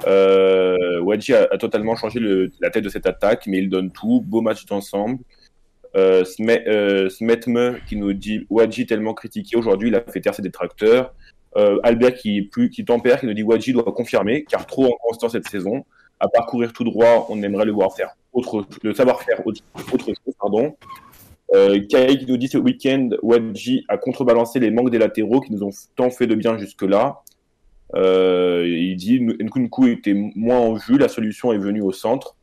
Euh, 0.05 0.99
Wadji 1.01 1.33
a, 1.33 1.57
totalement 1.57 1.95
changé 1.95 2.19
la 2.59 2.69
tête 2.69 2.83
de 2.83 2.89
cette 2.89 3.07
attaque, 3.07 3.47
mais 3.47 3.59
il 3.59 3.69
donne 3.69 3.91
tout. 3.91 4.21
Beau 4.21 4.41
match 4.41 4.65
d'ensemble. 4.65 5.23
Euh, 5.95 6.23
Smetme 6.25 7.57
euh, 7.57 7.77
qui 7.87 7.95
nous 7.95 8.13
dit 8.13 8.45
Wadji 8.49 8.85
tellement 8.85 9.13
critiqué 9.13 9.55
aujourd'hui, 9.55 9.87
il 9.89 9.95
a 9.95 10.01
fait 10.01 10.21
taire 10.21 10.35
ses 10.35 10.41
détracteurs. 10.41 11.13
Euh, 11.55 11.79
Albert 11.83 12.15
qui, 12.15 12.41
plus, 12.43 12.69
qui 12.69 12.85
tempère, 12.85 13.19
qui 13.19 13.25
nous 13.25 13.33
dit 13.33 13.43
Wadji 13.43 13.73
doit 13.73 13.83
confirmer, 13.83 14.43
car 14.43 14.65
trop 14.65 14.85
inconstant 14.85 15.29
cette 15.29 15.47
saison. 15.47 15.85
À 16.19 16.27
parcourir 16.27 16.73
tout 16.73 16.83
droit, 16.83 17.27
on 17.29 17.41
aimerait 17.43 17.65
le 17.65 17.71
voir 17.71 17.95
faire 17.95 18.15
autre, 18.33 18.65
le 18.81 18.93
savoir 18.93 19.21
faire 19.21 19.45
autre, 19.45 19.61
chose. 19.75 20.35
Pardon. 20.39 20.75
Euh, 21.53 21.79
Kai 21.87 22.17
qui 22.17 22.25
nous 22.25 22.37
dit 22.37 22.47
ce 22.47 22.57
week-end, 22.57 23.09
Wadji 23.21 23.85
a 23.87 23.97
contrebalancé 23.97 24.59
les 24.59 24.71
manques 24.71 24.89
des 24.89 24.97
latéraux 24.97 25.41
qui 25.41 25.53
nous 25.53 25.63
ont 25.63 25.69
tant 25.95 26.09
fait 26.09 26.27
de 26.27 26.35
bien 26.35 26.57
jusque-là. 26.57 27.21
Euh, 27.95 28.65
il 28.67 28.95
dit 28.97 29.21
Nkunku 29.21 29.87
était 29.87 30.13
moins 30.35 30.59
en 30.59 30.73
vue, 30.73 30.97
la 30.97 31.07
solution 31.07 31.53
est 31.53 31.57
venue 31.57 31.81
au 31.81 31.91
centre. 31.91 32.35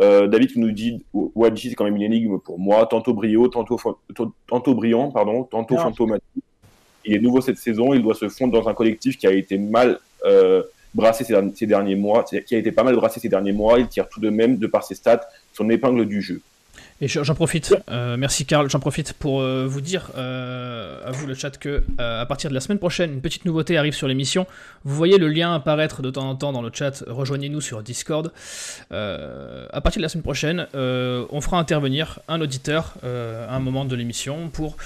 Euh, 0.00 0.26
David 0.26 0.52
qui 0.52 0.60
nous 0.60 0.70
dit 0.70 1.04
Wadji 1.12 1.70
c'est 1.70 1.74
quand 1.74 1.84
même 1.84 1.96
une 1.96 2.02
énigme 2.02 2.38
pour 2.38 2.58
moi, 2.58 2.86
tantôt 2.86 3.12
brio, 3.12 3.48
tantôt, 3.48 3.78
tantôt 4.46 4.74
brillant, 4.74 5.10
pardon, 5.10 5.44
tantôt 5.44 5.76
fantomatique 5.76 6.44
il 7.04 7.14
est 7.14 7.18
nouveau 7.20 7.40
cette 7.40 7.58
saison, 7.58 7.94
il 7.94 8.02
doit 8.02 8.14
se 8.14 8.28
fondre 8.28 8.52
dans 8.52 8.68
un 8.68 8.74
collectif 8.74 9.16
qui 9.16 9.26
a 9.26 9.32
été 9.32 9.58
mal 9.58 9.98
euh, 10.24 10.62
brassé 10.94 11.24
ces, 11.24 11.66
derniers 11.66 11.94
mois, 11.94 12.24
qui 12.24 12.54
a 12.54 12.58
été 12.58 12.72
pas 12.72 12.82
mal 12.82 12.96
brassé 12.96 13.20
ces 13.20 13.28
derniers 13.28 13.52
mois. 13.52 13.78
Il 13.78 13.88
tire 13.88 14.08
tout 14.08 14.20
de 14.20 14.30
même, 14.30 14.56
de 14.56 14.66
par 14.66 14.84
ses 14.84 14.94
stats, 14.94 15.28
son 15.52 15.70
épingle 15.70 16.06
du 16.06 16.20
jeu. 16.20 16.42
Et 17.02 17.08
j'en 17.08 17.34
profite, 17.34 17.74
euh, 17.90 18.18
merci 18.18 18.44
Karl, 18.44 18.68
j'en 18.68 18.78
profite 18.78 19.14
pour 19.14 19.40
euh, 19.40 19.66
vous 19.66 19.80
dire 19.80 20.10
euh, 20.18 21.00
à 21.02 21.10
vous 21.12 21.26
le 21.26 21.32
chat 21.32 21.56
que 21.56 21.82
à 21.96 22.26
partir 22.26 22.50
de 22.50 22.54
la 22.54 22.60
semaine 22.60 22.78
prochaine, 22.78 23.14
une 23.14 23.22
petite 23.22 23.46
nouveauté 23.46 23.78
arrive 23.78 23.94
sur 23.94 24.06
l'émission. 24.06 24.46
Vous 24.84 24.94
voyez 24.94 25.16
le 25.16 25.28
lien 25.28 25.54
apparaître 25.54 26.02
de 26.02 26.10
temps 26.10 26.28
en 26.28 26.36
temps 26.36 26.52
dans 26.52 26.60
le 26.60 26.70
chat, 26.72 27.02
rejoignez-nous 27.06 27.62
sur 27.62 27.82
Discord. 27.82 28.30
à 28.90 29.80
partir 29.80 30.00
de 30.00 30.02
la 30.02 30.10
semaine 30.10 30.22
prochaine, 30.22 30.66
on 30.74 31.40
fera 31.40 31.58
intervenir 31.58 32.20
un 32.28 32.40
auditeur 32.42 32.94
à 33.02 33.54
un 33.54 33.60
moment 33.60 33.86
de 33.86 33.96
l'émission 33.96 34.50
pour 34.50 34.76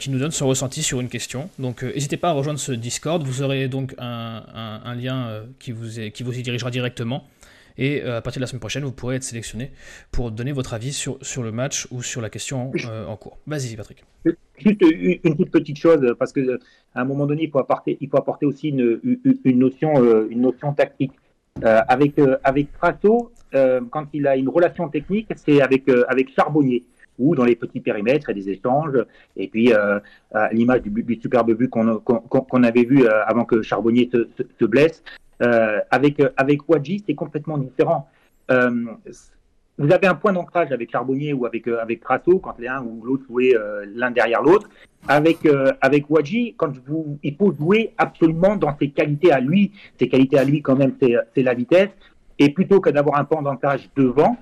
qui 0.00 0.10
nous 0.10 0.18
donne 0.18 0.32
son 0.32 0.48
ressenti 0.48 0.82
sur 0.82 1.00
une 1.00 1.08
question. 1.08 1.50
Donc 1.60 1.84
n'hésitez 1.84 2.16
pas 2.16 2.30
à 2.30 2.32
rejoindre 2.32 2.58
ce 2.58 2.72
Discord, 2.72 3.22
vous 3.22 3.42
aurez 3.42 3.68
donc 3.68 3.94
un, 3.98 4.94
lien 4.96 5.42
qui, 5.60 5.70
vous 5.70 6.10
qui 6.12 6.22
vous 6.24 6.36
y 6.36 6.42
dirigera 6.42 6.70
directement. 6.70 7.24
Et 7.76 8.02
euh, 8.02 8.18
à 8.18 8.22
partir 8.22 8.40
de 8.40 8.44
la 8.44 8.46
semaine 8.46 8.60
prochaine, 8.60 8.84
vous 8.84 8.92
pourrez 8.92 9.16
être 9.16 9.24
sélectionné 9.24 9.72
pour 10.12 10.30
donner 10.30 10.52
votre 10.52 10.74
avis 10.74 10.92
sur, 10.92 11.18
sur 11.22 11.42
le 11.42 11.52
match 11.52 11.88
ou 11.90 12.02
sur 12.02 12.20
la 12.20 12.30
question 12.30 12.70
euh, 12.88 13.06
en 13.06 13.16
cours. 13.16 13.38
Vas-y, 13.46 13.76
Patrick. 13.76 14.04
Juste 14.56 14.80
une 14.82 15.36
toute 15.36 15.50
petite 15.50 15.78
chose, 15.78 16.14
parce 16.18 16.32
qu'à 16.32 16.40
un 16.94 17.04
moment 17.04 17.26
donné, 17.26 17.44
il 17.44 17.50
faut 17.50 17.58
apporter, 17.58 17.98
il 18.00 18.08
faut 18.08 18.16
apporter 18.16 18.46
aussi 18.46 18.68
une, 18.68 19.00
une 19.44 19.58
notion, 19.58 19.92
euh, 19.96 20.28
une 20.30 20.42
notion 20.42 20.72
tactique. 20.72 21.12
avec 21.62 22.18
avec 22.42 22.72
Trasso, 22.72 23.32
quand 23.90 24.06
il 24.12 24.26
a 24.26 24.36
une 24.36 24.48
relation 24.48 24.88
technique, 24.88 25.28
c'est 25.36 25.60
avec, 25.60 25.88
avec 26.08 26.34
Charbonnier 26.34 26.84
ou 27.18 27.34
dans 27.34 27.44
les 27.44 27.56
petits 27.56 27.80
périmètres 27.80 28.30
et 28.30 28.34
des 28.34 28.48
échanges. 28.50 29.04
Et 29.36 29.48
puis, 29.48 29.72
l'image 30.52 30.82
du, 30.82 31.20
superbe 31.20 31.52
but 31.52 31.68
qu'on 31.68 32.62
avait 32.62 32.84
vu 32.84 33.06
avant 33.06 33.44
que 33.44 33.62
Charbonnier 33.62 34.10
se, 34.12 34.26
se 34.58 34.64
blesse, 34.64 35.02
euh, 35.42 35.80
avec, 35.90 36.20
euh, 36.20 36.30
avec 36.36 36.68
Wadji, 36.68 37.02
c'est 37.06 37.14
complètement 37.14 37.58
différent. 37.58 38.08
Euh, 38.50 38.84
vous 39.76 39.92
avez 39.92 40.06
un 40.06 40.14
point 40.14 40.32
d'ancrage 40.32 40.70
avec 40.70 40.92
Charbonnier 40.92 41.32
ou 41.32 41.46
avec, 41.46 41.66
avec 41.66 42.04
quand 42.04 42.54
l'un 42.60 42.82
ou 42.82 43.02
l'autre 43.04 43.24
jouez 43.28 43.56
l'un 43.92 44.12
derrière 44.12 44.40
l'autre. 44.40 44.68
Avec, 45.08 45.38
avec 45.80 46.08
Wadji, 46.08 46.54
quand 46.56 46.72
il 47.24 47.36
faut 47.36 47.52
jouer 47.52 47.92
absolument 47.98 48.54
dans 48.54 48.76
ses 48.78 48.90
qualités 48.90 49.32
à 49.32 49.40
lui. 49.40 49.72
Ses 49.98 50.08
qualités 50.08 50.38
à 50.38 50.44
lui, 50.44 50.62
quand 50.62 50.76
même, 50.76 50.94
c'est 51.00 51.42
la 51.42 51.54
vitesse. 51.54 51.90
Et 52.38 52.50
plutôt 52.50 52.80
que 52.80 52.90
d'avoir 52.90 53.18
un 53.18 53.24
point 53.24 53.42
d'ancrage 53.42 53.90
devant, 53.96 54.36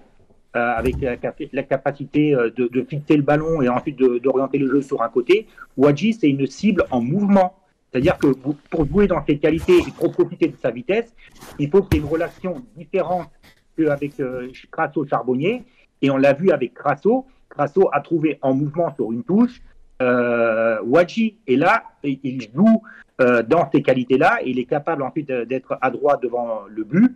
avec 0.55 0.96
la, 1.00 1.62
capacité 1.62 2.32
de, 2.32 2.68
de, 2.68 2.82
fixer 2.82 3.16
le 3.16 3.22
ballon 3.22 3.62
et 3.62 3.68
ensuite 3.68 3.96
d'orienter 3.98 4.59
le 4.59 4.68
jeu 4.68 4.82
sur 4.82 5.03
un 5.03 5.09
côté. 5.09 5.46
Wadji, 5.76 6.12
c'est 6.12 6.28
une 6.28 6.46
cible 6.46 6.84
en 6.90 7.00
mouvement. 7.00 7.55
C'est-à-dire 7.92 8.16
que 8.18 8.28
pour 8.70 8.86
jouer 8.86 9.07
dans 9.07 9.24
ses 9.24 9.38
qualités 9.38 9.78
et 9.78 9.92
pour 9.98 10.12
profiter 10.12 10.48
de 10.48 10.57
sa 10.57 10.70
vitesse, 10.70 11.14
il 11.59 11.68
faut 11.68 11.82
qu'il 11.82 11.98
y 11.98 12.03
ait 12.03 12.05
une 12.05 12.11
relation 12.11 12.62
différente 12.76 13.28
qu'avec 13.76 14.18
euh, 14.20 14.50
Crasso-Charbonnier. 14.70 15.64
Et 16.00 16.11
on 16.11 16.16
l'a 16.16 16.32
vu 16.32 16.50
avec 16.50 16.72
Crasso. 16.74 17.26
Crasso 17.50 17.90
a 17.92 18.00
trouvé 18.00 18.38
en 18.40 18.55
mouvement 18.55 18.94
sur 18.94 19.12
une 19.12 19.22
touche 19.22 19.61
euh, 20.00 20.80
Wadji. 20.84 21.36
Et 21.46 21.57
là, 21.57 21.84
il 22.03 22.40
joue 22.55 22.82
euh, 23.20 23.42
dans 23.42 23.70
ces 23.70 23.82
qualités-là. 23.82 24.38
Il 24.44 24.59
est 24.59 24.64
capable 24.64 25.03
ensuite 25.03 25.30
d'être 25.30 25.76
à 25.80 25.90
droite 25.90 26.22
devant 26.22 26.62
le 26.68 26.84
but. 26.84 27.14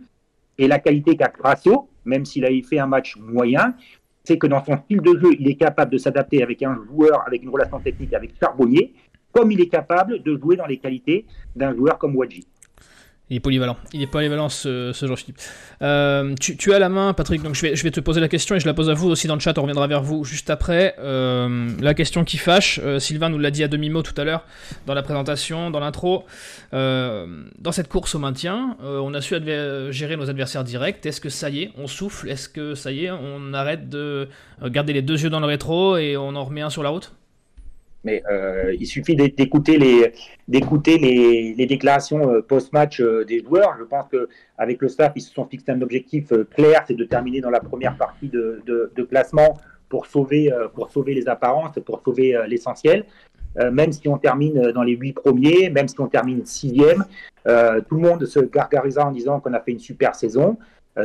Et 0.59 0.67
la 0.67 0.79
qualité 0.79 1.17
qu'a 1.17 1.27
Crasso, 1.27 1.89
même 2.07 2.25
s'il 2.25 2.45
a 2.45 2.49
fait 2.67 2.79
un 2.79 2.87
match 2.87 3.15
moyen, 3.17 3.75
c'est 4.23 4.37
que 4.37 4.47
dans 4.47 4.63
son 4.63 4.77
style 4.77 5.01
de 5.01 5.17
jeu, 5.19 5.35
il 5.39 5.47
est 5.49 5.55
capable 5.55 5.91
de 5.91 5.97
s'adapter 5.97 6.41
avec 6.41 6.63
un 6.63 6.75
joueur 6.87 7.23
avec 7.25 7.43
une 7.43 7.49
relation 7.49 7.79
technique 7.79 8.13
avec 8.13 8.31
Charbonnier, 8.39 8.93
comme 9.31 9.51
il 9.51 9.61
est 9.61 9.69
capable 9.69 10.23
de 10.23 10.37
jouer 10.37 10.55
dans 10.55 10.65
les 10.65 10.77
qualités 10.77 11.25
d'un 11.55 11.75
joueur 11.75 11.97
comme 11.97 12.15
Wadji. 12.15 12.47
Il 13.29 13.35
est 13.35 13.41
polyvalent. 13.41 13.75
Il 13.91 14.01
est 14.01 14.07
polyvalent 14.07 14.47
ce, 14.47 14.93
ce 14.93 15.05
Jean-Philippe. 15.05 15.39
Euh, 15.81 16.33
tu, 16.39 16.73
as 16.73 16.79
la 16.79 16.87
main, 16.87 17.13
Patrick, 17.13 17.43
donc 17.43 17.55
je 17.55 17.61
vais, 17.61 17.75
je 17.75 17.83
vais 17.83 17.91
te 17.91 17.99
poser 17.99 18.21
la 18.21 18.29
question 18.29 18.55
et 18.55 18.59
je 18.61 18.65
la 18.65 18.73
pose 18.73 18.89
à 18.89 18.93
vous 18.93 19.09
aussi 19.09 19.27
dans 19.27 19.33
le 19.33 19.41
chat. 19.41 19.57
On 19.57 19.63
reviendra 19.63 19.85
vers 19.87 20.01
vous 20.01 20.23
juste 20.23 20.49
après. 20.49 20.95
Euh, 20.99 21.69
la 21.81 21.93
question 21.93 22.23
qui 22.23 22.37
fâche, 22.37 22.79
euh, 22.81 22.99
Sylvain 22.99 23.27
nous 23.27 23.37
l'a 23.37 23.51
dit 23.51 23.63
à 23.65 23.67
demi-mot 23.67 24.01
tout 24.01 24.13
à 24.15 24.23
l'heure 24.23 24.45
dans 24.85 24.93
la 24.93 25.03
présentation, 25.03 25.71
dans 25.71 25.81
l'intro. 25.81 26.25
dans 26.71 27.71
cette 27.71 27.89
course 27.89 28.15
au 28.15 28.19
maintien, 28.19 28.77
on 28.81 29.13
a 29.13 29.19
su 29.19 29.35
gérer 29.91 30.15
nos 30.15 30.29
adversaires 30.29 30.63
directs. 30.63 31.05
Est-ce 31.05 31.19
que 31.19 31.29
ça 31.29 31.49
y 31.49 31.63
est, 31.63 31.71
on 31.77 31.87
souffle? 31.87 32.29
Est-ce 32.29 32.47
que 32.47 32.75
ça 32.75 32.93
y 32.93 33.05
est, 33.05 33.11
on 33.11 33.53
arrête 33.53 33.89
de 33.89 34.29
garder 34.63 34.93
les 34.93 35.01
deux 35.01 35.21
yeux 35.21 35.29
dans 35.29 35.41
le 35.41 35.47
rétro 35.47 35.97
et 35.97 36.15
on 36.15 36.35
en 36.35 36.45
remet 36.45 36.61
un 36.61 36.69
sur 36.69 36.83
la 36.83 36.89
route? 36.89 37.11
Mais 38.03 38.23
euh, 38.29 38.73
il 38.79 38.85
suffit 38.85 39.15
d'écouter 39.15 39.77
les, 39.77 41.65
déclarations 41.65 42.31
euh, 42.31 42.41
post-match 42.41 43.01
euh, 43.01 43.25
des 43.25 43.43
joueurs. 43.43 43.75
Je 43.79 43.83
pense 43.83 44.05
qu'avec 44.09 44.81
le 44.81 44.87
staff, 44.87 45.11
ils 45.15 45.21
se 45.21 45.33
sont 45.33 45.45
fixés 45.45 45.71
un 45.71 45.81
objectif 45.81 46.31
clair, 46.55 46.83
c'est 46.87 46.95
de 46.95 47.03
terminer 47.03 47.41
dans 47.41 47.49
la 47.49 47.59
première 47.59 47.97
partie 47.97 48.29
de, 48.29 49.03
classement 49.09 49.57
pour 49.89 50.05
sauver, 50.05 50.51
pour 50.73 50.89
sauver 50.89 51.13
les 51.13 51.27
apparences, 51.29 51.79
pour 51.85 52.01
sauver 52.03 52.37
l'essentiel. 52.47 53.05
même 53.71 53.91
si 53.91 54.07
on 54.07 54.17
termine 54.17 54.71
dans 54.71 54.83
les 54.83 54.95
huit 54.95 55.13
premiers, 55.13 55.69
même 55.69 55.87
si 55.87 55.99
on 55.99 56.07
termine 56.07 56.45
sixième, 56.45 57.05
tout 57.45 57.95
le 57.95 58.01
monde 58.01 58.25
se 58.25 58.39
gargarisera 58.39 59.07
en 59.07 59.11
disant 59.11 59.39
qu'on 59.39 59.53
a 59.53 59.61
fait 59.61 59.71
une 59.71 59.79
super 59.79 60.13
saison. 60.15 60.57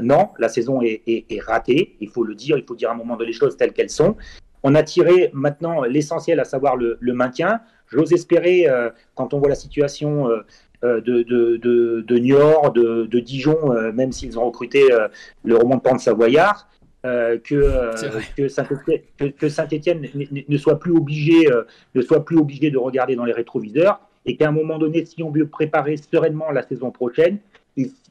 non, 0.02 0.30
la 0.38 0.48
saison 0.48 0.80
est, 0.82 1.40
ratée, 1.46 1.96
il 2.00 2.08
faut 2.08 2.24
le 2.24 2.34
dire, 2.34 2.58
il 2.58 2.64
faut 2.64 2.74
dire 2.74 2.90
à 2.90 2.92
un 2.94 2.96
moment 2.96 3.16
de 3.16 3.24
les 3.24 3.32
choses 3.32 3.56
telles 3.56 3.72
qu'elles 3.72 3.90
sont. 3.90 4.16
On 4.62 4.74
a 4.74 4.82
tiré 4.82 5.30
maintenant 5.32 5.82
l'essentiel, 5.82 6.40
à 6.40 6.44
savoir 6.44 6.76
le, 6.76 6.98
maintien. 7.12 7.60
J'ose 7.88 8.12
espérer, 8.12 8.68
euh, 8.68 8.90
quand 9.14 9.34
on 9.34 9.38
voit 9.38 9.48
la 9.48 9.54
situation 9.54 10.28
euh, 10.28 10.44
euh, 10.84 11.00
de, 11.00 11.22
de, 11.22 12.00
de, 12.00 12.18
Niort, 12.18 12.72
de, 12.72 13.18
Dijon, 13.18 13.72
même 13.92 14.12
s'ils 14.12 14.38
ont 14.38 14.46
recruté 14.46 14.88
le 15.44 15.56
remontant 15.56 15.94
de 15.94 16.00
Savoyard, 16.00 16.68
que, 17.04 18.38
que 19.30 19.48
Saint-Étienne 19.48 20.06
ne 20.48 20.56
soit 20.56 20.78
plus 20.78 20.92
obligé 20.92 21.48
ne 21.96 22.00
soit 22.00 22.24
plus 22.24 22.36
obligé 22.38 22.70
de 22.70 22.78
regarder 22.78 23.16
dans 23.16 23.24
les 23.24 23.32
rétroviseurs 23.32 24.00
et 24.24 24.36
qu'à 24.36 24.48
un 24.48 24.52
moment 24.52 24.78
donné, 24.78 25.04
si 25.04 25.20
on 25.24 25.30
veut 25.30 25.48
préparer 25.48 25.96
sereinement 25.96 26.52
la 26.52 26.62
saison 26.62 26.92
prochaine, 26.92 27.38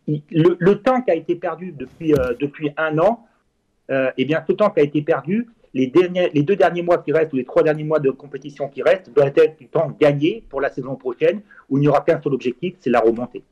le, 0.05 0.73
temps 0.73 1.01
qui 1.01 1.11
a 1.11 1.15
été 1.15 1.35
perdu 1.35 1.71
depuis, 1.71 2.13
depuis 2.39 2.71
un 2.75 2.97
an, 2.99 3.25
eh 3.89 4.25
bien, 4.25 4.43
ce 4.45 4.51
temps 4.51 4.69
qui 4.71 4.81
a 4.81 4.83
été 4.83 5.01
perdu, 5.01 5.47
les, 5.73 5.87
deux 5.87 6.55
derniers 6.55 6.81
mois 6.81 6.97
qui 6.97 7.11
restent 7.11 7.33
ou 7.33 7.37
les 7.37 7.45
trois 7.45 7.63
derniers 7.63 7.83
mois 7.83 7.99
de 7.99 8.09
compétition 8.09 8.67
qui 8.67 8.81
restent 8.81 9.11
doivent 9.13 9.33
être 9.35 9.57
du 9.57 9.67
temps 9.67 9.95
gagné 9.99 10.43
pour 10.49 10.61
la 10.61 10.69
saison 10.69 10.95
prochaine 10.95 11.41
où 11.69 11.77
il 11.77 11.81
n'y 11.81 11.87
aura 11.87 12.01
qu'un 12.01 12.21
seul 12.21 12.33
objectif, 12.33 12.75
c'est 12.79 12.89
la 12.89 12.99
remontée. 12.99 13.43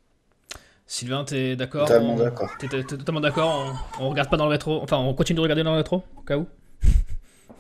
Sylvain, 0.86 1.24
tu 1.24 1.36
es 1.36 1.56
d'accord 1.56 1.88
Totalement 1.88 2.16
d'accord. 2.16 2.50
totalement 2.60 3.22
d'accord. 3.22 3.78
On, 4.00 4.06
on, 4.06 4.10
regarde 4.10 4.30
pas 4.30 4.38
dans 4.38 4.46
le 4.46 4.52
rétro. 4.52 4.80
Enfin, 4.82 4.98
on 4.98 5.14
continue 5.14 5.38
de 5.38 5.42
regarder 5.42 5.64
dans 5.64 5.72
le 5.72 5.78
rétro, 5.78 6.04
au 6.18 6.22
cas 6.22 6.38
où? 6.38 6.48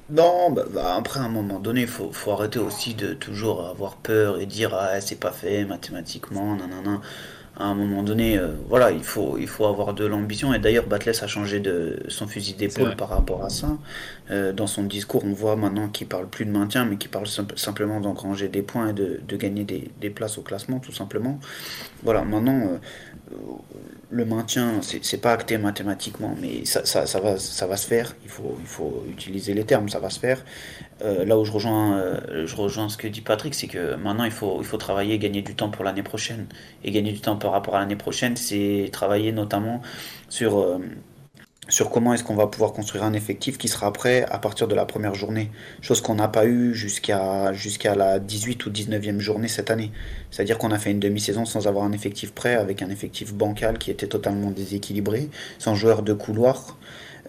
Non, 0.09 0.49
bah, 0.49 0.63
bah, 0.73 0.95
après, 0.95 1.19
à 1.19 1.23
un 1.23 1.29
moment 1.29 1.59
donné, 1.59 1.81
il 1.81 1.87
faut, 1.87 2.11
faut, 2.11 2.31
arrêter 2.31 2.57
aussi 2.57 2.95
de 2.95 3.13
toujours 3.13 3.67
avoir 3.67 3.97
peur 3.97 4.39
et 4.39 4.47
dire 4.47 4.73
Ah, 4.73 4.99
c'est 4.99 5.19
pas 5.19 5.31
fait 5.31 5.65
mathématiquement, 5.65 6.55
nanana 6.55 7.01
à 7.59 7.65
un 7.65 7.75
moment 7.75 8.03
donné, 8.03 8.37
euh, 8.37 8.53
voilà, 8.69 8.89
il 8.91 9.03
faut, 9.03 9.37
il 9.37 9.47
faut 9.47 9.65
avoir 9.65 9.93
de 9.93 10.05
l'ambition. 10.05 10.53
Et 10.53 10.59
d'ailleurs, 10.59 10.87
Batles 10.87 11.11
a 11.21 11.27
changé 11.27 11.59
de 11.59 12.01
son 12.07 12.25
fusil 12.25 12.53
d'épaule 12.53 12.95
par 12.95 13.09
rapport 13.09 13.43
à 13.43 13.49
ça. 13.49 13.77
Euh, 14.31 14.53
dans 14.53 14.65
son 14.65 14.83
discours, 14.83 15.25
on 15.25 15.33
voit 15.33 15.57
maintenant 15.57 15.89
qu'il 15.89 16.07
parle 16.07 16.27
plus 16.29 16.45
de 16.45 16.51
maintien, 16.51 16.85
mais 16.85 16.95
qu'il 16.95 17.09
parle 17.09 17.27
simplement 17.27 17.99
d'engranger 17.99 18.47
des 18.47 18.61
points 18.61 18.89
et 18.89 18.93
de, 18.93 19.19
de 19.27 19.35
gagner 19.35 19.65
des, 19.65 19.91
des, 19.99 20.09
places 20.09 20.37
au 20.37 20.41
classement, 20.41 20.79
tout 20.79 20.93
simplement. 20.93 21.37
Voilà, 22.01 22.23
maintenant, 22.23 22.61
euh, 22.61 23.37
le 24.09 24.25
maintien, 24.25 24.79
c'est 24.81 25.21
pas 25.21 25.33
acté 25.33 25.57
mathématiquement, 25.57 26.35
mais 26.41 26.63
ça, 26.63 26.85
ça, 26.85 27.05
ça, 27.05 27.19
va, 27.19 27.37
ça 27.37 27.67
va 27.67 27.75
se 27.75 27.87
faire. 27.87 28.15
Il 28.23 28.29
faut, 28.29 28.57
il 28.61 28.67
faut 28.67 29.03
utiliser 29.09 29.53
les 29.53 29.65
termes, 29.65 29.89
ça 29.89 29.99
va 29.99 30.09
se 30.09 30.19
faire. 30.19 30.43
Euh, 31.01 31.23
là 31.25 31.37
où 31.37 31.45
je 31.45 31.51
rejoins, 31.51 31.97
euh, 31.97 32.45
je 32.45 32.55
rejoins 32.55 32.89
ce 32.89 32.97
que 32.97 33.07
dit 33.07 33.21
Patrick, 33.21 33.55
c'est 33.55 33.67
que 33.67 33.95
maintenant 33.95 34.25
il 34.25 34.31
faut, 34.31 34.57
il 34.59 34.65
faut 34.65 34.77
travailler, 34.77 35.17
gagner 35.17 35.41
du 35.41 35.55
temps 35.55 35.69
pour 35.69 35.85
l'année 35.85 36.03
prochaine. 36.03 36.47
Et 36.83 36.91
gagner 36.91 37.11
du 37.11 37.21
temps 37.21 37.37
par 37.37 37.51
rapport 37.51 37.75
à 37.75 37.79
l'année 37.79 37.95
prochaine, 37.95 38.35
c'est 38.35 38.89
travailler 38.91 39.31
notamment 39.31 39.81
sur, 40.27 40.59
euh, 40.59 40.79
sur 41.69 41.89
comment 41.89 42.13
est-ce 42.13 42.23
qu'on 42.23 42.35
va 42.35 42.47
pouvoir 42.47 42.73
construire 42.73 43.03
un 43.03 43.13
effectif 43.13 43.57
qui 43.57 43.69
sera 43.69 43.93
prêt 43.93 44.25
à 44.29 44.39
partir 44.39 44.67
de 44.67 44.75
la 44.75 44.85
première 44.85 45.15
journée. 45.15 45.51
Chose 45.81 46.01
qu'on 46.01 46.15
n'a 46.15 46.27
pas 46.27 46.45
eu 46.45 46.73
jusqu'à 46.73 47.53
jusqu'à 47.53 47.95
la 47.95 48.19
18 48.19 48.65
ou 48.65 48.69
19e 48.69 49.19
journée 49.19 49.47
cette 49.47 49.71
année. 49.71 49.91
C'est-à-dire 50.31 50.57
qu'on 50.57 50.71
a 50.71 50.79
fait 50.79 50.91
une 50.91 50.99
demi-saison 50.99 51.45
sans 51.45 51.67
avoir 51.67 51.85
un 51.85 51.93
effectif 51.93 52.33
prêt, 52.33 52.55
avec 52.55 52.81
un 52.81 52.89
effectif 52.89 53.33
bancal 53.33 53.77
qui 53.77 53.91
était 53.91 54.07
totalement 54.07 54.51
déséquilibré, 54.51 55.29
sans 55.59 55.75
joueurs 55.75 56.01
de 56.01 56.13
couloir. 56.13 56.77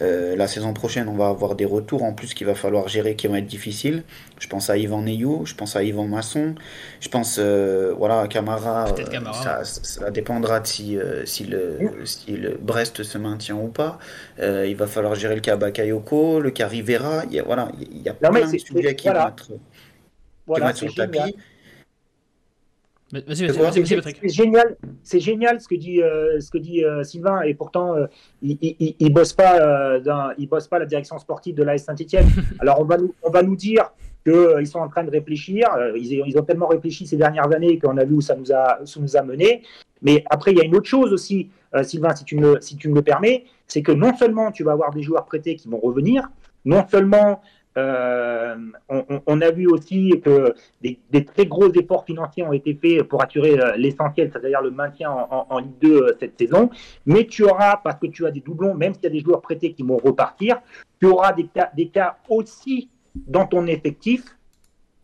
Euh, 0.01 0.35
la 0.35 0.49
saison 0.49 0.73
prochaine, 0.73 1.09
on 1.09 1.15
va 1.15 1.29
avoir 1.29 1.55
des 1.55 1.65
retours 1.65 2.03
en 2.03 2.13
plus 2.13 2.33
qu'il 2.33 2.47
va 2.47 2.55
falloir 2.55 2.89
gérer 2.89 3.17
qui 3.17 3.27
vont 3.27 3.35
être 3.35 3.47
difficiles. 3.47 4.03
Je 4.39 4.49
pense 4.49 4.71
à 4.71 4.77
Yvan 4.77 5.03
Neyou, 5.03 5.45
je 5.45 5.55
pense 5.55 5.77
à 5.77 5.83
Yvan 5.83 6.07
Masson, 6.07 6.55
je 7.01 7.09
pense 7.09 7.37
euh, 7.39 7.93
voilà, 7.97 8.21
à 8.21 8.29
Camara. 8.29 8.87
Euh, 8.89 9.65
ça, 9.65 10.11
dépendra 10.11 10.61
de 10.61 10.67
si, 10.67 10.99
si, 11.25 11.45
le, 11.45 11.79
si, 12.05 12.37
le, 12.37 12.59
Brest 12.61 13.03
se 13.03 13.19
maintient 13.19 13.57
ou 13.57 13.69
pas. 13.69 13.99
il 14.39 14.75
va 14.77 14.87
falloir 14.87 15.15
gérer 15.15 15.35
le 15.35 15.41
cas 15.41 15.57
Bakayoko, 15.57 16.41
le 16.41 16.51
cas 16.51 16.69
Rivera. 16.69 17.25
Il 17.27 17.35
y 17.35 17.41
a, 17.41 17.43
voilà, 17.43 17.71
il 17.81 18.03
y 18.03 18.09
a 18.09 18.15
plein 18.15 18.31
de 18.31 18.59
sujets 18.59 18.95
qui 18.95 19.09
vont 19.09 19.29
être, 19.29 19.51
voilà, 20.47 20.75
sur 20.75 20.87
le 20.87 20.93
tapis. 20.93 21.37
C'est 23.13 24.29
génial, 24.29 24.77
c'est 25.03 25.21
génial 25.21 25.61
ce 25.61 25.67
que 25.67 25.75
dit 25.75 26.01
euh, 26.01 26.39
ce 26.41 26.51
que 26.51 26.59
dit 26.59 26.85
euh, 26.85 27.03
Sylvain 27.03 27.43
et 27.43 27.55
pourtant 27.55 27.97
euh, 27.97 28.07
il, 28.41 28.57
il, 28.99 29.13
bosse 29.13 29.33
pas 29.33 29.99
dans, 29.99 30.31
il 30.39 30.49
bosse 30.49 30.69
pas 30.69 30.79
la 30.79 30.87
direction 30.87 31.19
sportive 31.19 31.57
de 31.57 31.65
l'AS 31.65 31.85
Saint-Etienne. 31.85 32.29
Alors 32.61 32.81
on 32.81 32.85
va 32.85 32.99
nous 32.99 33.13
on 33.23 33.31
va 33.31 33.43
nous 33.43 33.57
dire 33.57 33.91
qu'ils 34.25 34.67
sont 34.67 34.79
en 34.79 34.89
train 34.89 35.03
de 35.03 35.11
réfléchir. 35.11 35.67
Ils, 35.97 36.23
ils, 36.27 36.39
ont 36.39 36.43
tellement 36.43 36.69
réfléchi 36.69 37.07
ces 37.07 37.17
dernières 37.17 37.53
années 37.53 37.79
qu'on 37.79 37.97
a 37.97 38.05
vu 38.05 38.15
où 38.15 38.21
ça 38.21 38.37
nous 38.37 38.53
a 38.53 38.79
ça 38.85 39.01
nous 39.01 39.17
a 39.17 39.23
mené. 39.23 39.63
Mais 40.03 40.23
après 40.31 40.53
il 40.53 40.59
y 40.59 40.61
a 40.61 40.65
une 40.65 40.77
autre 40.77 40.89
chose 40.89 41.13
aussi, 41.13 41.51
Sylvain, 41.83 42.15
si 42.15 42.25
tu 42.25 42.37
me 42.37 42.61
si 42.61 42.77
tu 42.77 42.89
me 42.89 42.95
le 42.95 43.03
permets, 43.03 43.45
c'est 43.67 43.83
que 43.83 43.93
non 43.93 44.15
seulement 44.15 44.53
tu 44.53 44.63
vas 44.63 44.73
avoir 44.73 44.93
des 44.93 45.03
joueurs 45.03 45.25
prêtés 45.25 45.57
qui 45.57 45.69
vont 45.69 45.81
revenir, 45.81 46.29
non 46.65 46.87
seulement 46.89 47.41
euh, 47.77 48.57
on, 48.89 49.41
a 49.41 49.51
vu 49.53 49.69
aussi 49.69 50.21
que 50.25 50.55
des, 50.83 51.25
très 51.25 51.47
gros 51.47 51.73
efforts 51.73 52.05
financiers 52.05 52.43
ont 52.43 52.53
été 52.53 52.75
faits 52.75 53.05
pour 53.05 53.23
assurer 53.23 53.59
euh, 53.61 53.77
l'essentiel, 53.77 54.31
c'est-à-dire 54.33 54.61
le 54.61 54.71
maintien 54.71 55.11
en, 55.11 55.59
Ligue 55.59 55.79
2 55.81 55.89
euh, 55.89 56.17
cette 56.19 56.37
saison. 56.39 56.71
Mais 57.07 57.27
tu 57.27 57.45
auras, 57.45 57.77
parce 57.77 58.01
que 58.01 58.09
tu 58.09 58.27
as 58.27 58.31
des 58.31 58.41
doublons, 58.41 58.75
même 58.75 58.95
s'il 58.95 59.05
y 59.05 59.07
a 59.07 59.11
des 59.11 59.21
joueurs 59.21 59.41
prêtés 59.41 59.73
qui 59.73 59.83
vont 59.83 59.99
repartir, 59.99 60.61
tu 61.01 61.07
auras 61.07 61.33
des 61.33 61.47
cas, 61.47 61.71
des 61.77 61.89
cas 61.89 62.17
aussi 62.29 62.91
dans 63.15 63.47
ton 63.47 63.67
effectif 63.67 64.25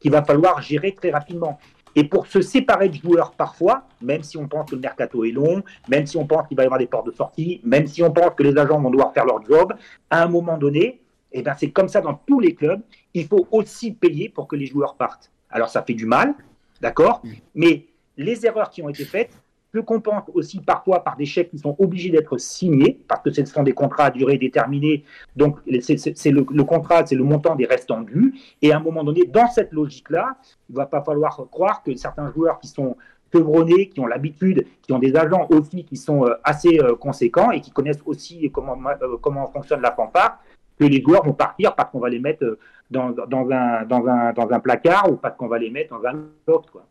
qu'il 0.00 0.10
va 0.10 0.22
falloir 0.22 0.60
gérer 0.60 0.92
très 0.92 1.10
rapidement. 1.10 1.58
Et 1.94 2.04
pour 2.04 2.26
se 2.26 2.42
séparer 2.42 2.90
de 2.90 2.96
joueurs 2.96 3.32
parfois, 3.32 3.84
même 4.02 4.22
si 4.22 4.36
on 4.36 4.46
pense 4.46 4.68
que 4.68 4.74
le 4.74 4.82
mercato 4.82 5.24
est 5.24 5.30
long, 5.30 5.62
même 5.88 6.06
si 6.06 6.18
on 6.18 6.26
pense 6.26 6.46
qu'il 6.46 6.56
va 6.56 6.64
y 6.64 6.66
avoir 6.66 6.78
des 6.78 6.86
portes 6.86 7.06
de 7.06 7.12
sortie, 7.12 7.60
même 7.64 7.86
si 7.86 8.02
on 8.02 8.10
pense 8.10 8.34
que 8.36 8.42
les 8.42 8.58
agents 8.58 8.80
vont 8.80 8.90
devoir 8.90 9.14
faire 9.14 9.24
leur 9.24 9.42
job, 9.46 9.72
à 10.10 10.22
un 10.22 10.28
moment 10.28 10.58
donné, 10.58 11.00
et 11.36 11.40
eh 11.40 11.42
ben, 11.42 11.54
c'est 11.54 11.70
comme 11.70 11.88
ça 11.88 12.00
dans 12.00 12.14
tous 12.14 12.40
les 12.40 12.54
clubs. 12.54 12.80
Il 13.12 13.26
faut 13.26 13.46
aussi 13.50 13.92
payer 13.92 14.30
pour 14.30 14.48
que 14.48 14.56
les 14.56 14.64
joueurs 14.64 14.94
partent. 14.94 15.30
Alors 15.50 15.68
ça 15.68 15.82
fait 15.82 15.92
du 15.92 16.06
mal, 16.06 16.34
d'accord? 16.80 17.20
Mm. 17.22 17.30
Mais 17.54 17.84
les 18.16 18.46
erreurs 18.46 18.70
qui 18.70 18.80
ont 18.80 18.88
été 18.88 19.04
faites 19.04 19.38
se 19.74 19.80
compensent 19.80 20.30
aussi 20.32 20.60
parfois 20.60 21.04
par 21.04 21.14
des 21.14 21.26
chèques 21.26 21.50
qui 21.50 21.58
sont 21.58 21.76
obligés 21.78 22.08
d'être 22.08 22.38
signés, 22.38 22.98
parce 23.06 23.20
que 23.20 23.30
ce 23.30 23.44
sont 23.44 23.62
des 23.64 23.74
contrats 23.74 24.06
à 24.06 24.10
durée 24.10 24.38
déterminée. 24.38 25.04
Donc 25.36 25.58
c'est 25.82 26.30
le, 26.30 26.46
le, 26.50 26.64
contrat, 26.64 27.04
c'est 27.04 27.16
le 27.16 27.24
montant 27.24 27.54
des 27.54 27.66
restants 27.66 28.00
dus. 28.00 28.34
Et 28.62 28.72
à 28.72 28.78
un 28.78 28.80
moment 28.80 29.04
donné, 29.04 29.26
dans 29.26 29.48
cette 29.48 29.74
logique-là, 29.74 30.38
il 30.70 30.72
ne 30.72 30.76
va 30.78 30.86
pas 30.86 31.02
falloir 31.02 31.46
croire 31.50 31.82
que 31.82 31.94
certains 31.96 32.32
joueurs 32.32 32.58
qui 32.60 32.68
sont 32.68 32.96
chevronnés, 33.30 33.88
qui 33.88 34.00
ont 34.00 34.06
l'habitude, 34.06 34.66
qui 34.82 34.92
ont 34.92 34.98
des 34.98 35.16
agents 35.16 35.46
aussi 35.50 35.84
qui 35.84 35.96
sont 35.96 36.24
euh, 36.24 36.34
assez 36.44 36.78
euh, 36.80 36.94
conséquents 36.94 37.50
et 37.50 37.60
qui 37.60 37.70
connaissent 37.70 38.02
aussi 38.06 38.50
comment, 38.50 38.78
euh, 39.02 39.16
comment 39.20 39.46
fonctionne 39.48 39.80
la 39.80 39.92
fanfare, 39.92 40.38
que 40.78 40.84
les 40.84 41.02
joueurs 41.02 41.24
vont 41.24 41.32
partir 41.32 41.74
parce 41.74 41.90
qu'on 41.90 42.00
va 42.00 42.08
les 42.08 42.18
mettre 42.18 42.44
euh, 42.44 42.58
dans, 42.90 43.10
dans, 43.10 43.50
un, 43.50 43.84
dans, 43.84 44.06
un, 44.06 44.32
dans 44.32 44.50
un 44.50 44.60
placard 44.60 45.10
ou 45.10 45.16
parce 45.16 45.36
qu'on 45.36 45.48
va 45.48 45.58
les 45.58 45.70
mettre 45.70 45.98
dans 45.98 46.08
un 46.08 46.14
loft. 46.46 46.70
Quoi. 46.70 46.86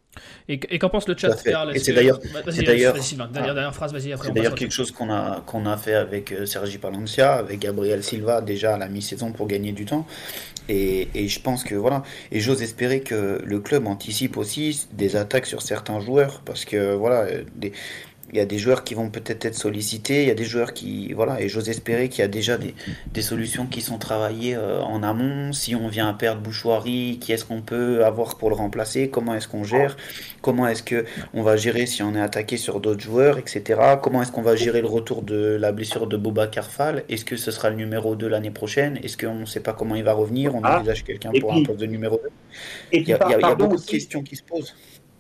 Et, 0.48 0.60
et 0.70 0.80
qu'en 0.80 0.90
pense 0.90 1.08
le 1.08 1.16
chat, 1.18 1.36
Karl 1.44 1.76
Et 1.76 1.80
c'est 1.80 1.94
d'ailleurs, 1.94 2.20
d'ailleurs, 2.20 2.94
passe 2.94 4.56
quelque 4.56 4.72
chose 4.72 4.92
qu'on 4.92 5.12
a, 5.12 5.42
qu'on 5.46 5.66
a 5.66 5.78
fait 5.78 5.96
avec 5.96 6.32
euh, 6.32 6.46
Sergi 6.46 6.78
Palencia, 6.78 7.34
avec 7.34 7.60
Gabriel 7.60 8.04
Silva 8.04 8.42
déjà 8.42 8.76
à 8.76 8.78
la 8.78 8.88
mi-saison 8.88 9.32
pour 9.32 9.48
gagner 9.48 9.72
du 9.72 9.86
temps. 9.86 10.06
Et, 10.68 11.10
et 11.14 11.28
je 11.28 11.40
pense 11.40 11.64
que 11.64 11.76
voilà. 11.76 12.04
Et 12.32 12.40
j'ose 12.40 12.62
espérer 12.62 13.02
que 13.02 13.42
le 13.44 13.60
club 13.60 13.88
anticipe 13.88 14.38
aussi 14.38 14.88
des 14.94 15.16
attaques 15.16 15.46
sur 15.46 15.62
certains 15.62 16.00
joueurs 16.00 16.42
parce 16.46 16.66
que 16.66 16.96
voilà, 16.96 17.22
euh, 17.22 17.44
des, 17.56 17.74
il 18.36 18.40
y 18.40 18.42
a 18.42 18.46
des 18.46 18.58
joueurs 18.58 18.84
qui 18.84 18.96
vont 18.96 19.10
peut-être 19.10 19.46
être 19.46 19.56
sollicités, 19.56 20.24
il 20.24 20.28
y 20.28 20.32
a 20.32 20.36
des 20.36 20.44
joueurs 20.44 20.74
qui 20.74 21.14
voilà 21.14 21.40
et 21.40 21.48
j'ose 21.48 21.70
espérer 21.70 22.10
qu'il 22.10 22.20
y 22.20 22.26
a 22.26 22.28
déjà 22.28 22.58
des, 22.58 22.76
des 23.14 23.22
solutions 23.22 23.66
qui 23.66 23.80
sont 23.80 23.98
travaillées 23.98 24.56
euh, 24.56 24.82
en 24.82 25.04
amont. 25.04 25.54
Si 25.54 25.74
on 25.74 25.88
vient 25.88 26.10
à 26.10 26.14
perdre 26.14 26.42
Bouchoirie, 26.42 27.18
qui 27.22 27.32
est-ce 27.32 27.46
qu'on 27.46 27.62
peut 27.62 28.04
avoir 28.04 28.38
pour 28.38 28.50
le 28.50 28.56
remplacer? 28.58 29.08
Comment 29.10 29.36
est-ce 29.36 29.48
qu'on 29.48 29.64
gère? 29.64 29.96
Comment 30.42 30.68
est-ce 30.68 30.84
que 30.84 31.06
on 31.34 31.44
va 31.44 31.56
gérer 31.56 31.86
si 31.86 32.04
on 32.04 32.14
est 32.14 32.20
attaqué 32.20 32.58
sur 32.58 32.82
d'autres 32.82 33.00
joueurs, 33.00 33.38
etc. 33.38 33.80
Comment 34.04 34.22
est-ce 34.22 34.34
qu'on 34.34 34.42
va 34.42 34.58
gérer 34.58 34.82
le 34.82 34.88
retour 34.88 35.22
de 35.22 35.56
la 35.58 35.72
blessure 35.72 36.06
de 36.06 36.18
Boba 36.18 36.48
Carfal 36.48 37.06
Est-ce 37.08 37.24
que 37.24 37.38
ce 37.38 37.52
sera 37.52 37.70
le 37.70 37.78
numéro 37.78 38.16
2 38.18 38.28
l'année 38.28 38.52
prochaine? 38.52 39.00
Est-ce 39.02 39.16
qu'on 39.18 39.36
ne 39.36 39.46
sait 39.46 39.62
pas 39.62 39.72
comment 39.72 39.96
il 39.96 40.04
va 40.04 40.12
revenir? 40.12 40.54
On 40.56 40.62
Ah. 40.64 40.80
envisage 40.80 41.06
quelqu'un 41.06 41.32
pour 41.40 41.52
puis- 41.52 41.62
un 41.62 41.64
poste 41.64 41.80
de 41.80 41.86
numéro 41.86 42.20
2 42.22 42.30
Et 42.92 43.00
Il 43.00 43.08
y 43.08 43.14
a, 43.14 43.18
il 43.18 43.22
y 43.22 43.24
a- 43.24 43.28
il 43.28 43.32
y 43.32 43.36
a 43.36 43.40
pardon 43.40 43.68
beaucoup 43.70 43.82
de 43.82 43.86
questions 43.88 44.22
qui 44.24 44.36
se 44.36 44.44
posent. 44.44 44.76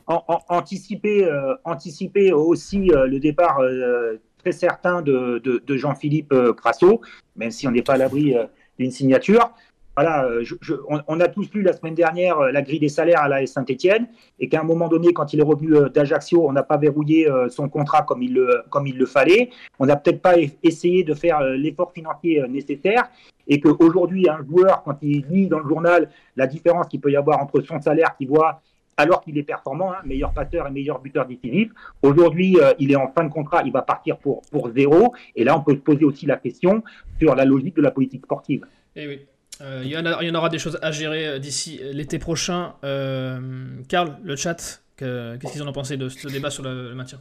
An- 0.08 0.24
an- 0.28 0.40
anticiper, 0.50 1.26
euh, 1.26 1.56
anticiper 1.64 2.34
aussi 2.34 2.92
euh, 2.92 3.08
le 3.08 3.20
départ 3.20 3.60
euh, 3.60 4.20
très 4.38 4.52
certain 4.52 5.02
de, 5.02 5.42
Jean-Philippe 5.68 6.34
Crasso, 6.56 7.02
même 7.36 7.52
si 7.52 7.68
on 7.68 7.72
n'est 7.72 7.82
pas 7.82 7.94
à 7.94 7.98
l'abri 7.98 8.36
d'une 8.78 8.92
signature. 8.92 9.52
Voilà, 9.98 10.30
on, 11.08 11.20
a 11.20 11.28
tous 11.30 11.50
lu 11.54 11.64
la 11.64 11.74
semaine 11.74 11.96
dernière 11.96 12.38
la 12.52 12.62
grille 12.62 12.80
des 12.80 12.90
salaires 12.90 13.22
à 13.22 13.28
la 13.28 13.48
Saint-Etienne 13.48 14.08
et 14.40 14.48
qu'à 14.48 14.60
un 14.60 14.64
moment 14.64 14.88
donné, 14.88 15.14
quand 15.14 15.34
il 15.34 15.40
est 15.40 15.44
revenu 15.44 15.90
d'Ajaccio, 15.90 16.48
on 16.48 16.52
n'a 16.52 16.62
pas 16.62 16.78
verrouillé 16.78 17.28
son 17.50 17.70
contrat 17.70 18.04
comme 18.04 18.22
il 18.22 18.34
le, 18.34 18.62
comme 18.70 18.86
il 18.86 19.00
le 19.00 19.08
fallait. 19.08 19.50
On 19.80 19.88
n'a 19.88 19.96
peut-être 19.96 20.22
pas 20.22 20.38
e- 20.38 20.50
essayé 20.62 21.04
de 21.04 21.16
faire 21.16 21.40
l'effort 21.42 21.92
financier 21.92 22.44
nécessaire 22.48 23.10
et 23.48 23.60
qu'aujourd'hui, 23.60 24.30
un 24.30 24.46
joueur, 24.46 24.84
quand 24.84 24.98
il 25.02 25.26
lit 25.28 25.48
dans 25.48 25.60
le 25.60 25.68
journal 25.68 26.10
la 26.36 26.46
différence 26.46 26.88
qu'il 26.88 27.00
peut 27.00 27.12
y 27.12 27.16
avoir 27.16 27.42
entre 27.42 27.62
son 27.62 27.82
salaire 27.82 28.16
qu'il 28.16 28.28
voit 28.28 28.62
alors 28.98 29.22
qu'il 29.22 29.38
est 29.38 29.44
performant, 29.44 29.92
hein, 29.92 29.98
meilleur 30.06 30.34
passeur 30.34 30.68
et 30.68 30.72
meilleur 30.72 31.00
buteur 31.00 31.26
décisif. 31.26 31.72
Aujourd'hui, 32.02 32.58
euh, 32.60 32.74
il 32.80 32.92
est 32.92 32.96
en 32.96 33.12
fin 33.12 33.24
de 33.26 33.30
contrat, 33.30 33.64
il 33.66 33.72
va 33.72 33.82
partir 33.82 34.18
pour, 34.18 34.42
pour 34.52 34.72
zéro. 34.74 35.14
Et 35.36 35.44
là, 35.44 35.58
on 35.58 35.62
peut 35.62 35.74
se 35.74 35.80
poser 35.82 36.06
aussi 36.06 36.26
la 36.26 36.38
question 36.38 36.84
sur 37.20 37.36
la 37.36 37.46
logique 37.46 37.76
de 37.76 37.82
la 37.82 37.92
politique 37.92 38.24
sportive. 38.26 38.66
Eh 38.96 39.08
oui. 39.08 39.20
Euh, 39.62 39.82
il, 39.86 39.92
y 39.92 39.98
en 39.98 40.36
aura 40.36 40.50
des 40.50 40.60
choses 40.60 40.78
à 40.82 40.92
gérer 40.92 41.28
euh, 41.28 41.40
d'ici 41.40 41.80
l'été 41.94 42.20
prochain. 42.20 42.74
Karl, 42.82 44.18
le 44.24 44.36
chat, 44.36 44.84
que- 44.98 45.38
qu'est-ce 45.38 45.54
qu'ils 45.54 45.64
en 45.64 45.68
ont 45.68 45.74
pensé 45.74 45.98
de 45.98 46.10
ce 46.10 46.28
débat 46.28 46.50
sur 46.50 46.64
le, 46.64 46.90
le 46.90 46.96
maintien? 46.96 47.20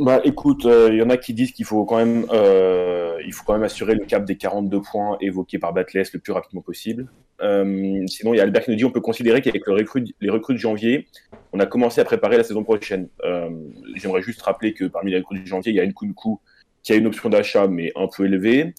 Bah 0.00 0.22
écoute, 0.24 0.64
euh, 0.64 0.88
il 0.90 0.96
y 0.96 1.02
en 1.02 1.10
a 1.10 1.18
qui 1.18 1.34
disent 1.34 1.52
qu'il 1.52 1.66
faut 1.66 1.84
quand 1.84 1.98
même, 1.98 2.24
euh, 2.32 3.20
il 3.26 3.34
faut 3.34 3.44
quand 3.44 3.52
même 3.52 3.64
assurer 3.64 3.94
le 3.94 4.06
cap 4.06 4.24
des 4.24 4.38
42 4.38 4.80
points 4.80 5.18
évoqués 5.20 5.58
par 5.58 5.74
Batles 5.74 6.04
le 6.14 6.18
plus 6.18 6.32
rapidement 6.32 6.62
possible. 6.62 7.06
Euh, 7.42 8.02
sinon, 8.06 8.32
il 8.32 8.38
y 8.38 8.40
a 8.40 8.44
Albert 8.44 8.64
qui 8.64 8.70
nous 8.70 8.78
dit 8.78 8.84
on 8.86 8.90
peut 8.90 9.02
considérer 9.02 9.42
qu'avec 9.42 9.62
les 9.66 10.30
recrues 10.30 10.54
de 10.54 10.58
janvier, 10.58 11.06
on 11.52 11.60
a 11.60 11.66
commencé 11.66 12.00
à 12.00 12.04
préparer 12.06 12.38
la 12.38 12.44
saison 12.44 12.64
prochaine. 12.64 13.10
Euh, 13.24 13.50
J'aimerais 13.96 14.22
juste 14.22 14.40
rappeler 14.40 14.72
que 14.72 14.86
parmi 14.86 15.10
les 15.10 15.18
recrues 15.18 15.40
de 15.40 15.46
janvier, 15.46 15.72
il 15.72 15.76
y 15.76 15.80
a 15.80 15.86
Nkunku 15.86 16.38
qui 16.82 16.94
a 16.94 16.96
une 16.96 17.06
option 17.06 17.28
d'achat 17.28 17.68
mais 17.68 17.92
un 17.94 18.08
peu 18.08 18.24
élevée. 18.24 18.72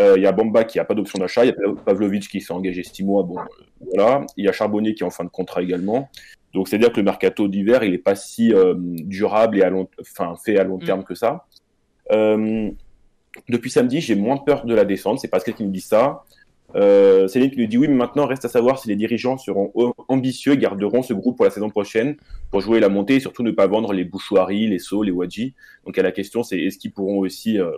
Euh, 0.00 0.14
il 0.16 0.22
y 0.22 0.26
a 0.26 0.32
Bamba 0.32 0.64
qui 0.64 0.78
n'a 0.78 0.86
pas 0.86 0.94
d'option 0.94 1.18
d'achat. 1.18 1.44
Il 1.44 1.48
y 1.48 1.50
a 1.50 1.74
Pavlovic 1.84 2.28
qui 2.28 2.40
s'est 2.40 2.52
engagé 2.52 2.82
six 2.82 3.04
mois. 3.04 3.22
Bon, 3.24 3.38
euh, 3.38 3.44
voilà. 3.94 4.26
Il 4.36 4.44
y 4.44 4.48
a 4.48 4.52
Charbonnier 4.52 4.94
qui 4.94 5.02
est 5.02 5.06
en 5.06 5.10
fin 5.10 5.24
de 5.24 5.28
contrat 5.28 5.62
également. 5.62 6.08
Donc, 6.54 6.68
c'est-à-dire 6.68 6.92
que 6.92 6.98
le 6.98 7.04
mercato 7.04 7.48
d'hiver, 7.48 7.82
il 7.84 7.92
n'est 7.92 7.98
pas 7.98 8.14
si 8.14 8.52
euh, 8.52 8.74
durable 8.76 9.58
et 9.58 9.62
à 9.62 9.70
long, 9.70 9.88
enfin, 10.00 10.34
fait 10.36 10.58
à 10.58 10.64
long 10.64 10.78
Mm. 10.78 10.84
terme 10.84 11.04
que 11.04 11.14
ça. 11.14 11.46
Euh, 12.10 12.70
depuis 13.48 13.70
samedi, 13.70 14.00
j'ai 14.00 14.14
moins 14.14 14.36
peur 14.36 14.66
de 14.66 14.74
la 14.74 14.84
descente. 14.84 15.18
C'est 15.20 15.28
Pascal 15.28 15.54
qui 15.54 15.64
nous 15.64 15.70
dit 15.70 15.80
ça. 15.80 16.24
Euh, 16.74 17.28
Céline 17.28 17.50
qui 17.50 17.60
nous 17.60 17.66
dit 17.66 17.76
oui, 17.76 17.86
mais 17.88 17.94
maintenant 17.94 18.26
reste 18.26 18.46
à 18.46 18.48
savoir 18.48 18.78
si 18.78 18.88
les 18.88 18.96
dirigeants 18.96 19.36
seront 19.36 19.72
ambitieux 20.08 20.54
et 20.54 20.56
garderont 20.56 21.02
ce 21.02 21.12
groupe 21.12 21.36
pour 21.36 21.44
la 21.44 21.50
saison 21.50 21.68
prochaine 21.68 22.16
pour 22.50 22.62
jouer 22.62 22.80
la 22.80 22.88
montée 22.88 23.16
et 23.16 23.20
surtout 23.20 23.42
ne 23.42 23.50
pas 23.50 23.66
vendre 23.66 23.92
les 23.92 24.04
Bouchouari, 24.04 24.68
les 24.68 24.78
Sceaux, 24.78 25.02
les 25.02 25.10
Wadji. 25.12 25.54
Donc 25.84 25.98
à 25.98 26.02
la 26.02 26.12
question, 26.12 26.42
c'est 26.42 26.58
est-ce 26.58 26.78
qu'ils 26.78 26.92
pourront 26.92 27.18
aussi 27.18 27.58
euh, 27.60 27.72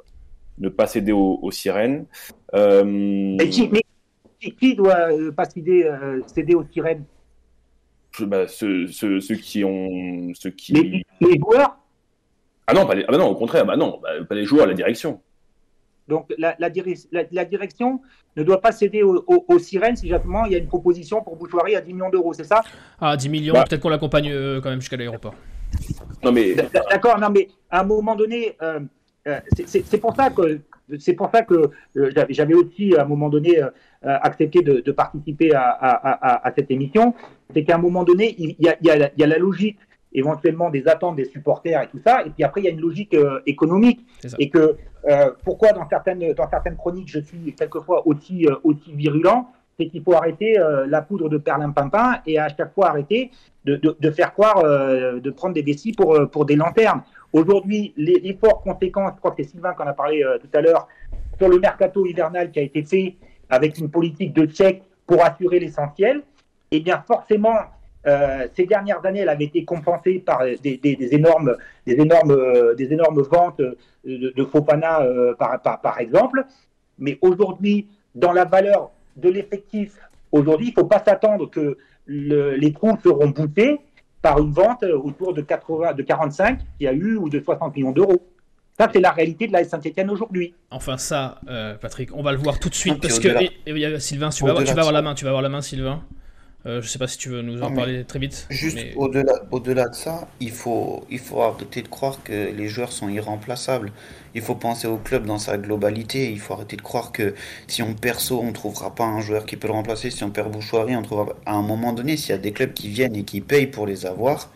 ne 0.58 0.68
pas 0.68 0.86
céder 0.86 1.10
aux, 1.10 1.40
aux 1.42 1.50
sirènes? 1.50 2.06
Euh, 2.54 3.36
Et 3.40 3.48
qui, 3.48 3.68
mais 3.68 3.82
qui, 4.40 4.54
qui 4.54 4.76
doit 4.76 5.10
euh, 5.10 5.32
pas 5.32 5.44
céder, 5.46 5.82
euh, 5.84 6.20
céder 6.28 6.54
aux 6.54 6.64
sirènes? 6.72 7.04
Bah, 8.22 8.46
ceux, 8.46 8.86
ceux, 8.86 9.20
ceux 9.20 9.34
qui 9.36 9.64
ont, 9.64 10.32
ceux 10.34 10.50
qui. 10.50 10.72
les, 10.72 11.04
les 11.20 11.38
joueurs? 11.38 11.76
Ah 12.66 12.72
non, 12.74 12.86
pas 12.86 12.94
les- 12.94 13.04
ah 13.08 13.12
bah 13.12 13.18
non, 13.18 13.26
au 13.28 13.34
contraire, 13.34 13.66
bah 13.66 13.76
non, 13.76 13.98
bah, 14.02 14.10
pas 14.28 14.34
les 14.34 14.44
joueurs, 14.44 14.66
la 14.66 14.74
direction. 14.74 15.20
Donc 16.06 16.32
la, 16.38 16.54
la, 16.58 16.68
diri- 16.70 17.06
la- 17.12 17.24
la 17.32 17.44
direction 17.44 18.00
ne 18.36 18.42
doit 18.42 18.60
pas 18.60 18.72
céder 18.72 19.02
aux, 19.02 19.24
aux- 19.26 19.44
aux 19.48 19.58
sirènes 19.58 19.96
si 19.96 20.08
justement 20.08 20.44
il 20.44 20.52
y 20.52 20.54
a 20.54 20.58
une 20.58 20.66
proposition 20.66 21.22
pour 21.22 21.36
Bouchoirie 21.36 21.76
à 21.76 21.80
10 21.80 21.92
millions 21.94 22.10
d'euros, 22.10 22.34
c'est 22.34 22.44
ça? 22.44 22.62
Ah, 23.00 23.16
10 23.16 23.28
millions, 23.30 23.54
Bah. 23.54 23.64
peut-être 23.68 23.80
qu'on 23.80 23.88
l'accompagne 23.88 24.30
euh, 24.30 24.60
quand 24.60 24.68
même 24.70 24.80
jusqu'à 24.80 24.96
l'aéroport. 24.98 25.34
Non 26.22 26.30
mais 26.30 26.54
D'accord, 26.90 27.18
non 27.18 27.30
mais 27.30 27.48
à 27.70 27.80
un 27.80 27.84
moment 27.84 28.14
donné, 28.16 28.54
euh, 28.62 28.80
euh, 29.26 29.40
c'est- 29.66 29.98
pour 29.98 30.14
ça 30.14 30.30
que 30.30 30.60
c'est 30.98 31.14
pour 31.14 31.30
ça 31.32 31.42
que 31.42 31.70
euh, 31.96 32.12
j'avais- 32.30 32.54
aussi 32.54 32.94
à 32.94 33.02
un 33.02 33.06
moment 33.06 33.30
donné 33.30 33.58
accepté 34.04 34.62
de, 34.62 34.80
de 34.80 34.92
participer 34.92 35.54
à, 35.54 35.62
à- 35.62 36.12
à- 36.28 36.48
à 36.48 36.52
cette 36.54 36.70
émission. 36.70 37.14
C'est 37.52 37.64
qu'à 37.64 37.76
un 37.76 37.78
moment 37.78 38.04
donné, 38.04 38.34
il 38.38 38.56
y 38.58 38.68
a, 38.68 38.76
il 38.80 38.86
y 38.86 38.90
a 38.90 38.96
la- 38.96 39.10
il 39.16 39.20
y 39.20 39.24
a 39.24 39.26
la 39.26 39.38
logique 39.38 39.78
éventuellement 40.12 40.70
des 40.70 40.86
attentes 40.86 41.16
des 41.16 41.24
supporters 41.24 41.82
et 41.82 41.88
tout 41.88 41.98
ça, 42.06 42.22
et 42.24 42.30
puis 42.30 42.44
après 42.44 42.60
il 42.60 42.64
y 42.64 42.68
a 42.68 42.70
une 42.70 42.80
logique 42.80 43.14
euh, 43.14 43.40
économique 43.46 44.00
et 44.38 44.48
que 44.48 44.76
euh, 45.08 45.30
pourquoi 45.44 45.72
dans 45.72 45.88
certaines 45.88 46.32
dans 46.34 46.48
certaines 46.48 46.76
chroniques 46.76 47.08
je 47.08 47.18
suis 47.20 47.52
quelquefois 47.58 48.06
aussi 48.06 48.46
euh, 48.46 48.54
aussi 48.62 48.92
virulent, 48.92 49.48
c'est 49.76 49.86
qu'il 49.88 50.02
faut 50.04 50.14
arrêter 50.14 50.56
euh, 50.58 50.86
la 50.86 51.02
poudre 51.02 51.28
de 51.28 51.36
perlimpinpin 51.36 52.20
et 52.26 52.38
à 52.38 52.48
chaque 52.48 52.72
fois 52.74 52.90
arrêter 52.90 53.32
de, 53.64 53.74
de, 53.76 53.96
de 53.98 54.10
faire 54.12 54.32
croire 54.32 54.58
euh, 54.64 55.18
de 55.18 55.30
prendre 55.30 55.54
des 55.54 55.62
vessies 55.62 55.92
pour 55.92 56.14
euh, 56.14 56.26
pour 56.26 56.44
des 56.44 56.54
lanternes. 56.54 57.02
Aujourd'hui, 57.32 57.92
les- 57.96 58.20
l'effort 58.20 58.62
conséquent, 58.62 59.08
je 59.12 59.18
crois 59.18 59.32
que 59.32 59.42
c'est 59.42 59.50
Sylvain 59.50 59.74
qui 59.74 59.82
en 59.82 59.86
a 59.88 59.94
parlé 59.94 60.22
euh, 60.22 60.38
tout 60.38 60.52
à 60.56 60.60
l'heure, 60.60 60.86
sur 61.38 61.48
le 61.48 61.58
mercato 61.58 62.06
hivernal 62.06 62.52
qui 62.52 62.60
a 62.60 62.62
été 62.62 62.84
fait 62.84 63.16
avec 63.50 63.78
une 63.78 63.90
politique 63.90 64.32
de 64.32 64.46
chèque 64.52 64.82
pour 65.06 65.24
assurer 65.24 65.60
l'essentiel, 65.60 66.22
eh 66.70 66.80
bien 66.80 67.02
forcément, 67.06 67.56
euh, 68.06 68.46
ces 68.54 68.66
dernières 68.66 69.04
années, 69.06 69.20
elle 69.20 69.28
avait 69.28 69.44
été 69.44 69.64
compensée 69.64 70.18
par 70.18 70.42
des, 70.62 70.80
énormes, 71.12 71.56
des 71.86 71.94
énormes, 71.94 72.32
euh, 72.32 72.74
des 72.74 72.92
énormes 72.92 73.22
ventes 73.22 73.58
de, 73.58 73.76
de 74.04 74.42
euh, 74.42 75.34
par, 75.34 75.98
exemple. 75.98 76.44
Mais 76.98 77.18
aujourd'hui, 77.22 77.88
dans 78.14 78.32
la 78.32 78.44
valeur 78.44 78.90
de 79.16 79.30
l'effectif, 79.30 79.98
aujourd'hui, 80.32 80.68
il 80.68 80.70
ne 80.70 80.74
faut 80.82 80.86
pas 80.88 81.02
s'attendre 81.04 81.48
que 81.50 81.78
le- 82.06 82.56
les 82.56 82.72
trous 82.72 82.96
seront 83.02 83.28
boutés 83.28 83.80
par 84.20 84.38
une 84.38 84.52
vente 84.52 84.82
autour 84.84 85.34
de 85.34 85.42
80, 85.42 85.94
de 85.94 86.02
45 86.02 86.58
qu'il 86.58 86.84
y 86.84 86.88
a 86.88 86.92
eu 86.92 87.16
ou 87.16 87.28
de 87.28 87.40
60 87.40 87.74
millions 87.76 87.92
d'euros. 87.92 88.22
Ça, 88.78 88.88
c'est 88.92 89.00
la 89.00 89.12
réalité 89.12 89.46
de 89.46 89.52
la 89.52 89.62
Saint-Etienne 89.62 90.10
aujourd'hui. 90.10 90.52
Enfin 90.70 90.96
ça, 90.98 91.40
euh, 91.48 91.74
Patrick, 91.76 92.10
on 92.14 92.22
va 92.22 92.32
le 92.32 92.38
voir 92.38 92.58
tout 92.58 92.68
de 92.68 92.74
suite 92.74 93.00
parce 93.00 93.20
que 93.20 93.28
et- 93.42 93.44
et 93.66 93.70
il 93.70 93.78
y 93.78 93.84
a- 93.84 94.00
Sylvain, 94.00 94.30
tu 94.30 94.42
vas, 94.42 94.50
avoir, 94.50 94.62
au-delà 94.62 94.72
tu 94.72 94.76
vas 94.76 94.80
avoir 94.82 94.92
de 94.92 94.96
la 94.98 95.02
main, 95.02 95.14
tu 95.14 95.24
vas 95.24 95.30
avoir 95.30 95.42
la 95.42 95.48
main, 95.48 95.62
Sylvain. 95.62 96.02
Euh, 96.66 96.80
je 96.80 96.88
sais 96.88 96.98
pas 96.98 97.06
si 97.06 97.18
tu 97.18 97.28
veux 97.28 97.42
nous 97.42 97.62
en 97.62 97.68
Non, 97.68 97.76
parler 97.76 98.04
très 98.04 98.18
vite. 98.18 98.46
Juste 98.48 98.76
mais- 98.76 98.94
au-delà, 98.96 99.34
au-delà 99.50 99.86
de 99.88 99.94
ça, 99.94 100.28
il 100.40 100.50
faut, 100.50 101.04
il 101.10 101.18
faut 101.18 101.42
arrêter 101.42 101.82
de 101.82 101.88
croire 101.88 102.22
que 102.24 102.32
les 102.32 102.68
joueurs 102.68 102.90
sont 102.90 103.10
irremplaçables. 103.10 103.92
Il 104.34 104.40
faut 104.40 104.54
penser 104.54 104.86
au 104.86 104.96
club 104.96 105.26
dans 105.26 105.36
sa 105.36 105.58
globalité. 105.58 106.30
Il 106.32 106.40
faut 106.40 106.54
arrêter 106.54 106.76
de 106.76 106.82
croire 106.82 107.12
que 107.12 107.34
si 107.66 107.82
on 107.82 107.92
perd 107.92 108.18
So, 108.18 108.40
on 108.40 108.52
trouvera 108.52 108.94
pas 108.94 109.04
un 109.04 109.20
joueur 109.20 109.44
qui 109.44 109.56
peut 109.56 109.66
le 109.68 109.74
remplacer. 109.74 110.10
Si 110.10 110.24
on 110.24 110.30
perd 110.30 110.50
Bouchoirie, 110.50 110.96
on 110.96 111.02
trouvera. 111.02 111.34
À 111.44 111.52
un 111.54 111.62
moment 111.62 111.92
donné, 111.92 112.16
s'il 112.16 112.30
y 112.30 112.32
a 112.32 112.38
des 112.38 112.52
clubs 112.52 112.72
qui 112.72 112.88
viennent 112.88 113.14
et 113.14 113.24
qui 113.24 113.42
payent 113.42 113.66
pour 113.66 113.86
les 113.86 114.06
avoir, 114.06 114.50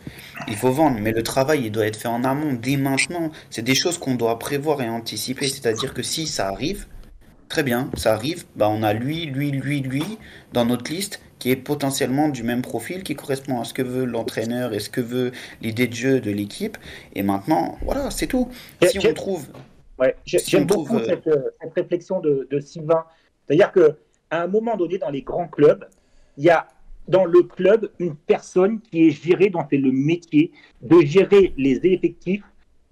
il 0.47 0.55
faut 0.55 0.71
vendre. 0.71 0.97
Mais 0.99 1.11
le 1.11 1.21
travail, 1.21 1.61
il 1.65 1.71
doit 1.71 1.85
être 1.85 1.97
fait 1.97 2.07
en 2.07 2.23
amont, 2.23 2.53
dès 2.53 2.75
maintenant. 2.77 3.29
C'est 3.51 3.61
des 3.61 3.75
choses 3.75 3.99
qu'on 3.99 4.15
doit 4.15 4.39
prévoir 4.39 4.81
et 4.81 4.89
anticiper. 4.89 5.47
C'est-à-dire 5.47 5.93
que 5.93 6.01
si 6.01 6.25
ça 6.25 6.47
arrive, 6.47 6.87
très 7.49 7.61
bien, 7.61 7.89
ça 7.95 8.13
arrive, 8.13 8.45
bah 8.55 8.67
on 8.69 8.81
a 8.81 8.93
lui, 8.93 9.25
lui, 9.27 9.51
lui, 9.51 9.81
lui 9.81 10.03
dans 10.53 10.65
notre 10.65 10.91
liste 10.91 11.21
qui 11.39 11.51
est 11.51 11.55
potentiellement 11.55 12.29
du 12.29 12.43
même 12.43 12.61
profil, 12.61 13.03
qui 13.03 13.15
correspond 13.15 13.59
à 13.61 13.63
ce 13.65 13.73
que 13.73 13.81
veut 13.81 14.05
l'entraîneur 14.05 14.73
et 14.73 14.79
ce 14.79 14.89
que 14.89 15.01
veut 15.01 15.31
l'idée 15.61 15.87
de 15.87 15.93
jeu 15.93 16.19
de 16.19 16.31
l'équipe. 16.31 16.77
Et 17.15 17.23
maintenant, 17.23 17.77
voilà, 17.81 18.11
c'est 18.11 18.27
tout. 18.27 18.49
Si 18.85 18.99
on 19.07 19.13
trouve 19.13 19.47
Ouais, 19.97 20.15
j'ai- 20.25 20.39
Si 20.39 20.51
J'aime 20.51 20.63
on 20.63 20.67
trouve, 20.67 20.87
beaucoup 20.89 21.01
euh, 21.01 21.05
cette, 21.05 21.27
euh, 21.27 21.49
cette 21.61 21.73
réflexion 21.73 22.21
de, 22.21 22.47
de 22.49 22.59
Sylvain. 22.61 23.03
C'est-à-dire 23.45 23.71
qu'à 23.73 23.89
un 24.31 24.47
moment 24.47 24.77
donné, 24.77 24.97
dans 24.97 25.09
les 25.09 25.23
grands 25.23 25.47
clubs, 25.49 25.83
il 26.37 26.45
y 26.45 26.49
a 26.49 26.67
dans 27.09 27.25
le 27.25 27.43
club 27.43 27.89
une 27.99 28.15
personne 28.15 28.79
qui 28.79 29.07
est 29.07 29.09
gérée, 29.11 29.49
dont 29.49 29.65
c'est 29.69 29.77
le 29.77 29.91
métier, 29.91 30.51
de 30.81 31.01
gérer 31.01 31.53
les 31.57 31.81
effectifs 31.83 32.43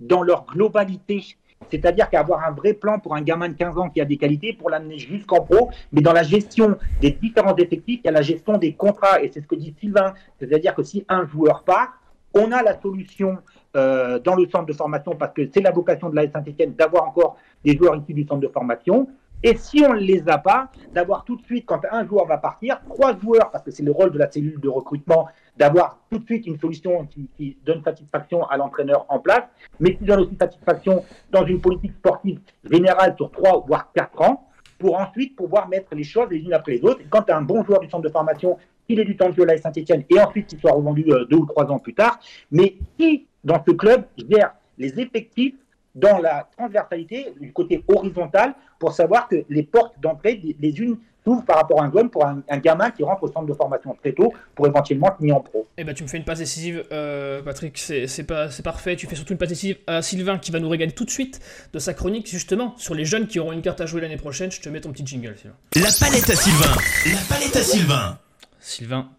dans 0.02 0.22
leur 0.22 0.46
globalité 0.48 1.24
C'est-à-dire 1.70 2.10
qu'avoir 2.10 2.46
un 2.46 2.52
vrai 2.52 2.74
plan 2.74 3.00
pour 3.00 3.16
un 3.16 3.22
gamin 3.22 3.50
de 3.50 3.54
15 3.54 3.78
ans 3.78 3.90
qui 3.90 4.00
a 4.00 4.06
des 4.06 4.18
qualités 4.18 4.54
pour 4.54 4.70
l'amener 4.70 5.00
jusqu'en 5.00 5.42
pro, 5.42 5.70
mais 5.92 6.02
dans 6.02 6.14
la 6.14 6.24
gestion 6.24 6.78
des 7.02 7.12
différents 7.12 7.56
effectifs, 7.56 8.00
il 8.04 8.06
y 8.06 8.10
a 8.10 8.12
la 8.12 8.22
gestion 8.22 8.58
des 8.58 8.74
contrats. 8.74 9.22
Et 9.22 9.30
c'est 9.34 9.42
ce 9.42 9.48
que 9.48 9.56
dit 9.56 9.76
Sylvain. 9.80 10.14
C'est-à-dire 10.40 10.74
que 10.76 10.84
si 10.84 11.06
un 11.10 11.26
joueur 11.26 11.64
part, 11.64 12.00
on 12.34 12.52
a 12.52 12.62
la 12.62 12.80
solution 12.80 13.38
euh, 13.76 14.20
dans 14.20 14.36
le 14.36 14.48
centre 14.50 14.66
de 14.66 14.74
formation 14.74 15.16
parce 15.16 15.34
que 15.34 15.50
c'est 15.54 15.62
la 15.62 15.72
vocation 15.72 16.10
de 16.10 16.16
la 16.16 16.30
Saint-Etienne 16.32 16.74
d'avoir 16.74 17.08
encore 17.08 17.38
des 17.64 17.76
joueurs 17.76 17.96
issus 17.96 18.14
du 18.14 18.24
centre 18.26 18.42
de 18.42 18.48
formation. 18.48 19.08
Et 19.44 19.56
si 19.56 19.84
on 19.86 19.94
ne 19.94 20.00
les 20.00 20.28
a 20.28 20.40
pas, 20.40 20.72
d'avoir 20.94 21.24
tout 21.24 21.36
de 21.36 21.44
suite, 21.44 21.66
quand 21.66 21.82
un 21.92 22.08
joueur 22.08 22.26
va 22.26 22.38
partir, 22.38 22.82
trois 22.90 23.16
joueurs, 23.20 23.52
parce 23.52 23.64
que 23.64 23.70
c'est 23.70 23.84
le 23.84 23.92
rôle 23.92 24.12
de 24.12 24.18
la 24.18 24.32
cellule 24.32 24.60
de 24.60 24.68
recrutement, 24.68 25.28
d'avoir 25.58 26.00
tout 26.10 26.20
de 26.20 26.26
suite 26.26 26.48
une 26.48 26.60
solution 26.60 27.08
qui, 27.08 27.58
donne 27.66 27.84
satisfaction 27.84 28.46
à 28.46 28.58
l'entraîneur 28.58 29.06
en 29.10 29.20
place, 29.20 29.44
mais 29.80 29.96
qui 29.96 30.04
donne 30.06 30.22
aussi 30.22 30.36
satisfaction 30.40 31.04
dans 31.32 31.46
une 31.46 31.60
politique 31.60 31.94
sportive 31.94 32.40
générale 32.64 33.16
sur 33.18 33.32
trois 33.32 33.64
voire 33.68 33.92
quatre 33.94 34.22
ans, 34.22 34.48
pour 34.78 35.00
ensuite 35.00 35.36
pouvoir 35.36 35.68
mettre 35.68 35.96
les 35.96 36.04
choses 36.04 36.30
les 36.30 36.40
unes 36.40 36.54
après 36.54 36.74
les 36.74 36.84
autres. 36.84 37.02
Quand 37.10 37.24
tu 37.24 37.32
as 37.32 37.38
un 37.38 37.42
bon 37.42 37.64
joueur 37.64 37.80
du 37.80 37.90
centre 37.90 38.04
de 38.04 38.10
formation, 38.10 38.58
qu'il 38.88 39.00
ait 39.00 39.06
du 39.06 39.18
temps 39.18 39.30
de 39.30 39.36
jeu 39.36 39.50
à 39.50 39.58
Saint-Etienne, 39.58 40.04
et 40.10 40.20
ensuite 40.20 40.48
qu'il 40.48 40.60
soit 40.60 40.72
revendu 40.72 41.06
euh, 41.10 41.26
deux 41.26 41.38
ou 41.38 41.46
trois 41.46 41.66
ans 41.66 41.80
plus 41.80 41.94
tard, 41.94 42.20
mais 42.52 42.76
qui, 42.98 43.28
dans 43.44 43.62
ce 43.66 43.72
club, 43.72 44.06
gère 44.30 44.54
les 44.78 45.00
effectifs 45.00 45.56
dans 45.96 46.20
la 46.20 46.48
transversalité, 46.56 47.34
du 47.42 47.52
côté 47.52 47.84
horizontal, 47.88 48.54
pour 48.78 48.92
savoir 48.92 49.28
que 49.28 49.44
les 49.50 49.64
portes 49.64 50.00
d'entrée, 50.00 50.40
les 50.60 50.80
unes 50.80 50.98
par 51.46 51.58
rapport 51.58 51.82
à 51.82 51.86
un 51.86 51.92
jeune 51.92 52.10
pour 52.10 52.26
un, 52.26 52.42
gamin 52.58 52.92
qui 52.92 53.04
rentre 53.04 53.24
au 53.24 53.28
centre 53.28 53.46
de 53.46 53.54
formation 53.54 53.96
très 54.02 54.14
tôt 54.14 54.34
pour 54.56 54.68
éventuellement 54.68 55.16
se 55.20 55.32
en 55.32 55.42
pro. 55.42 55.68
Eh 55.78 55.84
ben, 55.84 55.94
tu 55.94 56.04
me 56.04 56.08
fais 56.08 56.18
une 56.18 56.24
passe 56.24 56.40
décisive, 56.40 56.84
euh, 56.92 57.42
Patrick, 57.42 57.78
c'est 57.78 58.64
parfait. 58.64 58.96
Tu 58.96 59.08
fais 59.08 59.16
surtout 59.16 59.34
une 59.34 59.40
passe 59.40 59.50
décisive 59.50 59.78
à 59.88 60.02
Sylvain 60.02 60.38
qui 60.38 60.52
va 60.52 60.60
nous 60.60 60.70
régaler 60.70 60.92
tout 60.92 61.06
de 61.06 61.10
suite 61.10 61.40
de 61.74 61.80
sa 61.80 61.94
chronique, 61.94 62.28
justement, 62.28 62.74
sur 62.78 62.96
les 62.96 63.06
jeunes 63.06 63.28
qui 63.28 63.40
auront 63.40 63.52
une 63.52 63.62
carte 63.62 63.82
à 63.82 63.86
jouer 63.86 64.02
l'année 64.02 64.18
prochaine. 64.18 64.52
Je 64.52 64.62
te 64.62 64.70
mets 64.70 64.82
ton 64.82 64.92
petit 64.92 65.06
jingle, 65.06 65.36
Sylvain. 65.38 65.56
La 65.76 65.90
palette 66.00 66.30
à 66.30 66.36
Sylvain 66.36 66.76
La 67.06 67.36
palette 67.36 67.56
à 67.56 67.62
Sylvain 67.62 68.20
Sylvain, 68.60 69.10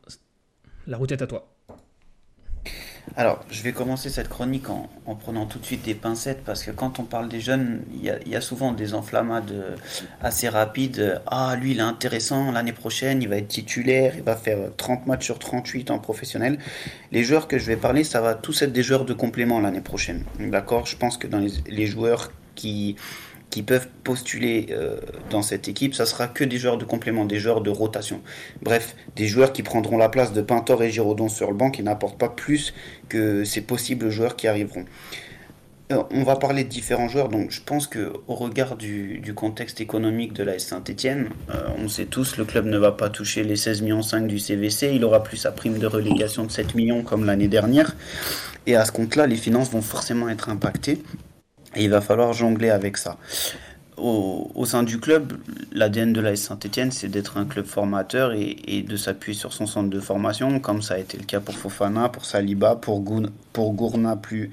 la 0.87 0.97
route 0.97 1.13
est 1.13 1.23
à 1.23 1.27
toi. 1.27 1.47
Alors, 3.19 3.45
je 3.51 3.65
vais 3.65 3.73
commencer 3.73 4.11
cette 4.11 4.29
chronique 4.29 4.71
en, 4.71 4.89
prenant 5.17 5.47
tout 5.47 5.59
de 5.59 5.65
suite 5.65 5.85
des 5.85 5.97
pincettes 5.97 6.45
parce 6.45 6.63
que 6.63 6.71
quand 6.71 7.01
on 7.01 7.03
parle 7.03 7.29
des 7.29 7.41
jeunes, 7.41 7.83
il 7.93 8.05
y, 8.05 8.37
a, 8.37 8.41
souvent 8.41 8.71
des 8.71 8.95
enflammades 8.95 9.77
assez 10.23 10.49
rapides. 10.49 11.21
Ah, 11.27 11.57
lui, 11.61 11.73
il 11.73 11.79
est 11.79 11.83
intéressant, 11.83 12.53
l'année 12.53 12.73
prochaine, 12.73 13.21
il 13.21 13.29
va 13.29 13.39
être 13.39 13.49
titulaire, 13.49 14.15
il 14.17 14.23
va 14.23 14.37
faire 14.37 14.59
30 14.77 15.09
matchs 15.09 15.25
sur 15.25 15.41
38 15.41 15.91
en 15.91 15.99
professionnel. 15.99 16.59
Les 17.11 17.25
joueurs 17.25 17.49
que 17.49 17.59
je 17.59 17.67
vais 17.67 17.77
parler, 17.77 18.05
ça 18.05 18.21
va 18.21 18.37
tous 18.37 18.63
être 18.63 18.73
des 18.73 18.85
joueurs 18.85 19.05
de 19.05 19.15
complément 19.15 19.59
l'année 19.59 19.81
prochaine. 19.81 20.23
D'accord? 20.39 20.87
Je 20.87 20.97
pense 20.97 21.19
que 21.19 21.27
dans 21.27 21.45
les 21.67 21.87
joueurs 21.89 22.31
qui 22.55 22.95
qui 23.51 23.63
peuvent 23.63 23.89
postuler 24.05 24.67
euh, 24.71 24.99
dans 25.31 25.43
cette 25.43 25.69
équipe, 25.69 25.95
ça 25.95 26.07
sera 26.07 26.29
que 26.29 26.45
des 26.45 26.59
joueurs 26.59 26.79
de 26.79 26.85
complément, 26.85 27.25
des 27.25 27.39
joueurs 27.39 27.61
de 27.61 27.71
rotation. 27.71 28.21
Bref, 28.63 28.95
des 29.17 29.27
joueurs 29.27 29.53
qui 29.53 29.63
prendront 29.63 29.97
la 29.97 30.09
place 30.09 30.33
de 30.33 30.43
Pintor 30.43 30.83
et 30.83 30.91
Giraudon 30.91 31.29
sur 31.29 31.51
le 31.51 31.57
banc 31.57 31.71
qui 31.71 31.83
n'apportent 31.83 32.19
pas 32.19 32.29
plus 32.29 32.75
que 33.09 33.45
ces 33.45 33.63
possibles 33.63 34.11
joueurs 34.11 34.37
qui 34.37 34.49
arriveront. 34.49 34.85
Euh, 35.91 36.03
on 36.11 36.23
va 36.23 36.37
parler 36.37 36.65
de 36.65 36.69
différents 36.69 37.09
joueurs, 37.09 37.31
donc 37.31 37.51
je 37.51 37.63
pense 37.63 37.87
que 37.87 38.13
au 38.27 38.35
regard 38.35 38.77
du, 38.77 39.33
contexte 39.35 39.81
économique 39.81 40.35
de 40.35 40.43
la 40.43 40.59
Saint-Etienne, 40.59 41.31
euh, 41.49 41.69
on 41.79 41.89
sait 41.89 42.05
tous, 42.05 42.37
le 42.37 42.45
club 42.45 42.67
ne 42.67 42.77
va 42.77 42.93
pas 42.93 43.09
toucher 43.09 43.43
les 43.43 43.57
16 43.57 43.81
millions 43.81 44.03
5 44.03 44.27
du 44.27 44.39
CVC, 44.39 44.93
il 44.95 45.05
aura 45.05 45.23
plus 45.23 45.39
sa 45.39 45.53
prime 45.53 45.79
de 45.79 45.87
relégation 45.87 46.45
de 46.45 46.51
7 46.51 46.75
millions 46.75 47.03
comme 47.03 47.25
l'année 47.25 47.49
dernière, 47.49 47.97
et 48.67 48.77
à 48.77 48.85
ce 48.85 48.93
compte-là, 48.93 49.27
les 49.27 49.37
finances 49.37 49.71
vont 49.71 49.81
forcément 49.81 50.29
être 50.29 50.51
impactées. 50.51 50.99
Et 51.77 51.85
il 51.85 51.91
va 51.91 52.01
falloir 52.01 52.33
jongler 52.33 52.71
avec 52.71 52.97
ça. 52.97 53.17
Au, 53.97 54.65
sein 54.65 54.85
du 54.85 55.01
club, 55.01 55.33
l'ADN 55.73 56.13
de 56.13 56.21
la 56.21 56.37
Saint-Etienne, 56.37 56.93
c'est 56.93 57.09
d'être 57.09 57.37
un 57.37 57.45
club 57.45 57.67
formateur 57.67 58.33
et, 58.33 58.85
de 58.87 58.97
s'appuyer 58.97 59.37
sur 59.37 59.53
son 59.53 59.67
centre 59.67 59.91
de 59.91 59.99
formation, 59.99 60.61
comme 60.61 60.83
ça 60.83 60.95
a 60.95 60.99
été 60.99 61.19
le 61.19 61.25
cas 61.25 61.41
pour 61.41 61.57
Fofana, 61.57 62.09
pour 62.09 62.25
Saliba, 62.25 62.77
pour, 62.77 63.05
pour 63.53 63.73
Gourna 63.73 64.15
plus, 64.15 64.53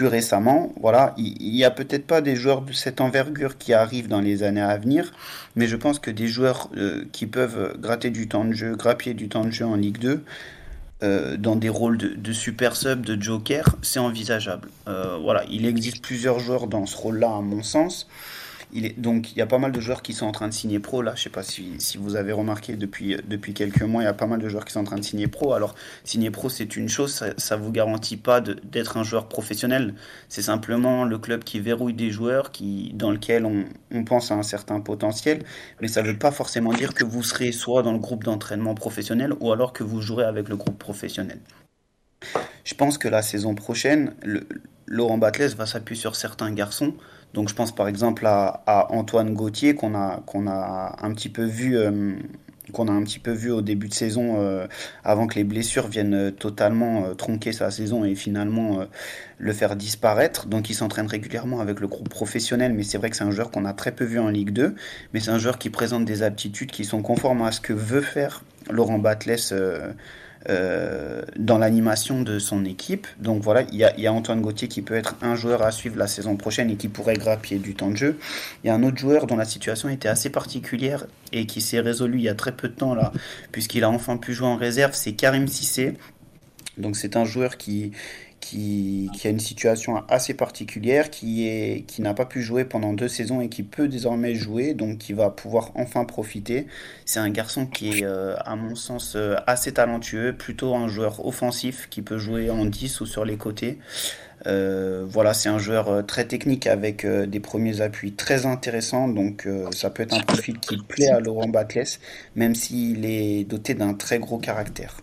récemment. 0.00 0.72
Voilà, 0.80 1.12
il 1.18 1.52
n'y 1.52 1.64
a 1.64 1.72
peut-être 1.72 2.06
pas 2.06 2.20
des 2.20 2.36
joueurs 2.36 2.62
de 2.62 2.72
cette 2.72 3.00
envergure 3.00 3.58
qui 3.58 3.72
arrivent 3.72 4.08
dans 4.08 4.20
les 4.20 4.44
années 4.44 4.62
à 4.62 4.78
venir, 4.78 5.12
mais 5.56 5.66
je 5.66 5.76
pense 5.76 5.98
que 5.98 6.12
des 6.12 6.28
joueurs 6.28 6.70
euh, 6.76 7.04
qui 7.10 7.26
peuvent 7.26 7.76
gratter 7.80 8.10
du 8.10 8.28
temps 8.28 8.44
de 8.44 8.52
jeu, 8.52 8.76
grappiller 8.76 9.14
du 9.14 9.28
temps 9.28 9.44
de 9.44 9.50
jeu 9.50 9.66
en 9.66 9.74
Ligue 9.74 9.98
2, 9.98 10.22
euh, 11.02 11.36
dans 11.36 11.56
des 11.56 11.68
rôles 11.68 11.98
de, 11.98 12.32
super 12.32 12.76
sub, 12.76 13.04
de 13.04 13.20
joker, 13.20 13.76
c'est 13.82 13.98
envisageable. 13.98 14.68
Euh, 14.88 15.18
voilà, 15.20 15.44
il 15.50 15.66
existe 15.66 16.02
plusieurs 16.02 16.38
joueurs 16.38 16.66
dans 16.68 16.86
ce 16.86 16.96
rôle-là, 16.96 17.36
à 17.36 17.40
mon 17.40 17.62
sens 17.62 18.08
donc 18.96 19.32
il 19.32 19.38
y 19.38 19.42
a 19.42 19.46
pas 19.46 19.58
mal 19.58 19.72
de 19.72 19.80
joueurs 19.80 20.02
qui 20.02 20.12
sont 20.14 20.26
en 20.26 20.32
train 20.32 20.48
de 20.48 20.52
signer 20.52 20.78
pro 20.78 21.02
là. 21.02 21.14
Je 21.14 21.22
sais 21.22 21.30
pas 21.30 21.42
si, 21.42 21.76
vous 21.98 22.16
avez 22.16 22.32
remarqué 22.32 22.76
depuis, 22.76 23.16
depuis 23.28 23.52
quelques 23.52 23.82
mois, 23.82 24.02
il 24.02 24.06
y 24.06 24.08
a 24.08 24.14
pas 24.14 24.26
mal 24.26 24.40
de 24.40 24.48
joueurs 24.48 24.64
qui 24.64 24.72
sont 24.72 24.80
en 24.80 24.84
train 24.84 24.96
de 24.96 25.04
signer 25.04 25.26
pro. 25.26 25.52
Alors 25.52 25.74
signer 26.04 26.30
pro 26.30 26.48
c'est 26.48 26.76
une 26.76 26.88
chose, 26.88 27.24
ça, 27.36 27.56
ne 27.56 27.62
vous 27.62 27.72
garantit 27.72 28.16
pas 28.16 28.40
d'être 28.40 28.96
un 28.96 29.04
joueur 29.04 29.28
professionnel. 29.28 29.94
C'est 30.28 30.42
simplement 30.42 31.04
le 31.04 31.18
club 31.18 31.44
qui 31.44 31.60
verrouille 31.60 31.94
des 31.94 32.10
joueurs 32.10 32.50
qui, 32.50 32.92
dans 32.94 33.10
lequel 33.10 33.46
on 33.46 34.04
pense 34.04 34.30
à 34.30 34.34
un 34.34 34.42
certain 34.42 34.80
potentiel. 34.80 35.42
Mais 35.80 35.88
ça 35.88 36.02
ne 36.02 36.08
veut 36.08 36.18
pas 36.18 36.30
forcément 36.30 36.72
dire 36.72 36.94
que 36.94 37.04
vous 37.04 37.22
serez 37.22 37.52
soit 37.52 37.82
dans 37.82 37.92
le 37.92 37.98
groupe 37.98 38.24
d'entraînement 38.24 38.74
professionnel 38.74 39.34
ou 39.40 39.52
alors 39.52 39.72
que 39.72 39.84
vous 39.84 40.00
jouerez 40.00 40.24
avec 40.24 40.48
le 40.48 40.56
groupe 40.56 40.78
professionnel. 40.78 41.40
Je 42.64 42.74
pense 42.74 42.98
que 42.98 43.08
la 43.08 43.22
saison 43.22 43.54
prochaine, 43.54 44.14
Laurent 44.86 45.18
Batles 45.18 45.54
va 45.56 45.66
s'appuyer 45.66 46.00
sur 46.00 46.16
certains 46.16 46.52
garçons 46.52 46.94
donc 47.34 47.48
je 47.48 47.54
pense 47.54 47.74
par 47.74 47.88
exemple 47.88 48.26
à, 48.26 48.86
Antoine 48.90 49.34
Gauthier 49.34 49.74
qu'on 49.74 49.94
a, 49.94 50.22
a 50.26 51.06
un 51.06 51.12
petit 51.12 51.28
peu 51.28 51.44
vu. 51.44 51.76
Euh, 51.76 52.12
qu'on 52.72 52.86
a 52.86 52.92
un 52.92 53.02
petit 53.02 53.18
peu 53.18 53.32
vu 53.32 53.50
au 53.50 53.60
début 53.60 53.88
de 53.88 53.92
saison 53.92 54.36
euh, 54.38 54.66
avant 55.02 55.26
que 55.26 55.34
les 55.34 55.42
blessures 55.44 55.88
viennent 55.88 56.14
euh, 56.14 56.30
totalement 56.30 57.12
tronquer 57.16 57.52
sa 57.52 57.72
saison 57.72 58.04
et 58.04 58.14
finalement 58.14 58.86
le 59.38 59.52
faire 59.52 59.74
disparaître. 59.74 60.46
Donc 60.46 60.70
il 60.70 60.74
s'entraîne 60.74 61.06
régulièrement 61.06 61.60
avec 61.60 61.80
le 61.80 61.88
groupe 61.88 62.08
professionnel, 62.08 62.72
mais 62.72 62.84
c'est 62.84 62.98
vrai 62.98 63.10
que 63.10 63.16
c'est 63.16 63.24
un 63.24 63.32
joueur 63.32 63.50
qu'on 63.50 63.64
a 63.64 63.74
très 63.74 63.92
peu 63.92 64.04
vu 64.04 64.18
en 64.20 64.28
Ligue 64.28 64.52
2, 64.52 64.74
mais 65.12 65.20
c'est 65.20 65.32
un 65.32 65.38
joueur 65.38 65.58
qui 65.58 65.70
présente 65.70 66.04
des 66.04 66.22
aptitudes 66.22 66.70
qui 66.70 66.84
sont 66.84 67.02
conformes 67.02 67.42
à 67.42 67.50
ce 67.50 67.60
que 67.60 67.72
veut 67.72 68.00
faire 68.00 68.44
Laurent 68.70 68.98
Batles 68.98 69.52
euh, 70.48 71.22
dans 71.36 71.58
l'animation 71.58 72.22
de 72.22 72.38
son 72.38 72.64
équipe. 72.64 73.06
Donc 73.18 73.42
voilà, 73.42 73.62
il 73.70 73.78
y, 73.78 74.06
a, 74.06 74.12
Antoine 74.12 74.40
Gauthier 74.40 74.68
qui 74.68 74.82
peut 74.82 74.94
être 74.94 75.14
un 75.22 75.36
joueur 75.36 75.62
à 75.62 75.70
suivre 75.70 75.96
la 75.96 76.06
saison 76.06 76.36
prochaine 76.36 76.70
et 76.70 76.76
qui 76.76 76.88
pourrait 76.88 77.16
grappiller 77.16 77.60
du 77.60 77.74
temps 77.74 77.90
de 77.90 77.96
jeu. 77.96 78.18
Il 78.62 78.66
y 78.66 78.70
a 78.70 78.74
un 78.74 78.82
autre 78.82 78.98
joueur 78.98 79.26
dont 79.26 79.36
la 79.36 79.44
situation 79.44 79.88
était 79.88 80.08
assez 80.08 80.30
particulière 80.30 81.06
et 81.32 81.46
qui 81.46 81.60
s'est 81.60 81.80
résolu 81.80 82.18
il 82.18 82.24
y 82.24 82.28
a 82.28 82.34
très 82.34 82.52
peu 82.52 82.68
de 82.68 82.74
temps 82.74 82.94
là, 82.94 83.12
puisqu'il 83.52 83.84
a 83.84 83.90
enfin 83.90 84.16
pu 84.16 84.32
jouer 84.32 84.48
en 84.48 84.56
réserve, 84.56 84.94
c'est 84.94 85.12
Karim 85.12 85.46
Sissé. 85.46 85.94
Donc 86.76 86.96
c'est 86.96 87.16
un 87.16 87.24
joueur 87.24 87.56
qui, 87.56 87.92
qui, 88.42 89.08
a 89.24 89.28
une 89.28 89.40
situation 89.40 90.02
assez 90.08 90.34
particulière, 90.34 91.10
qui, 91.10 91.84
n'a 92.00 92.12
pas 92.12 92.26
pu 92.26 92.42
jouer 92.42 92.64
pendant 92.64 92.92
deux 92.92 93.08
saisons 93.08 93.40
et 93.40 93.48
qui 93.48 93.62
peut 93.62 93.88
désormais 93.88 94.34
jouer, 94.34 94.74
donc 94.74 94.98
qui 94.98 95.12
va 95.12 95.30
pouvoir 95.30 95.70
enfin 95.76 96.04
profiter. 96.04 96.66
C'est 97.06 97.20
un 97.20 97.30
garçon 97.30 97.66
qui 97.66 98.00
est, 98.00 98.04
euh, 98.04 98.34
à 98.44 98.56
mon 98.56 98.74
sens, 98.74 99.14
euh, 99.14 99.36
assez 99.46 99.72
talentueux, 99.72 100.34
plutôt 100.36 100.74
un 100.74 100.88
joueur 100.88 101.24
offensif 101.24 101.88
qui 101.88 102.02
peut 102.02 102.18
jouer 102.18 102.50
en 102.50 102.66
10 102.66 103.00
ou 103.00 103.06
sur 103.06 103.24
les 103.24 103.36
côtés. 103.36 103.78
Euh, 104.48 105.04
voilà, 105.08 105.34
c'est 105.34 105.48
un 105.48 105.58
joueur 105.58 106.04
très 106.04 106.24
technique 106.24 106.66
avec 106.66 107.06
des 107.06 107.40
premiers 107.40 107.80
appuis 107.80 108.12
très 108.12 108.44
intéressants, 108.44 109.06
donc 109.06 109.46
ça 109.70 109.88
peut 109.90 110.02
être 110.02 110.14
un 110.14 110.20
profil 110.20 110.58
qui 110.58 110.76
plaît 110.78 111.10
à 111.10 111.20
Laurent 111.20 111.48
Batles, 111.48 111.98
même 112.34 112.56
s'il 112.56 113.04
est 113.04 113.44
doté 113.44 113.74
d'un 113.74 113.94
très 113.94 114.18
gros 114.18 114.38
caractère. 114.38 114.96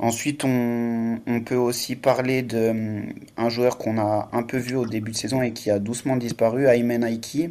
Ensuite, 0.00 0.44
on, 0.44 1.20
peut 1.44 1.56
aussi 1.56 1.96
parler 1.96 2.42
d'un 2.42 2.70
hum, 3.36 3.50
joueur 3.50 3.78
qu'on 3.78 3.98
a 3.98 4.28
un 4.32 4.42
peu 4.44 4.56
vu 4.56 4.76
au 4.76 4.86
début 4.86 5.10
de 5.10 5.16
saison 5.16 5.42
et 5.42 5.52
qui 5.52 5.70
a 5.70 5.78
doucement 5.80 6.16
disparu, 6.16 6.66
Aymen 6.66 7.02
Aiki. 7.02 7.50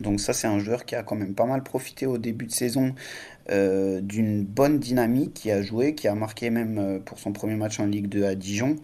Donc 0.00 0.20
ça, 0.20 0.32
c'est 0.32 0.48
un 0.48 0.58
joueur 0.58 0.84
qui 0.84 0.96
a 0.96 1.04
quand 1.04 1.14
même 1.14 1.34
pas 1.34 1.46
mal 1.46 1.62
profité 1.62 2.06
au 2.06 2.18
début 2.18 2.46
de 2.46 2.52
saison 2.52 2.94
euh, 3.50 4.00
d'une 4.00 4.44
bonne 4.44 4.80
dynamique, 4.80 5.34
qui 5.34 5.50
a 5.52 5.62
joué, 5.62 5.94
qui 5.94 6.08
a 6.08 6.14
marqué 6.14 6.50
même 6.50 6.78
euh, 6.78 6.98
pour 6.98 7.18
son 7.20 7.32
premier 7.32 7.54
match 7.54 7.78
en 7.78 7.86
Ligue 7.86 8.08
2 8.08 8.24
à 8.24 8.34
Dijon. 8.34 8.76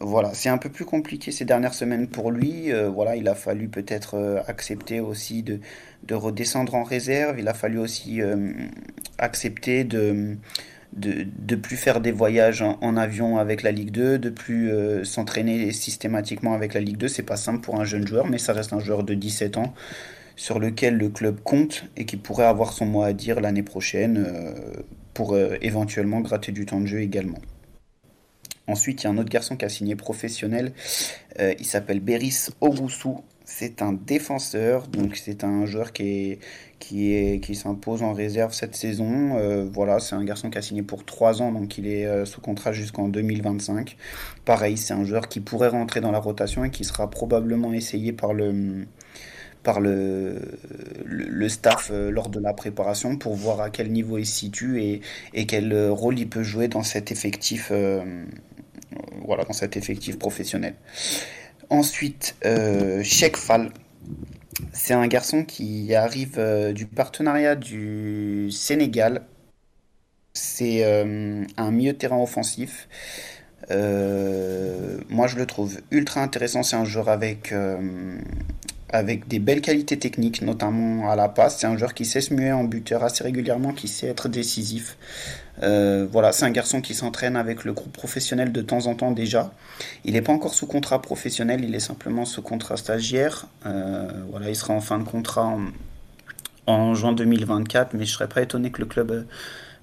Voilà, 0.00 0.34
c'est 0.34 0.50
un 0.50 0.58
peu 0.58 0.68
plus 0.68 0.84
compliqué 0.84 1.30
ces 1.30 1.46
dernières 1.46 1.72
semaines 1.72 2.08
pour 2.08 2.30
lui. 2.30 2.70
Euh, 2.70 2.90
voilà, 2.90 3.16
il 3.16 3.28
a 3.28 3.34
fallu 3.34 3.68
peut-être 3.68 4.42
accepter 4.46 5.00
aussi 5.00 5.42
de, 5.42 5.60
de, 6.02 6.14
redescendre 6.14 6.74
en 6.74 6.82
réserve. 6.82 7.38
Il 7.38 7.48
a 7.48 7.54
fallu 7.54 7.78
aussi 7.78 8.20
accepter 9.18 9.84
de 9.84 10.36
de, 10.94 11.26
de 11.38 11.56
plus 11.56 11.76
faire 11.76 12.00
des 12.00 12.12
voyages 12.12 12.62
en, 12.62 12.96
avion 12.96 13.38
avec 13.38 13.62
la 13.62 13.72
Ligue 13.72 13.90
2, 13.90 14.18
de 14.18 14.30
plus 14.30 14.70
euh, 14.70 15.04
s'entraîner 15.04 15.72
systématiquement 15.72 16.54
avec 16.54 16.74
la 16.74 16.80
Ligue 16.80 16.96
2. 16.96 17.08
C'est 17.08 17.22
pas 17.22 17.36
simple 17.36 17.60
pour 17.60 17.80
un 17.80 17.84
jeune 17.84 18.06
joueur, 18.06 18.26
mais 18.26 18.38
ça 18.38 18.52
reste 18.52 18.72
un 18.72 18.78
joueur 18.78 19.02
de 19.02 19.14
17 19.14 19.56
ans 19.56 19.74
sur 20.36 20.58
lequel 20.58 20.96
le 20.96 21.08
club 21.08 21.40
compte 21.42 21.84
et 21.96 22.06
qui 22.06 22.16
pourrait 22.16 22.46
avoir 22.46 22.72
son 22.72 22.86
mot 22.86 23.02
à 23.02 23.12
dire 23.12 23.40
l'année 23.40 23.62
prochaine 23.62 24.24
euh, 24.26 24.54
pour 25.14 25.34
euh, 25.34 25.56
éventuellement 25.62 26.20
gratter 26.20 26.52
du 26.52 26.66
temps 26.66 26.80
de 26.80 26.86
jeu 26.86 27.00
également. 27.00 27.38
Ensuite, 28.66 29.02
il 29.02 29.04
y 29.04 29.06
a 29.08 29.10
un 29.10 29.18
autre 29.18 29.28
garçon 29.28 29.56
qui 29.56 29.64
a 29.64 29.68
signé 29.68 29.94
professionnel 29.94 30.72
il 31.58 31.66
s'appelle 31.66 31.98
Beris 31.98 32.46
Ogusu. 32.60 33.08
C'est 33.44 33.82
un 33.82 33.92
défenseur, 33.92 34.88
donc 34.88 35.16
c'est 35.16 35.44
un 35.44 35.66
joueur 35.66 35.92
qui 35.92 36.38
qui 36.78 37.54
s'impose 37.54 38.02
en 38.02 38.12
réserve 38.12 38.52
cette 38.52 38.74
saison. 38.76 39.38
voilà, 39.72 40.00
c'est 40.00 40.14
un 40.14 40.24
garçon 40.24 40.50
qui 40.50 40.58
a 40.58 40.62
signé 40.62 40.82
pour 40.82 41.04
3 41.04 41.40
ans, 41.40 41.50
donc 41.52 41.78
il 41.78 41.86
est 41.86 42.26
sous 42.26 42.40
contrat 42.42 42.72
jusqu'en 42.72 43.08
2025. 43.08 43.96
Pareil, 44.44 44.76
c'est 44.76 44.92
un 44.92 45.04
joueur 45.04 45.28
qui 45.28 45.40
pourrait 45.40 45.68
rentrer 45.68 46.00
dans 46.00 46.10
la 46.12 46.18
rotation 46.18 46.64
et 46.64 46.70
qui 46.70 46.84
sera 46.84 47.08
probablement 47.08 47.72
essayé 47.72 48.12
par 48.12 48.34
le 48.34 48.86
par 49.64 49.80
le, 49.80 50.40
le, 51.04 51.48
staff 51.48 51.90
euh, 51.90 52.10
lors 52.10 52.28
de 52.28 52.38
la 52.38 52.52
préparation 52.52 53.16
pour 53.16 53.34
voir 53.34 53.60
à 53.60 53.70
quel 53.70 53.90
niveau 53.90 54.18
il 54.18 54.26
se 54.26 54.34
situe 54.34 55.00
et, 55.32 55.46
quel 55.46 55.88
rôle 55.88 56.18
il 56.18 56.28
peut 56.28 56.44
jouer 56.44 56.68
dans 56.68 56.84
cet 56.84 57.10
effectif, 57.10 57.70
euh, 57.72 58.04
voilà, 59.24 59.44
dans 59.44 59.54
cet 59.54 59.76
effectif 59.76 60.18
professionnel. 60.18 60.74
Ensuite, 61.74 62.36
euh, 62.44 63.02
Sheikh 63.02 63.36
Fall. 63.36 63.72
C'est 64.72 64.94
un 64.94 65.08
garçon 65.08 65.44
qui 65.44 65.92
arrive 65.92 66.36
euh, 66.38 66.72
du 66.72 66.86
partenariat 66.86 67.56
du 67.56 68.48
Sénégal. 68.52 69.22
C'est 70.34 70.84
un 71.56 71.70
milieu 71.72 71.94
terrain 71.94 72.20
offensif. 72.20 72.88
moi, 73.70 75.26
je 75.26 75.36
le 75.36 75.46
trouve 75.46 75.80
ultra 75.90 76.22
intéressant. 76.22 76.62
C'est 76.62 76.76
un 76.76 76.84
joueur 76.84 77.08
avec 77.08 77.52
avec 78.90 79.26
des 79.26 79.40
belles 79.40 79.60
qualités 79.60 79.98
techniques, 79.98 80.42
notamment 80.42 81.10
à 81.10 81.16
la 81.16 81.28
passe. 81.28 81.58
C'est 81.58 81.66
un 81.66 81.76
joueur 81.76 81.94
qui 81.94 82.04
sait 82.04 82.20
se 82.20 82.32
muer 82.32 82.52
en 82.52 82.62
buteur 82.62 83.02
assez 83.02 83.24
régulièrement, 83.24 83.72
qui 83.72 83.88
sait 83.88 84.06
être 84.06 84.28
décisif. 84.28 84.96
Euh, 85.62 86.06
voilà, 86.10 86.32
c'est 86.32 86.44
un 86.44 86.50
garçon 86.50 86.80
qui 86.80 86.94
s'entraîne 86.94 87.36
avec 87.36 87.64
le 87.64 87.72
groupe 87.72 87.92
professionnel 87.92 88.52
de 88.52 88.60
temps 88.60 88.86
en 88.86 88.94
temps 88.94 89.12
déjà. 89.12 89.52
Il 90.04 90.14
n'est 90.14 90.22
pas 90.22 90.32
encore 90.32 90.54
sous 90.54 90.66
contrat 90.66 91.00
professionnel, 91.00 91.64
il 91.64 91.74
est 91.74 91.80
simplement 91.80 92.24
sous 92.24 92.42
contrat 92.42 92.76
stagiaire. 92.76 93.46
Euh, 93.66 94.10
voilà, 94.30 94.48
il 94.48 94.56
sera 94.56 94.74
en 94.74 94.80
fin 94.80 94.98
de 94.98 95.04
contrat 95.04 95.56
en, 96.66 96.94
juin 96.94 97.12
2024, 97.12 97.94
mais 97.94 98.04
je 98.04 98.12
serais 98.12 98.28
pas 98.28 98.42
étonné 98.42 98.70
que 98.70 98.80
le 98.80 98.86
club 98.86 99.26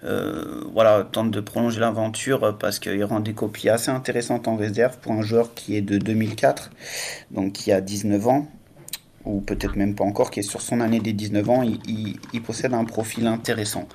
euh, 0.04 0.64
voilà, 0.74 1.08
tente 1.10 1.32
de 1.32 1.40
prolonger 1.40 1.80
l'aventure 1.80 2.58
parce 2.58 2.80
qu'il 2.80 3.04
rend 3.04 3.20
des 3.20 3.34
copies 3.34 3.70
assez 3.70 3.92
intéressantes 3.92 4.48
en 4.48 4.56
réserve 4.56 4.98
pour 4.98 5.14
un 5.14 5.22
joueur 5.22 5.54
qui 5.54 5.76
est 5.76 5.82
de 5.82 5.98
2004, 5.98 6.72
donc 7.32 7.54
qui 7.54 7.72
a 7.72 7.82
19 7.82 8.28
ans 8.28 8.48
ou 9.26 9.42
peut-être 9.42 9.76
même 9.76 9.96
pas 9.96 10.04
encore, 10.04 10.32
qui 10.32 10.40
est 10.40 10.44
sur 10.44 10.62
son 10.62 10.82
année 10.82 11.00
des 11.00 11.14
19 11.14 11.50
ans, 11.50 11.64
il, 11.64 12.42
possède 12.42 12.74
un 12.74 12.86
profil 12.86 13.28
intéressant. 13.28 13.88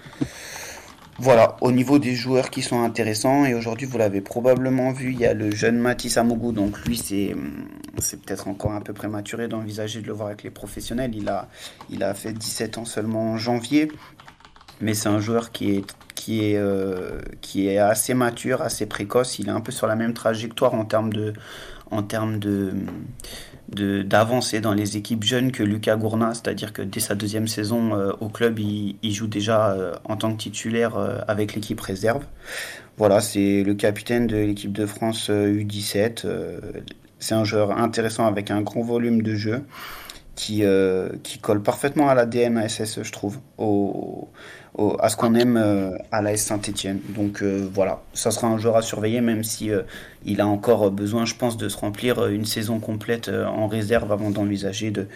Voilà, 1.19 1.57
au 1.63 1.73
niveau 1.73 1.99
des 1.99 2.15
joueurs 2.15 2.51
qui 2.51 2.61
sont 2.61 2.83
intéressants, 2.83 3.47
et 3.47 3.55
aujourd'hui 3.55 3.87
vous 3.87 3.97
l'avez 3.97 4.21
probablement 4.21 4.93
vu, 4.93 5.13
il 5.13 5.19
y 5.19 5.25
a 5.25 5.33
le 5.33 5.51
jeune 5.51 5.79
Mathis 5.79 6.19
Amougou, 6.19 6.53
donc 6.53 6.79
lui 6.85 6.99
c'est, 6.99 7.35
c'est 7.99 8.21
peut-être 8.21 8.49
encore 8.49 8.73
un 8.73 8.83
peu 8.83 8.93
prématuré 8.93 9.49
d'envisager 9.49 10.03
de 10.03 10.07
le 10.07 10.13
voir 10.13 10.29
avec 10.29 10.43
les 10.43 10.51
professionnels, 10.51 11.15
il 11.15 11.31
a, 11.31 11.49
il 11.89 12.03
a 12.03 12.13
fait 12.13 12.35
17 12.35 12.77
ans 12.77 12.85
seulement 12.85 13.33
en 13.33 13.39
janvier, 13.39 13.91
mais 14.83 14.93
c'est 14.93 15.09
un 15.09 15.19
joueur 15.19 15.53
qui 15.53 15.77
est, 15.77 15.85
qui, 16.15 16.45
est, 16.45 16.59
euh, 16.59 17.23
qui 17.41 17.67
est 17.67 17.79
assez 17.79 18.13
mature, 18.13 18.61
assez 18.61 18.85
précoce, 18.85 19.39
il 19.39 19.49
est 19.49 19.53
un 19.53 19.63
peu 19.63 19.73
sur 19.73 19.87
la 19.87 19.97
même 19.97 20.13
trajectoire 20.13 20.75
en 20.75 20.85
termes 20.85 21.13
de, 21.15 21.33
en 21.91 22.03
termes 22.03 22.39
de, 22.39 22.75
d'avancer 23.69 24.61
dans 24.61 24.75
les 24.75 24.97
équipes 24.97 25.25
jeunes 25.25 25.51
que 25.51 25.63
Lucas 25.63 25.97
Gourna, 25.97 26.35
c'est-à-dire 26.35 26.73
que 26.73 26.83
dès 26.83 27.01
sa 27.01 27.15
deuxième 27.15 27.49
saison 27.49 27.95
euh, 27.95 28.13
au 28.21 28.29
club, 28.29 28.59
il, 28.59 29.13
joue 29.13 29.27
déjà 29.27 29.73
euh, 29.73 29.93
en 30.05 30.17
tant 30.17 30.33
que 30.33 30.39
titulaire 30.39 30.97
euh, 30.97 31.19
avec 31.27 31.55
l'équipe 31.55 31.81
réserve. 31.81 32.25
Voilà, 32.97 33.21
c'est 33.21 33.63
le 33.63 33.75
capitaine 33.75 34.27
de 34.27 34.37
l'équipe 34.37 34.73
de 34.73 34.87
France 34.87 35.29
U17. 35.29 36.27
c'est 37.19 37.35
un 37.35 37.45
joueur 37.45 37.77
intéressant 37.77 38.27
avec 38.27 38.51
un 38.51 38.63
grand 38.63 38.83
volume 38.83 39.21
de 39.21 39.35
jeu 39.35 39.63
qui, 40.37 40.63
qui 41.23 41.39
colle 41.39 41.63
parfaitement 41.63 42.09
à 42.09 42.15
l'ADN 42.15 42.59
ASS, 42.59 43.03
je 43.03 43.11
trouve, 43.11 43.39
au, 43.59 44.29
à 45.01 45.09
ce 45.09 45.17
qu'on 45.17 45.35
aime 45.35 45.57
euh, 45.57 45.97
à 46.13 46.23
l'AS 46.23 46.37
Saint-Etienne. 46.37 47.01
Donc 47.09 47.43
euh, 47.43 47.69
voilà, 47.73 48.03
ça 48.13 48.31
sera 48.31 48.49
un 48.49 48.59
joueur 48.59 48.77
à 48.77 48.83
surveiller, 48.83 49.21
même 49.21 49.43
si 49.43 49.71
euh, 49.71 49.83
il 50.25 50.41
a 50.41 50.47
encore 50.47 50.91
besoin, 50.91 51.25
je 51.25 51.35
pense, 51.35 51.57
de 51.57 51.69
se 51.69 51.77
remplir 51.77 52.27
une 52.27 52.45
saison 52.45 52.79
complète 52.79 53.29
en 53.29 53.67
réserve 53.69 54.13
avant 54.13 54.31
d'envisager 54.31 54.91
de, 54.91 55.07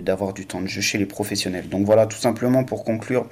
d'avoir 0.00 0.32
du 0.32 0.46
temps 0.46 0.60
de 0.60 0.66
jeu 0.66 0.80
chez 0.80 0.98
les 0.98 1.06
professionnels. 1.06 1.68
Donc 1.68 1.84
voilà, 1.84 2.06
tout 2.06 2.18
simplement 2.18 2.64
pour 2.64 2.84
conclure, 2.84 3.26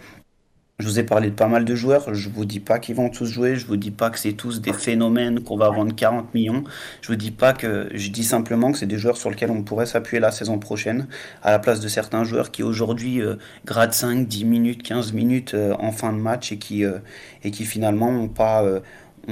je 0.81 0.87
vous 0.87 1.01
ai 1.01 1.03
parlé 1.03 1.31
de 1.31 1.35
pas 1.35 1.49
mal 1.49 1.65
de 1.65 1.75
joueurs. 1.75 2.15
Je 2.15 2.29
vous 2.29 2.45
dis 2.45 2.61
pas 2.61 2.79
qu'ils 2.79 2.95
vont 2.95 3.11
tous 3.11 3.27
jouer. 3.27 3.57
Je 3.57 3.67
vous 3.67 3.77
dis 3.77 3.91
pas 3.91 4.11
que 4.11 4.19
c'est 4.19 4.35
tous 4.35 4.61
des 4.61 4.73
phénomènes 4.73 5.41
qu'on 5.41 5.57
va 5.57 5.71
vendre 5.71 5.93
40 5.93 6.33
millions. 6.35 6.63
Je 7.03 7.09
vous 7.09 7.17
dis 7.17 7.33
pas 7.33 7.53
que, 7.53 7.89
je 7.93 8.11
dis 8.11 8.23
simplement 8.23 8.71
que 8.71 8.79
c'est 8.79 8.87
des 8.87 8.97
joueurs 8.97 9.17
sur 9.17 9.29
lesquels 9.29 9.51
on 9.51 9.65
pourrait 9.65 9.87
s'appuyer 9.87 10.21
la 10.21 10.31
saison 10.31 10.61
prochaine 10.61 11.09
à 11.43 11.51
la 11.51 11.59
place 11.59 11.81
de 11.81 11.89
certains 11.89 12.23
joueurs 12.23 12.53
qui 12.53 12.63
aujourd'hui 12.63 13.21
euh, 13.21 13.35
gradent 13.65 13.93
5, 13.93 14.29
10 14.29 14.45
minutes, 14.45 14.85
15 14.85 15.13
minutes 15.15 15.55
euh, 15.55 15.75
en 15.81 15.91
fin 15.91 16.13
de 16.13 16.19
match 16.19 16.53
et 16.53 16.59
qui, 16.59 16.85
euh, 16.85 16.99
et 17.43 17.51
qui 17.51 17.65
finalement 17.65 18.13
n'ont 18.13 18.29
pas, 18.29 18.65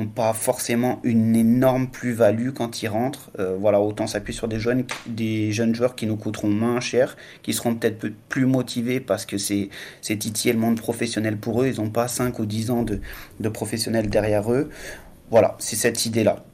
pas 0.05 0.35
forcément 0.35 1.01
une 1.05 1.35
énorme 1.35 1.89
plus-value 1.89 2.51
quand 2.51 2.83
ils 2.83 2.89
rentrent. 2.89 3.31
Euh, 3.39 3.57
voilà, 3.59 3.81
autant 3.81 4.07
s'appuyer 4.07 4.37
sur 4.37 4.49
des 4.49 4.61
jeunes, 4.61 4.85
des 5.07 5.53
jeunes 5.53 5.75
joueurs 5.75 5.95
qui 5.95 6.07
nous 6.07 6.17
coûteront 6.17 6.49
moins 6.49 6.81
cher, 6.81 7.17
qui 7.43 7.55
seront 7.55 7.75
peut-être 7.75 8.09
plus 8.29 8.45
motivés 8.45 9.01
parce 9.01 9.25
que 9.25 9.39
c'est, 9.39 9.71
titiller 10.03 10.53
le 10.53 10.61
monde 10.61 10.79
professionnel 10.79 11.39
pour 11.39 11.63
eux. 11.63 11.69
Ils 11.69 11.81
n'ont 11.81 11.91
pas 11.91 12.09
5 12.09 12.39
ou 12.39 12.47
10 12.47 12.71
ans 12.71 12.83
de, 12.83 13.01
de 13.41 13.49
professionnels 13.49 14.11
derrière 14.11 14.53
eux. 14.53 14.69
Voilà, 15.31 15.57
c'est 15.59 15.77
cette 15.77 16.05
idée-là. 16.05 16.45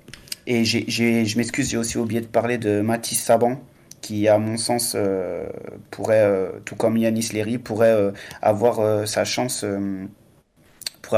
Et 0.47 0.65
j'ai, 0.65 0.85
je 0.89 1.37
m'excuse, 1.37 1.71
j'ai 1.71 1.77
aussi 1.77 1.99
oublié 1.99 2.21
de 2.21 2.27
parler 2.27 2.59
de 2.59 2.81
Mathis 2.81 3.21
Saban, 3.21 3.61
qui, 4.01 4.29
à 4.29 4.39
mon 4.39 4.57
sens, 4.57 4.95
euh, 4.97 5.47
pourrait, 5.91 6.25
euh, 6.25 6.51
tout 6.65 6.75
comme 6.75 6.97
Yanis 6.97 7.31
Léry, 7.33 7.59
pourrait 7.59 8.13
avoir 8.41 9.07
sa 9.07 9.25
chance 9.25 9.65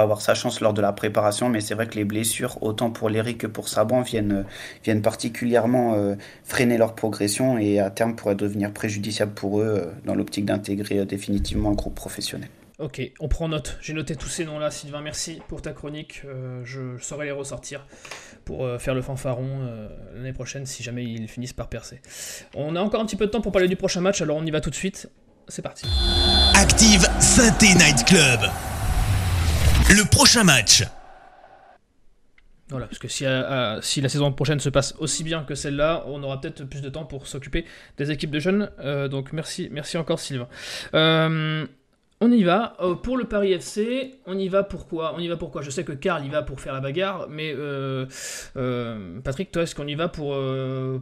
avoir 0.01 0.21
sa 0.21 0.35
chance 0.35 0.61
lors 0.61 0.75
de 0.75 0.81
la 0.81 0.93
préparation, 0.93 1.49
mais 1.49 1.61
c'est 1.61 1.75
vrai 1.75 1.87
que 1.87 1.95
les 1.95 2.05
blessures, 2.05 2.63
autant 2.63 2.91
pour 2.91 3.09
l'Eric 3.09 3.39
que 3.39 3.47
pour 3.47 3.69
Saban, 3.69 4.03
viennent, 4.03 4.45
viennent 4.83 5.03
particulièrement 5.03 5.95
euh, 5.95 6.15
freiner 6.45 6.79
leur 6.79 6.95
progression 6.95 7.59
et 7.59 7.81
à 7.81 7.91
terme 7.91 8.17
pourraient 8.17 8.35
devenir 8.35 8.73
préjudiciables 8.73 9.35
pour 9.35 9.61
eux 9.61 9.67
euh, 9.67 9.93
dans 10.05 10.15
l'optique 10.15 10.45
d'intégrer 10.45 10.99
euh, 10.99 11.05
définitivement 11.05 11.71
le 11.71 11.77
groupe 11.77 11.95
professionnel. 11.95 12.49
Ok, 12.79 13.01
on 13.21 13.29
prend 13.29 13.49
note. 13.49 13.79
J'ai 13.81 13.93
noté 13.93 14.17
tous 14.17 14.29
ces 14.29 14.45
noms-là, 14.45 14.71
Sylvain. 14.73 15.01
Merci 15.01 15.41
pour 15.47 15.63
ta 15.63 15.73
chronique. 15.73 16.23
je 16.65 16.99
saurai 16.99 17.27
les 17.27 17.31
ressortir 17.31 17.87
pour 18.45 18.69
faire 18.81 18.97
le 18.97 19.01
fanfaron 19.01 19.61
l'année 20.13 20.33
prochaine 20.33 20.67
si 20.67 20.83
jamais 20.83 21.05
ils 21.05 21.29
finissent 21.29 21.53
par 21.53 21.69
percer. 21.69 22.01
On 22.53 22.75
a 22.75 22.81
encore 22.81 23.01
un 23.01 23.07
petit 23.07 23.15
peu 23.15 23.27
de 23.27 23.31
temps 23.31 23.41
pour 23.41 23.53
parler 23.53 23.69
du 23.69 23.77
prochain 23.77 24.01
match, 24.01 24.23
alors 24.23 24.39
on 24.39 24.45
y 24.45 24.51
va 24.51 24.61
tout 24.61 24.71
de 24.71 24.75
suite. 24.75 25.09
C'est 25.47 25.63
parti. 25.63 25.87
Active 26.55 27.07
Synthé 27.21 27.75
Night 27.75 28.05
Club. 28.07 28.41
Le 29.91 30.09
prochain 30.11 30.45
match. 30.45 30.82
Voilà, 32.70 32.87
parce 32.87 32.99
que 32.99 33.09
si, 33.09 33.26
euh, 33.26 33.80
si, 33.82 34.01
la 34.01 34.09
saison 34.09 34.32
prochaine 34.32 34.59
se 34.59 34.70
passe 34.70 34.95
aussi 34.99 35.22
bien 35.22 35.45
que 35.45 35.55
celle-là, 35.55 36.05
on 36.07 36.22
aura 36.22 36.41
peut-être 36.41 36.64
plus 36.64 36.80
de 36.80 36.89
temps 36.89 37.05
pour 37.05 37.26
s'occuper 37.26 37.66
des 37.99 38.11
équipes 38.11 38.30
de 38.30 38.41
jeunes. 38.41 38.70
Euh, 38.80 39.09
donc 39.09 39.32
merci, 39.32 39.68
merci 39.70 39.99
encore 39.99 40.18
Sylvain. 40.18 40.49
Euh, 40.95 41.66
on 42.20 42.32
y 42.32 42.43
va. 42.43 42.76
pour 43.03 43.18
le 43.18 43.24
Paris 43.24 43.53
FC, 43.53 44.14
on 44.26 44.39
y 44.39 44.49
va 44.49 44.62
pourquoi 44.62 45.14
On 45.14 45.20
y 45.20 45.28
va 45.28 45.37
pourquoi 45.37 45.61
Je 45.61 45.68
sais 45.68 45.85
que 45.85 45.93
Karl 45.93 46.24
y 46.24 46.30
va 46.30 46.43
pour 46.43 46.61
faire 46.61 46.72
la 46.72 46.80
bagarre, 46.80 47.28
mais 47.28 47.55
Patrick, 49.22 49.53
toi, 49.53 49.62
est-ce 49.64 49.74
qu'on 49.74 49.87
y 49.87 49.95
va 49.95 50.09
pour, 50.09 50.35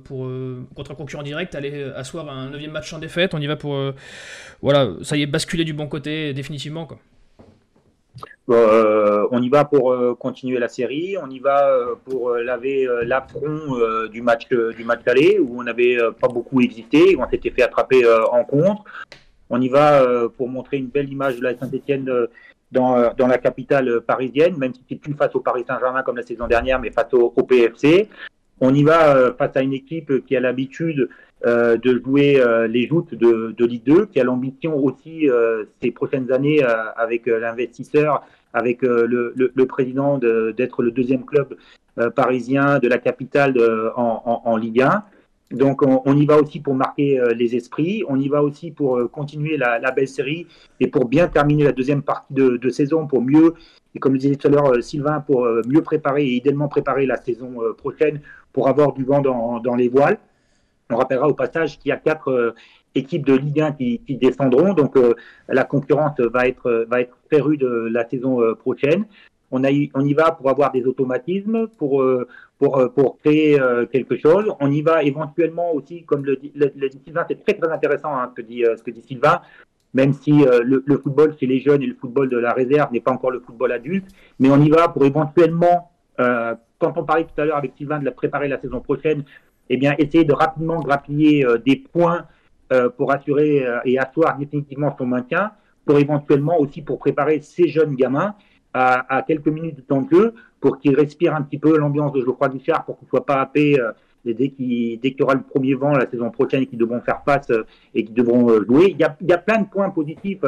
pour 0.05 0.29
contre 0.75 0.91
un 0.91 0.95
concurrent 0.95 1.23
direct, 1.23 1.55
aller 1.55 1.85
asseoir 1.95 2.29
un 2.29 2.51
9 2.51 2.67
match 2.69 2.93
en 2.93 2.99
défaite? 2.99 3.35
On 3.35 3.41
y 3.41 3.47
va 3.47 3.57
pour. 3.57 3.79
voilà, 4.63 4.91
ça 5.03 5.17
y 5.17 5.23
est, 5.23 5.27
basculer 5.27 5.65
du 5.65 5.75
bon 5.75 5.87
côté 5.87 6.35
définitivement, 6.35 6.87
quoi. 6.87 6.99
Euh, 8.51 9.29
on 9.31 9.41
y 9.41 9.49
va 9.49 9.65
pour 9.65 9.93
euh, 9.93 10.15
continuer 10.15 10.59
la 10.59 10.69
série, 10.69 11.17
on 11.17 11.31
y 11.31 11.39
va 11.39 11.69
euh, 11.69 11.95
pour 12.05 12.35
laver 12.35 12.89
l'affront 13.05 13.77
du 14.11 14.21
match 14.21 14.49
du 14.49 14.85
match 14.85 15.03
où 15.41 15.61
on 15.61 15.63
n'avait 15.63 15.99
pas 16.21 16.29
beaucoup 16.29 16.61
existé, 16.61 17.17
on 17.19 17.29
s'était 17.29 17.51
fait 17.51 17.63
attraper 17.63 18.03
en 18.31 18.45
contre. 18.45 18.85
On 19.51 19.61
y 19.61 19.69
va 19.69 20.29
pour 20.37 20.49
montrer 20.49 20.79
une 20.79 20.87
belle 20.87 21.11
image 21.11 21.37
de 21.37 21.43
la 21.43 21.57
Saint-Etienne 21.57 22.11
dans, 22.73 23.13
dans, 23.15 23.27
la 23.27 23.37
capitale 23.37 24.01
parisienne, 24.01 24.57
même 24.57 24.73
si 24.73 24.81
c'est 24.89 24.97
plus 24.97 25.13
face 25.13 25.35
au 25.35 25.41
Paris 25.41 25.65
Saint-Germain 25.67 26.03
comme 26.03 26.17
la 26.17 26.23
saison 26.23 26.47
dernière, 26.47 26.81
mais 26.81 26.91
face 26.91 27.13
au 27.13 27.31
PFC. 27.31 28.09
On 28.61 28.75
y 28.75 28.83
va 28.83 29.35
face 29.37 29.57
à 29.57 29.63
une 29.63 29.75
équipe 29.75 30.25
qui 30.25 30.37
a 30.37 30.41
l'habitude 30.41 31.09
euh, 31.45 31.77
de 31.77 32.01
jouer 32.05 32.41
euh, 32.41 32.69
les 32.69 32.87
joutes 32.87 33.15
de, 33.15 33.53
de, 33.59 33.67
Ligue 33.67 33.83
2, 33.83 34.07
qui 34.07 34.21
a 34.21 34.25
l'ambition 34.25 34.77
aussi 34.77 35.29
euh, 35.29 35.65
ces 35.83 35.91
prochaines 35.91 36.31
années 36.31 36.63
avec 36.97 37.27
l'investisseur, 37.27 38.23
avec 38.53 38.83
le, 38.83 39.65
président 39.65 40.19
d'être 40.19 40.83
le 40.83 40.93
deuxième 40.93 41.25
club 41.25 41.57
parisien 42.15 42.79
de 42.79 42.87
la 42.87 42.99
capitale 42.99 43.57
en, 43.97 44.43
en, 44.45 44.57
Ligue 44.57 44.83
1. 44.83 45.03
Donc 45.51 45.83
on, 45.83 46.17
y 46.17 46.27
va 46.27 46.41
aussi 46.41 46.61
pour 46.61 46.75
marquer 46.75 47.21
les 47.35 47.57
esprits, 47.57 48.05
on 48.09 48.21
y 48.21 48.29
va 48.29 48.43
aussi 48.43 48.71
pour 48.71 49.11
continuer 49.11 49.57
la, 49.57 49.91
belle 49.91 50.09
série 50.09 50.47
et 50.81 50.87
pour 50.87 51.07
bien 51.07 51.29
terminer 51.29 51.65
la 51.65 51.73
deuxième 51.73 52.03
partie 52.03 52.35
de, 52.35 52.69
saison, 52.69 53.07
pour 53.07 53.23
mieux, 53.23 53.55
et 53.95 53.99
comme 53.99 54.13
le 54.13 54.19
disait 54.19 54.37
tout 54.37 54.49
à 54.49 54.51
l'heure 54.51 54.83
Sylvain, 54.83 55.21
pour 55.21 55.47
mieux 55.67 55.83
préparer 55.83 56.25
et 56.25 56.35
idéalement 56.35 56.69
préparer 56.69 57.07
la 57.07 57.17
saison 57.17 57.57
prochaine 57.77 58.21
pour 58.53 58.69
avoir 58.69 58.93
du 58.93 59.05
vent 59.05 59.21
dans 59.21 59.75
les 59.75 59.89
voiles. 59.89 60.19
On 60.93 60.97
rappellera 60.97 61.29
au 61.29 61.35
passage 61.35 61.79
qu'il 61.79 61.89
y 61.89 61.93
a 61.93 61.97
quatre 61.97 62.55
équipes 62.95 63.27
de 63.27 63.35
Ligue 63.35 63.61
1 63.61 63.73
qui, 63.73 64.01
descendront. 64.21 64.75
Donc 64.75 64.97
euh, 64.97 65.15
la 65.49 65.65
concurrence 65.65 66.19
va 66.21 66.47
être, 66.47 66.87
va 66.89 67.01
être 67.01 67.17
très 67.31 67.41
rude 67.41 67.63
la 67.63 68.09
saison 68.09 68.41
euh, 68.41 68.55
prochaine. 68.55 69.05
On, 69.55 69.63
y 69.63 70.15
va 70.15 70.33
pour 70.33 70.49
avoir 70.49 70.73
des 70.73 70.87
automatismes, 70.87 71.67
pour, 71.77 72.01
euh, 72.01 72.27
créer 73.23 73.61
quelque 73.93 74.17
chose. 74.17 74.47
On 74.61 74.71
y 74.71 74.81
va 74.81 75.03
éventuellement 75.03 75.75
aussi, 75.75 76.05
comme 76.05 76.25
le, 76.25 76.37
dit 76.37 76.53
Sylvain, 77.05 77.27
c'est 77.29 77.45
très 77.45 77.53
très 77.53 77.71
intéressant 77.71 78.17
hein, 78.17 78.33
ce, 78.35 78.41
que 78.83 78.91
dit, 78.91 79.03
Sylvain, 79.07 79.43
même 79.93 80.15
si 80.15 80.33
le, 80.33 80.83
le, 80.87 80.97
football 80.97 81.37
chez 81.39 81.45
les 81.45 81.61
jeunes 81.61 81.83
et 81.83 81.87
le 81.87 81.95
football 81.95 82.31
de 82.31 82.39
la 82.39 82.55
réserve 82.55 82.91
n'est 82.95 83.01
pas 83.01 83.13
encore 83.13 83.31
le 83.31 83.41
football 83.41 83.73
adulte, 83.73 84.07
mais 84.39 84.49
on 84.49 84.59
y 84.59 84.71
va 84.71 84.89
pour 84.89 85.05
éventuellement, 85.05 85.91
quand 86.17 86.97
on 86.97 87.05
parlait 87.05 87.25
tout 87.25 87.39
à 87.39 87.45
l'heure 87.45 87.59
avec 87.59 87.73
Sylvain 87.77 87.99
de 87.99 88.07
la 88.07 88.13
préparer 88.13 88.49
la 88.49 88.59
saison 88.59 88.81
prochaine, 88.81 89.23
eh 89.71 89.77
bien, 89.77 89.95
essayer 89.99 90.25
de 90.25 90.33
rapidement 90.33 90.81
grappiller 90.81 91.47
des 91.65 91.77
points 91.77 92.27
euh, 92.73 92.89
pour 92.89 93.13
assurer 93.13 93.67
euh, 93.67 93.81
et 93.85 93.99
asseoir 93.99 94.39
définitivement 94.39 94.95
son 94.97 95.05
maintien, 95.05 95.51
pour 95.85 95.99
éventuellement 95.99 96.59
aussi 96.59 96.81
pour 96.81 96.99
préparer 96.99 97.41
ces 97.43 97.69
jeunes 97.69 97.95
gamins 97.97 98.35
à, 98.73 99.23
quelques 99.27 99.49
minutes 99.49 99.77
de 99.77 99.83
temps 99.83 100.07
jeu, 100.11 100.33
pour 100.59 100.79
qu'ils 100.79 100.95
respirent 100.95 101.35
un 101.35 101.43
petit 101.43 101.59
peu 101.59 101.77
l'ambiance 101.77 102.13
de 102.13 102.23
Geoffroy 102.23 102.49
Guichard, 102.49 102.87
pour 102.87 102.97
qu'ils 102.97 103.05
ne 103.07 103.11
soient 103.11 103.27
pas 103.27 103.43
happés 103.43 103.79
euh, 103.79 103.93
dès 104.25 104.49
qu'il 104.49 104.99
y 105.03 105.23
aura 105.23 105.35
le 105.35 105.43
premier 105.43 105.75
vent 105.75 105.93
la 105.93 106.09
saison 106.09 106.31
prochaine 106.31 106.63
et 106.63 106.67
qu'ils 106.67 106.79
devront 106.79 107.03
faire 107.03 107.21
face 107.27 107.51
et 107.95 108.05
qu'ils 108.07 108.15
devront 108.15 108.49
jouer. 108.63 108.87
Il 108.91 108.99
y, 108.99 109.33
a, 109.33 109.39
plein 109.39 109.59
de 109.59 109.67
points 109.67 109.91
positifs 109.91 110.45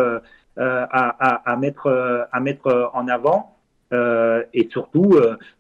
à 0.57 1.57
mettre 1.59 2.91
en 2.95 3.09
avant. 3.09 3.54
Et 3.93 4.69
surtout, 4.71 5.17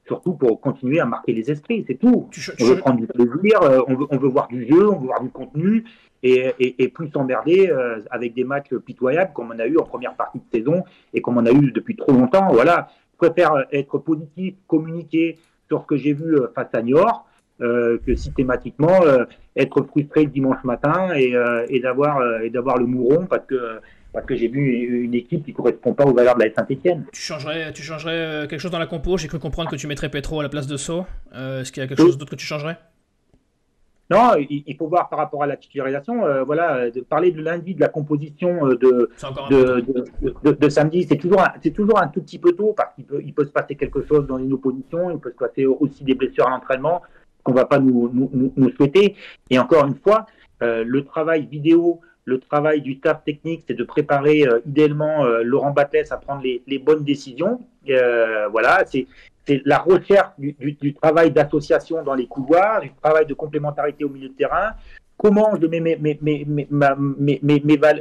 surtout 0.07 0.35
pour 0.35 0.61
continuer 0.61 0.99
à 0.99 1.07
marquer 1.07 1.33
les 1.33 1.51
esprits, 1.51 1.85
c'est 1.87 1.95
tout. 1.95 2.29
on 2.61 2.65
veut 2.65 2.79
prendre 2.79 2.99
du 2.99 3.07
plaisir, 3.07 3.61
on, 3.87 3.95
veut, 3.95 4.07
on 4.11 4.17
veut 4.17 4.29
voir 4.29 4.49
du 4.49 4.67
jeu, 4.67 4.89
on 4.89 4.99
veut 4.99 5.07
voir 5.07 5.23
du 5.23 5.31
contenu, 5.31 5.85
et, 6.25 6.89
plus 6.89 7.11
s'emmerder 7.11 7.71
euh, 7.71 8.01
avec 8.11 8.35
des 8.35 8.45
matchs 8.45 8.75
pitoyables 8.85 9.33
comme 9.35 9.53
on 9.55 9.59
a 9.59 9.67
eu 9.67 9.77
en 9.77 9.85
première 9.85 10.15
partie 10.15 10.39
de 10.39 10.59
saison 10.59 10.85
et 11.13 11.21
comme 11.21 11.37
on 11.37 11.47
a 11.47 11.53
eu 11.53 11.71
depuis 11.73 11.97
trop 11.97 12.13
longtemps. 12.13 12.49
Voilà, 12.53 12.89
je 13.13 13.29
préfère 13.29 13.67
être 13.73 13.99
positif, 13.99 14.55
communiquer 14.67 15.39
sur 15.69 15.83
ce 15.83 15.87
que 15.87 15.97
j'ai 15.97 16.13
vu 16.13 16.37
euh, 16.37 16.49
face 16.55 16.69
à 16.73 16.83
Niort. 16.83 17.27
Euh, 17.61 17.99
que 18.05 18.17
systématiquement 18.17 18.99
être 19.55 19.85
frustré 19.85 20.25
le 20.25 20.31
dimanche 20.31 20.65
matin 20.65 21.15
et, 21.15 21.35
et 21.69 21.79
d'avoir 21.79 22.41
et 22.43 22.51
d'avoir 22.51 22.79
le 22.79 22.87
mouron 22.87 23.27
parce 23.27 23.47
que 23.47 23.79
parce 24.15 24.25
que 24.25 24.35
j'ai 24.35 24.49
vu 24.49 25.05
une 25.05 25.15
équipe 25.15 25.45
qui 25.45 25.53
correspond 25.53 25.93
pas 25.93 26.05
aux 26.05 26.15
valeurs 26.15 26.37
de 26.37 26.45
la 26.45 26.55
Saint-Etienne. 26.55 27.05
Tu 27.13 27.21
changerais, 27.21 27.73
tu 27.73 27.83
changerais 27.83 28.47
quelque 28.49 28.61
chose 28.61 28.71
dans 28.71 28.79
la 28.79 28.87
compo? 28.87 29.19
J'ai 29.19 29.29
cru 29.29 29.39
comprendre 29.39 29.71
que 29.71 29.77
tu 29.77 29.87
mettrais 29.87 30.09
Petro 30.09 30.41
à 30.41 30.43
la 30.43 30.49
place 30.49 30.67
de 30.67 30.79
So. 30.79 31.05
Est-ce 31.35 31.71
qu'il 31.73 31.83
y 31.83 31.85
a 31.85 31.89
quelque 31.89 32.01
chose 32.01 32.17
d'autre 32.17 32.31
que 32.31 32.37
tu 32.37 32.47
changerais? 32.47 32.79
Non, 34.11 34.33
il, 34.37 34.77
faut 34.77 34.87
voir 34.87 35.09
par 35.09 35.19
rapport 35.19 35.43
à 35.43 35.47
la 35.47 35.57
titularisation, 35.57 36.27
euh, 36.27 36.45
voilà, 36.45 36.91
de 36.91 37.01
parler 37.01 37.33
de 37.33 37.41
lundi 37.41 37.75
de 37.75 37.81
la 37.81 37.89
composition 37.89 38.67
euh, 38.67 38.77
de, 38.77 39.11
de, 40.53 40.69
samedi, 40.69 41.07
c'est 41.09 41.17
toujours, 41.17 41.43
c'est 41.63 41.71
toujours 41.71 41.99
un 42.03 42.09
tout 42.09 42.21
petit 42.21 42.39
peu 42.39 42.53
tôt 42.53 42.75
parce 42.77 42.95
qu'il 42.95 43.07
peut, 43.07 43.23
il 43.25 43.33
peut 43.33 43.47
se 43.47 43.51
passer 43.51 43.77
quelque 43.77 44.07
chose 44.07 44.27
dans 44.27 44.37
une 44.37 44.53
opposition, 44.53 45.11
il 45.11 45.19
peut 45.19 45.31
se 45.31 45.37
passer 45.37 45.65
aussi 45.65 46.05
des 46.05 46.15
blessures 46.15 46.47
à 46.47 46.51
l'entraînement 46.51 47.01
qu'on 47.43 47.55
va 47.55 47.65
pas 47.65 47.79
nous, 47.79 48.11
nous, 48.13 48.53
nous, 48.57 48.71
souhaiter. 48.73 49.17
Et 49.49 49.59
encore 49.59 49.87
une 49.87 49.97
fois, 49.97 50.27
euh, 50.63 50.85
le 50.87 51.05
travail 51.05 51.47
vidéo, 51.47 52.01
le 52.25 52.41
travail 52.41 52.81
du 52.81 52.95
staff 52.95 53.23
technique, 53.25 53.65
c'est 53.67 53.75
de 53.75 53.85
préparer 53.85 54.45
idéalement 54.67 55.25
Laurent 55.43 55.73
Battès 55.73 56.11
à 56.11 56.17
prendre 56.17 56.43
les, 56.43 56.63
les 56.67 56.79
bonnes 56.79 57.05
décisions. 57.05 57.61
voilà, 58.51 58.85
c'est 58.87 59.07
la 59.65 59.79
recherche 59.79 60.33
du, 60.39 60.95
travail 60.95 61.31
d'association 61.31 62.03
dans 62.03 62.15
les 62.15 62.27
couloirs, 62.27 62.81
du 62.81 62.93
travail 63.03 63.27
de 63.27 63.35
complémentarité 63.35 64.05
au 64.05 64.09
milieu 64.09 64.29
de 64.29 64.35
terrain. 64.35 64.73
Comment 65.17 65.55
je 65.61 65.67
mets 65.67 65.81
mes, 65.81 65.97
mes, 65.97 66.47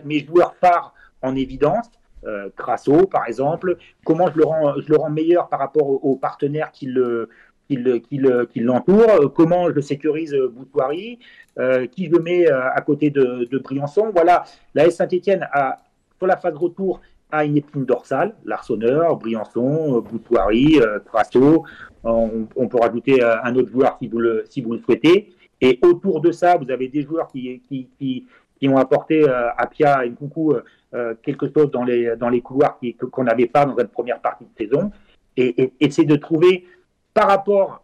mes, 0.06 0.20
joueurs 0.26 0.56
phares 0.56 0.94
en 1.22 1.36
évidence 1.36 1.90
euh, 2.26 2.50
Crasso, 2.56 3.06
par 3.08 3.28
exemple. 3.28 3.78
Comment 4.06 4.32
je 4.32 4.38
le 4.38 4.46
rends, 4.46 4.80
je 4.80 4.90
le 4.90 4.98
rends 4.98 5.10
meilleur 5.10 5.50
par 5.50 5.60
rapport 5.60 5.88
aux, 6.06 6.16
partenaires 6.16 6.72
qui 6.72 6.86
le, 6.88 7.30
qui 7.68 8.60
l'entourent, 8.60 9.34
comment 9.34 9.72
je 9.74 9.80
sécurise 9.82 10.36
Boutoirie, 10.52 11.20
euh, 11.60 11.88
qui 11.88 12.10
je 12.10 12.20
mets 12.20 12.50
euh, 12.50 12.72
à 12.72 12.82
côté 12.82 13.10
de, 13.10 13.48
de 13.50 13.58
Briançon. 13.60 14.12
Voilà, 14.14 14.44
la 14.74 14.88
S 14.88 14.98
Saint-Etienne 14.98 15.48
a, 15.52 15.78
sur 16.18 16.28
la 16.28 16.38
phase 16.38 16.56
retour, 16.56 17.02
a 17.32 17.46
une 17.46 17.58
épine 17.58 17.86
dorsale, 17.86 18.36
Larsonneur, 18.46 19.18
Briançon, 19.18 20.02
Boutoirie, 20.02 20.80
Crasso. 21.06 21.66
On, 22.04 22.68
peut 22.68 22.80
rajouter 22.82 23.24
euh, 23.24 23.42
un 23.44 23.56
autre 23.56 23.70
joueur 23.70 23.98
si 24.00 24.08
vous 24.08 24.20
le, 24.20 24.44
si 24.50 24.62
vous 24.62 24.74
le 24.74 24.80
souhaitez. 24.80 25.34
Et 25.62 25.80
autour 25.82 26.20
de 26.20 26.32
ça, 26.32 26.58
vous 26.58 26.70
avez 26.70 26.90
des 26.90 27.04
joueurs 27.04 27.28
qui, 27.30 27.62
qui, 27.68 27.88
qui, 27.98 28.68
ont 28.68 28.78
apporté 28.78 29.28
euh, 29.28 29.50
à 29.58 29.68
Pia 29.68 30.06
et 30.06 30.12
Coucou 30.12 30.54
euh, 30.94 31.16
quelque 31.22 31.52
chose 31.54 31.72
dans 31.72 31.84
les, 31.84 32.16
dans 32.16 32.30
les 32.30 32.42
couloirs 32.42 32.80
qu'on 33.12 33.24
n'avait 33.24 33.48
pas 33.48 33.66
dans 33.66 33.76
cette 33.76 33.92
première 33.92 34.20
partie 34.20 34.46
de 34.46 34.66
saison. 34.66 34.92
Et, 35.36 35.74
et, 35.80 35.90
c'est 35.90 36.06
de 36.06 36.16
trouver, 36.16 36.66
par 37.14 37.28
rapport 37.28 37.84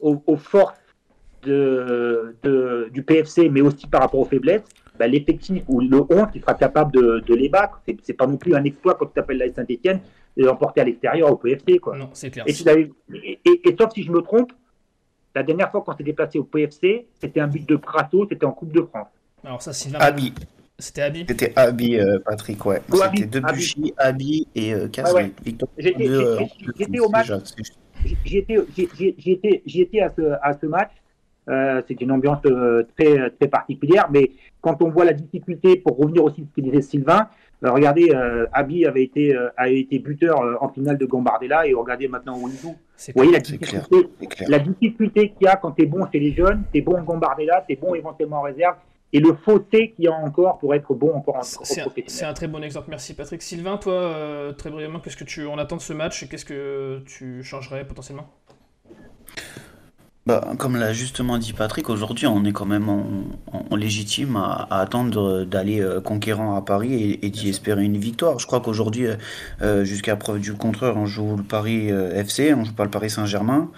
aux, 0.00 0.36
forces 0.36 0.80
de, 1.42 2.36
de, 2.42 2.88
du 2.92 3.02
PFC, 3.02 3.48
mais 3.48 3.60
aussi 3.60 3.86
par 3.86 4.02
rapport 4.02 4.20
aux 4.20 4.24
faiblesses, 4.24 4.62
bah, 4.98 5.06
l'effectif 5.06 5.62
ou 5.68 5.80
le 5.80 6.00
11 6.08 6.26
qui 6.32 6.40
sera 6.40 6.54
capable 6.54 6.92
de, 6.92 7.34
les 7.34 7.48
battre. 7.48 7.80
C'est, 7.86 7.96
n'est 8.06 8.14
pas 8.14 8.26
non 8.26 8.36
plus 8.36 8.54
un 8.54 8.64
exploit, 8.64 8.94
comme 8.94 9.10
tu 9.12 9.18
appelles 9.18 9.38
la 9.38 9.52
Saint-Etienne, 9.52 10.00
de 10.36 10.44
l'emporter 10.44 10.82
à 10.82 10.84
l'extérieur 10.84 11.30
au 11.32 11.36
PFC. 11.36 11.78
Quoi. 11.78 11.96
Non, 11.96 12.10
c'est 12.12 12.30
clair. 12.30 12.44
Et, 12.46 12.56
et, 13.44 13.76
sauf 13.78 13.92
si 13.94 14.02
je 14.02 14.12
me 14.12 14.20
trompe, 14.20 14.52
la 15.34 15.42
dernière 15.42 15.70
fois 15.70 15.82
qu'on 15.82 15.96
s'est 15.96 16.04
déplacé 16.04 16.38
au 16.38 16.44
PFC, 16.44 17.06
c'était 17.20 17.40
un 17.40 17.46
but 17.46 17.66
de 17.68 17.76
Prato, 17.76 18.26
c'était 18.28 18.44
en 18.44 18.52
Coupe 18.52 18.72
de 18.72 18.82
France. 18.82 19.08
Alors 19.44 19.62
ça, 19.62 19.72
c'est 19.72 19.94
Abi. 19.94 20.34
C'était 20.78 21.02
Abi? 21.02 21.24
C'était 21.28 21.52
Abi, 21.56 21.98
euh, 21.98 22.18
Patrick, 22.24 22.64
ouais. 22.64 22.80
c'était 22.90 23.26
Debuchy, 23.26 23.92
Abi, 23.98 24.48
et 24.54 24.74
euh, 24.74 24.88
J'étais 25.78 26.98
au 27.00 27.08
match. 27.10 27.30
J'y 28.24 28.38
étais, 28.38 30.00
à 30.00 30.10
ce, 30.16 30.22
à 30.42 30.58
ce 30.58 30.66
match. 30.66 30.90
Euh, 31.48 31.82
c'est 31.88 32.00
une 32.00 32.12
ambiance 32.12 32.40
euh, 32.46 32.84
très, 32.96 33.30
très 33.30 33.48
particulière, 33.48 34.08
mais 34.12 34.30
quand 34.60 34.82
on 34.82 34.90
voit 34.90 35.04
la 35.04 35.12
difficulté, 35.12 35.76
pour 35.76 35.96
revenir 35.98 36.22
aussi 36.22 36.42
à 36.42 36.44
ce 36.44 36.54
que 36.54 36.60
disait 36.60 36.82
Sylvain, 36.82 37.28
euh, 37.64 37.72
regardez, 37.72 38.12
Abi 38.52 38.86
avait 38.86 39.02
été, 39.02 39.36
a 39.56 39.68
été 39.68 39.98
buteur 39.98 40.62
en 40.62 40.68
finale 40.68 40.96
de 40.96 41.06
Gambardella 41.06 41.66
et 41.66 41.74
regardez 41.74 42.08
maintenant 42.08 42.38
où 42.38 42.48
il 42.48 42.56
joue. 42.56 42.74
Vous 43.08 43.12
voyez 43.14 43.32
la 43.32 43.40
difficulté, 43.40 44.08
la 44.48 44.58
difficulté 44.58 45.30
qu'il 45.30 45.46
y 45.46 45.48
a 45.48 45.56
quand 45.56 45.72
tu 45.72 45.82
es 45.82 45.86
bon 45.86 46.06
chez 46.10 46.20
les 46.20 46.32
jeunes, 46.32 46.62
tu 46.72 46.78
es 46.78 46.82
bon 46.82 46.98
en 46.98 47.02
Gambardella, 47.02 47.64
tu 47.66 47.74
es 47.74 47.76
bon 47.76 47.94
éventuellement 47.94 48.38
en 48.38 48.42
réserve, 48.42 48.76
et 49.12 49.20
le 49.20 49.34
fossé 49.34 49.90
qu'il 49.90 50.04
y 50.04 50.08
a 50.08 50.12
encore 50.12 50.58
pour 50.58 50.74
être 50.74 50.94
bon 50.94 51.12
encore 51.14 51.36
en 51.36 51.42
C'est 51.42 52.24
un, 52.24 52.32
très 52.32 52.48
bon 52.48 52.62
exemple, 52.62 52.88
merci 52.90 53.14
Patrick. 53.14 53.42
Sylvain, 53.42 53.76
toi, 53.76 54.54
très 54.56 54.70
brièvement, 54.70 55.00
qu'est-ce 55.00 55.16
que 55.16 55.24
tu 55.24 55.46
en 55.46 55.58
attends 55.58 55.76
de 55.76 55.82
ce 55.82 55.92
match 55.92 56.22
et 56.22 56.28
qu'est-ce 56.28 56.44
que 56.46 57.02
tu 57.06 57.42
changerais 57.42 57.86
potentiellement? 57.86 58.28
Bah, 60.26 60.52
comme 60.58 60.76
l'a 60.76 60.92
justement 60.92 61.38
dit 61.38 61.54
Patrick, 61.54 61.88
aujourd'hui 61.88 62.26
on 62.26 62.44
est 62.44 62.52
quand 62.52 62.66
même 62.66 62.90
en, 62.90 63.74
légitime 63.74 64.36
à, 64.36 64.66
attendre 64.70 65.44
d'aller 65.44 65.80
euh, 65.80 66.02
conquérant 66.02 66.56
à 66.56 66.60
Paris 66.60 67.18
et, 67.22 67.30
d'y 67.30 67.48
espérer 67.48 67.84
une 67.84 67.96
victoire. 67.96 68.38
Je 68.38 68.46
crois 68.46 68.60
qu'aujourd'hui, 68.60 69.06
euh, 69.06 69.14
euh, 69.62 69.84
jusqu'à 69.84 70.16
preuve 70.16 70.40
du 70.40 70.52
contraire, 70.52 70.98
on 70.98 71.06
joue 71.06 71.36
le 71.36 71.42
Paris 71.42 71.88
FC, 71.88 72.52
on 72.52 72.64
joue 72.64 72.74
pas 72.74 72.84
le 72.84 72.90
Paris 72.90 73.08
Saint-Germain. 73.08 73.70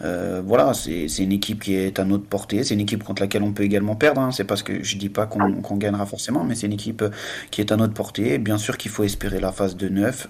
voilà, 0.00 0.72
c'est 0.72 1.06
une 1.18 1.32
équipe 1.32 1.62
qui 1.62 1.74
est 1.74 1.98
à 1.98 2.06
notre 2.06 2.24
portée, 2.24 2.64
c'est 2.64 2.72
une 2.72 2.80
équipe 2.80 3.04
contre 3.04 3.20
laquelle 3.20 3.42
on 3.42 3.52
peut 3.52 3.64
également 3.64 3.94
perdre. 3.94 4.22
Hein. 4.22 4.32
C'est 4.32 4.44
parce 4.44 4.62
que 4.62 4.82
je 4.82 4.96
dis 4.96 5.10
pas 5.10 5.26
qu'on 5.26 5.76
gagnera 5.76 6.06
forcément, 6.06 6.44
mais 6.44 6.54
c'est 6.54 6.66
une 6.66 6.72
équipe 6.72 7.04
qui 7.50 7.60
est 7.60 7.72
à 7.72 7.76
notre 7.76 7.92
portée. 7.92 8.38
Bien 8.38 8.56
sûr 8.56 8.78
qu'il 8.78 8.90
faut 8.90 9.04
espérer 9.04 9.38
la 9.38 9.52
phase 9.52 9.76
de 9.76 9.90
neuf 9.90 10.28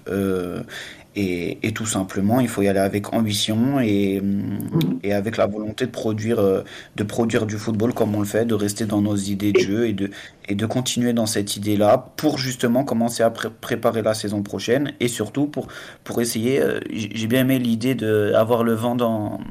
et, 1.15 1.57
et, 1.67 1.73
tout 1.73 1.85
simplement, 1.85 2.39
il 2.39 2.47
faut 2.47 2.61
y 2.61 2.69
aller 2.69 2.79
avec 2.79 3.13
ambition 3.13 3.81
et, 3.81 4.21
mhm. 4.21 4.99
et 5.03 5.13
avec 5.13 5.35
la 5.35 5.45
volonté 5.45 5.85
de 5.85 5.91
produire, 5.91 6.39
euh, 6.39 6.63
de 6.95 7.03
produire 7.03 7.45
du 7.45 7.57
football 7.57 7.93
comme 7.93 8.15
on 8.15 8.19
le 8.19 8.25
fait, 8.25 8.45
de 8.45 8.53
rester 8.53 8.85
dans 8.85 9.01
nos 9.01 9.17
idées 9.17 9.51
de 9.51 9.59
jeu 9.59 9.87
et 9.87 9.93
de, 9.93 10.09
et 10.47 10.55
de 10.55 10.65
continuer 10.65 11.11
dans 11.11 11.25
cette 11.25 11.57
idée-là 11.57 12.11
pour 12.15 12.37
justement 12.37 12.85
commencer 12.85 13.23
à 13.23 13.29
préparer 13.29 14.01
la 14.01 14.13
saison 14.13 14.41
prochaine 14.41 14.93
et 15.01 15.09
surtout 15.09 15.47
pour, 15.47 15.67
pour 16.05 16.21
essayer, 16.21 16.61
euh, 16.61 16.79
j'ai 16.89 17.27
bien 17.27 17.41
aimé 17.41 17.59
l'idée 17.59 17.93
d'avoir 17.93 18.63
le 18.63 18.73
vent 18.73 18.95
dans, 18.95 19.41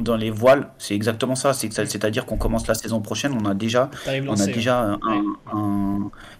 dans 0.00 0.16
les 0.16 0.30
voiles, 0.30 0.68
c'est 0.78 0.94
exactement 0.94 1.34
ça. 1.34 1.52
C'est-à-dire 1.52 2.26
qu'on 2.26 2.36
commence 2.36 2.66
la 2.66 2.74
saison 2.74 3.00
prochaine, 3.00 3.36
on 3.40 3.44
a 3.44 3.54
déjà, 3.54 3.90
on 4.06 4.38
a 4.38 4.46
déjà 4.46 4.98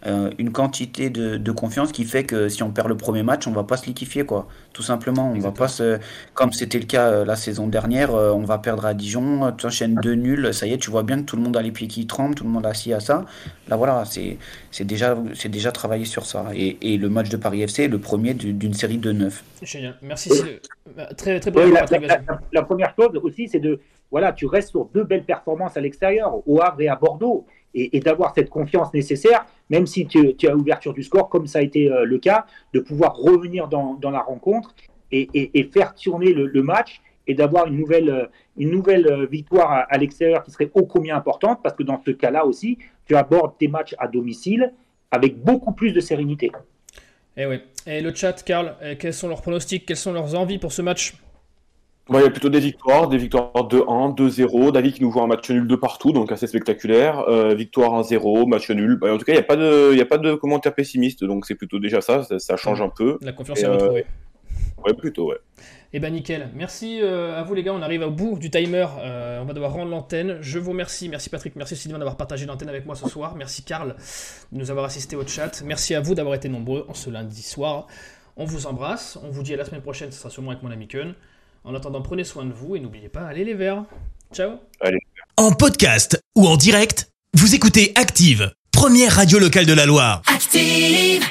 euh, 0.07 0.31
une 0.39 0.53
quantité 0.53 1.11
de, 1.11 1.53
confiance 1.53 1.91
qui 1.93 2.05
fait 2.05 2.25
que 2.25 2.49
si 2.49 2.63
on 2.63 2.71
perd 2.71 2.89
le 2.89 2.97
premier 2.97 3.23
match, 3.23 3.47
on 3.47 3.53
va 3.53 3.65
pas 3.65 3.77
se 3.77 3.87
liquifier, 3.87 4.25
quoi. 4.25 4.47
Tout 4.73 4.83
simplement, 4.83 5.33
on 5.33 5.39
va 5.41 5.51
pas 5.51 5.67
se, 5.67 5.99
comme 6.35 6.53
c'était 6.53 6.79
le 6.79 6.85
cas 6.85 7.09
euh, 7.09 7.25
la 7.25 7.35
saison 7.35 7.67
dernière, 7.67 8.15
euh, 8.15 8.31
on 8.31 8.45
va 8.45 8.59
perdre 8.59 8.87
à 8.87 8.95
Dijon, 8.95 9.53
tu 9.57 9.67
enchaînes 9.67 9.97
deux 9.97 10.15
nuls, 10.15 10.55
ça 10.55 10.67
y 10.67 10.73
est, 10.73 10.79
tu 10.79 10.91
vois 10.91 11.03
bien 11.03 11.17
que 11.17 11.25
tout 11.25 11.37
le 11.37 11.43
monde 11.43 11.57
a 11.57 11.63
les 11.63 11.73
pieds 11.73 11.89
qui 11.89 12.07
tremblent, 12.07 12.35
tout 12.35 12.45
le 12.45 12.51
monde 12.51 12.67
a 12.67 12.71
assis 12.71 12.93
à 12.93 13.01
ça. 13.01 13.25
Là, 13.69 13.77
voilà, 13.77 14.05
c'est 14.07 14.85
déjà, 14.85 15.17
c'est 15.35 15.49
déjà 15.49 15.73
travaillé 15.73 16.05
sur 16.05 16.27
ça. 16.27 16.47
Et, 16.55 16.97
le 16.99 17.09
match 17.09 17.29
de 17.29 17.37
Paris 17.37 17.63
FC 17.63 17.85
est 17.85 17.89
le 17.89 17.99
premier 17.99 18.35
d'une 18.35 18.75
série 18.75 18.99
de 18.99 19.13
neuf. 19.13 19.45
Génial, 19.63 19.97
merci. 20.03 20.31
Très, 21.17 21.39
très 21.39 21.51
la, 21.51 21.85
la, 22.53 22.63
première 22.63 22.95
chose 22.99 23.11
aussi, 23.23 23.38
c'est 23.47 23.61
de, 23.61 23.81
voilà, 24.11 24.33
tu 24.33 24.47
restes 24.47 24.71
sur 24.71 24.87
deux 24.87 25.05
belles 25.05 25.25
performances 25.25 25.77
à 25.77 25.81
l'extérieur, 25.81 26.43
au 26.47 26.61
Havre 26.61 26.81
et 26.81 26.89
à 26.89 26.97
Bordeaux, 26.97 27.47
et, 27.75 28.01
d'avoir 28.01 28.35
cette 28.35 28.49
confiance 28.49 28.93
nécessaire, 28.95 29.47
même 29.71 29.87
si 29.87 30.07
tu, 30.07 30.35
as 30.47 30.55
ouverture 30.55 30.95
du 30.95 31.03
score, 31.03 31.29
comme 31.29 31.47
ça 31.47 31.59
a 31.59 31.63
été 31.63 31.91
euh, 31.91 32.05
le 32.05 32.19
cas, 32.19 32.47
de 32.73 32.81
pouvoir 32.81 33.17
revenir 33.17 33.69
dans, 33.69 33.99
la 34.03 34.21
rencontre 34.21 34.75
et, 35.13 35.71
faire 35.73 35.95
tourner 35.95 36.33
le, 36.33 36.63
match 36.63 37.01
et 37.27 37.35
d'avoir 37.35 37.67
une 37.67 37.77
nouvelle, 37.77 38.09
euh, 38.09 38.27
une 38.57 38.71
nouvelle 38.71 39.07
euh, 39.07 39.27
victoire 39.27 39.87
à, 39.89 39.99
l'extérieur 39.99 40.43
qui 40.43 40.51
serait 40.51 40.71
ô 40.75 40.87
combien 40.87 41.17
importante, 41.17 41.61
parce 41.63 41.75
que 41.75 41.83
dans 41.83 42.01
ce 42.05 42.11
cas-là 42.11 42.47
aussi, 42.47 42.79
tu 43.05 43.15
abordes 43.15 43.57
tes 43.59 43.69
matchs 43.69 43.95
à 43.99 44.09
domicile 44.09 44.73
avec 45.11 45.39
beaucoup 45.39 45.73
plus 45.73 45.93
de 45.93 46.01
sérénité. 46.01 46.47
Et 47.37 47.43
eh 47.43 47.47
oui. 47.47 47.61
Et 47.87 48.01
le 48.01 48.13
chat, 48.15 48.43
Karl, 48.43 48.75
quels 48.99 49.15
sont 49.15 49.29
leurs 49.29 49.43
pronostics, 49.43 49.87
quelles 49.87 49.97
sont 49.97 50.13
leurs 50.13 50.35
envies 50.35 50.59
pour 50.59 50.73
ce 50.73 50.83
match? 50.83 51.15
Il 52.17 52.23
y 52.23 52.27
a 52.27 52.31
plutôt 52.31 52.49
des 52.49 52.61
victoires, 52.61 53.09
des 53.09 53.19
victoires 53.19 53.53
2-1, 53.53 54.17
2-0. 54.17 54.73
David 54.73 54.95
qui 54.95 55.03
nous 55.03 55.11
voit 55.11 55.23
un 55.23 55.27
match 55.27 55.51
nul 55.51 55.67
de 55.67 55.77
partout, 55.77 56.13
donc 56.13 56.33
assez 56.33 56.47
spectaculaire. 56.47 57.29
Euh, 57.29 57.55
victoire 57.55 57.93
1-0, 58.03 58.49
match 58.49 58.71
nul. 58.71 58.97
Bah, 58.97 59.13
en 59.13 59.19
tout 59.19 59.25
cas, 59.25 59.33
il 59.33 59.37
n'y 59.37 59.41
a, 59.41 59.45
pas 59.45 59.57
de, 59.57 59.95
y 59.95 60.01
a 60.01 60.07
pas 60.07 60.19
de 60.19 60.35
commentaires 60.35 60.75
pessimistes, 60.75 61.25
donc 61.25 61.45
c'est 61.45 61.55
plutôt 61.55 61.79
déjà 61.79 62.01
ça, 62.01 62.23
ça, 62.39 62.57
change 62.57 62.81
un 62.81 62.89
peu. 62.89 63.19
La 63.21 63.33
confiance 63.33 63.63
est 63.63 63.67
retrouvée. 63.67 64.07
Euh, 64.07 64.83
ouais, 64.87 64.95
plutôt, 64.95 65.29
ouais. 65.29 65.37
Eh 65.93 66.01
ben 66.01 66.13
nickel. 66.13 66.49
Merci 66.55 67.01
euh, 67.03 67.39
à 67.39 67.43
vous 67.43 67.55
les 67.55 67.63
gars, 67.63 67.73
on 67.73 67.83
arrive 67.83 68.03
au 68.03 68.11
bout 68.11 68.39
du 68.39 68.51
timer. 68.51 68.87
on 69.41 69.45
va 69.45 69.53
devoir 69.53 69.73
rendre 69.73 69.91
l'antenne. 69.91 70.39
Je 70.41 70.59
vous 70.59 70.71
remercie. 70.71 71.11
Merci 71.11 71.29
Patrick, 71.29 71.57
merci 71.57 71.77
Sylvain 71.77 71.99
d'avoir 71.99 72.17
partagé 72.17 72.47
l'antenne 72.47 72.69
avec 72.71 72.87
moi 72.87 72.95
ce 72.95 73.09
soir. 73.09 73.35
Merci 73.37 73.65
Karl 73.65 73.97
de 74.53 74.59
nous 74.59 74.71
avoir 74.71 74.87
assisté 74.87 75.15
au 75.15 75.27
chat. 75.27 75.63
Merci 75.65 75.95
à 75.95 76.01
vous 76.01 76.15
d'avoir 76.15 76.35
été 76.35 76.49
nombreux 76.49 76.87
en 76.89 76.95
ce 76.95 77.11
lundi 77.11 77.43
soir. 77.43 77.87
On 78.37 78.45
vous 78.45 78.67
embrasse. 78.67 79.19
On 79.23 79.31
vous 79.31 79.43
dit 79.43 79.53
à 79.53 79.57
la 79.57 79.65
semaine 79.65 79.83
prochaine, 79.83 80.11
ce 80.13 80.19
sera 80.21 80.31
sûrement 80.31 80.53
avec 80.53 80.63
mon 80.63 80.71
ami 80.71 80.89
Kun. 80.89 81.15
En 81.65 81.75
attendant, 81.75 82.03
prenez 82.03 82.25
soin 82.25 82.45
de 82.45 82.53
vous 82.53 82.77
et 82.77 82.81
n'oubliez 82.81 83.09
pas, 83.09 83.27
allez 83.27 83.45
les 83.45 83.55
verts. 83.55 83.85
Ciao. 84.33 84.59
Allez. 84.81 84.99
En 85.37 85.53
podcast 85.53 86.21
ou 86.35 86.47
en 86.47 86.57
direct, 86.57 87.11
vous 87.35 87.55
écoutez 87.55 87.93
Active, 87.95 88.53
première 88.73 89.13
radio 89.13 89.39
locale 89.39 89.67
de 89.67 89.73
la 89.73 89.87
Loire. 89.87 90.23
Active 90.27 91.23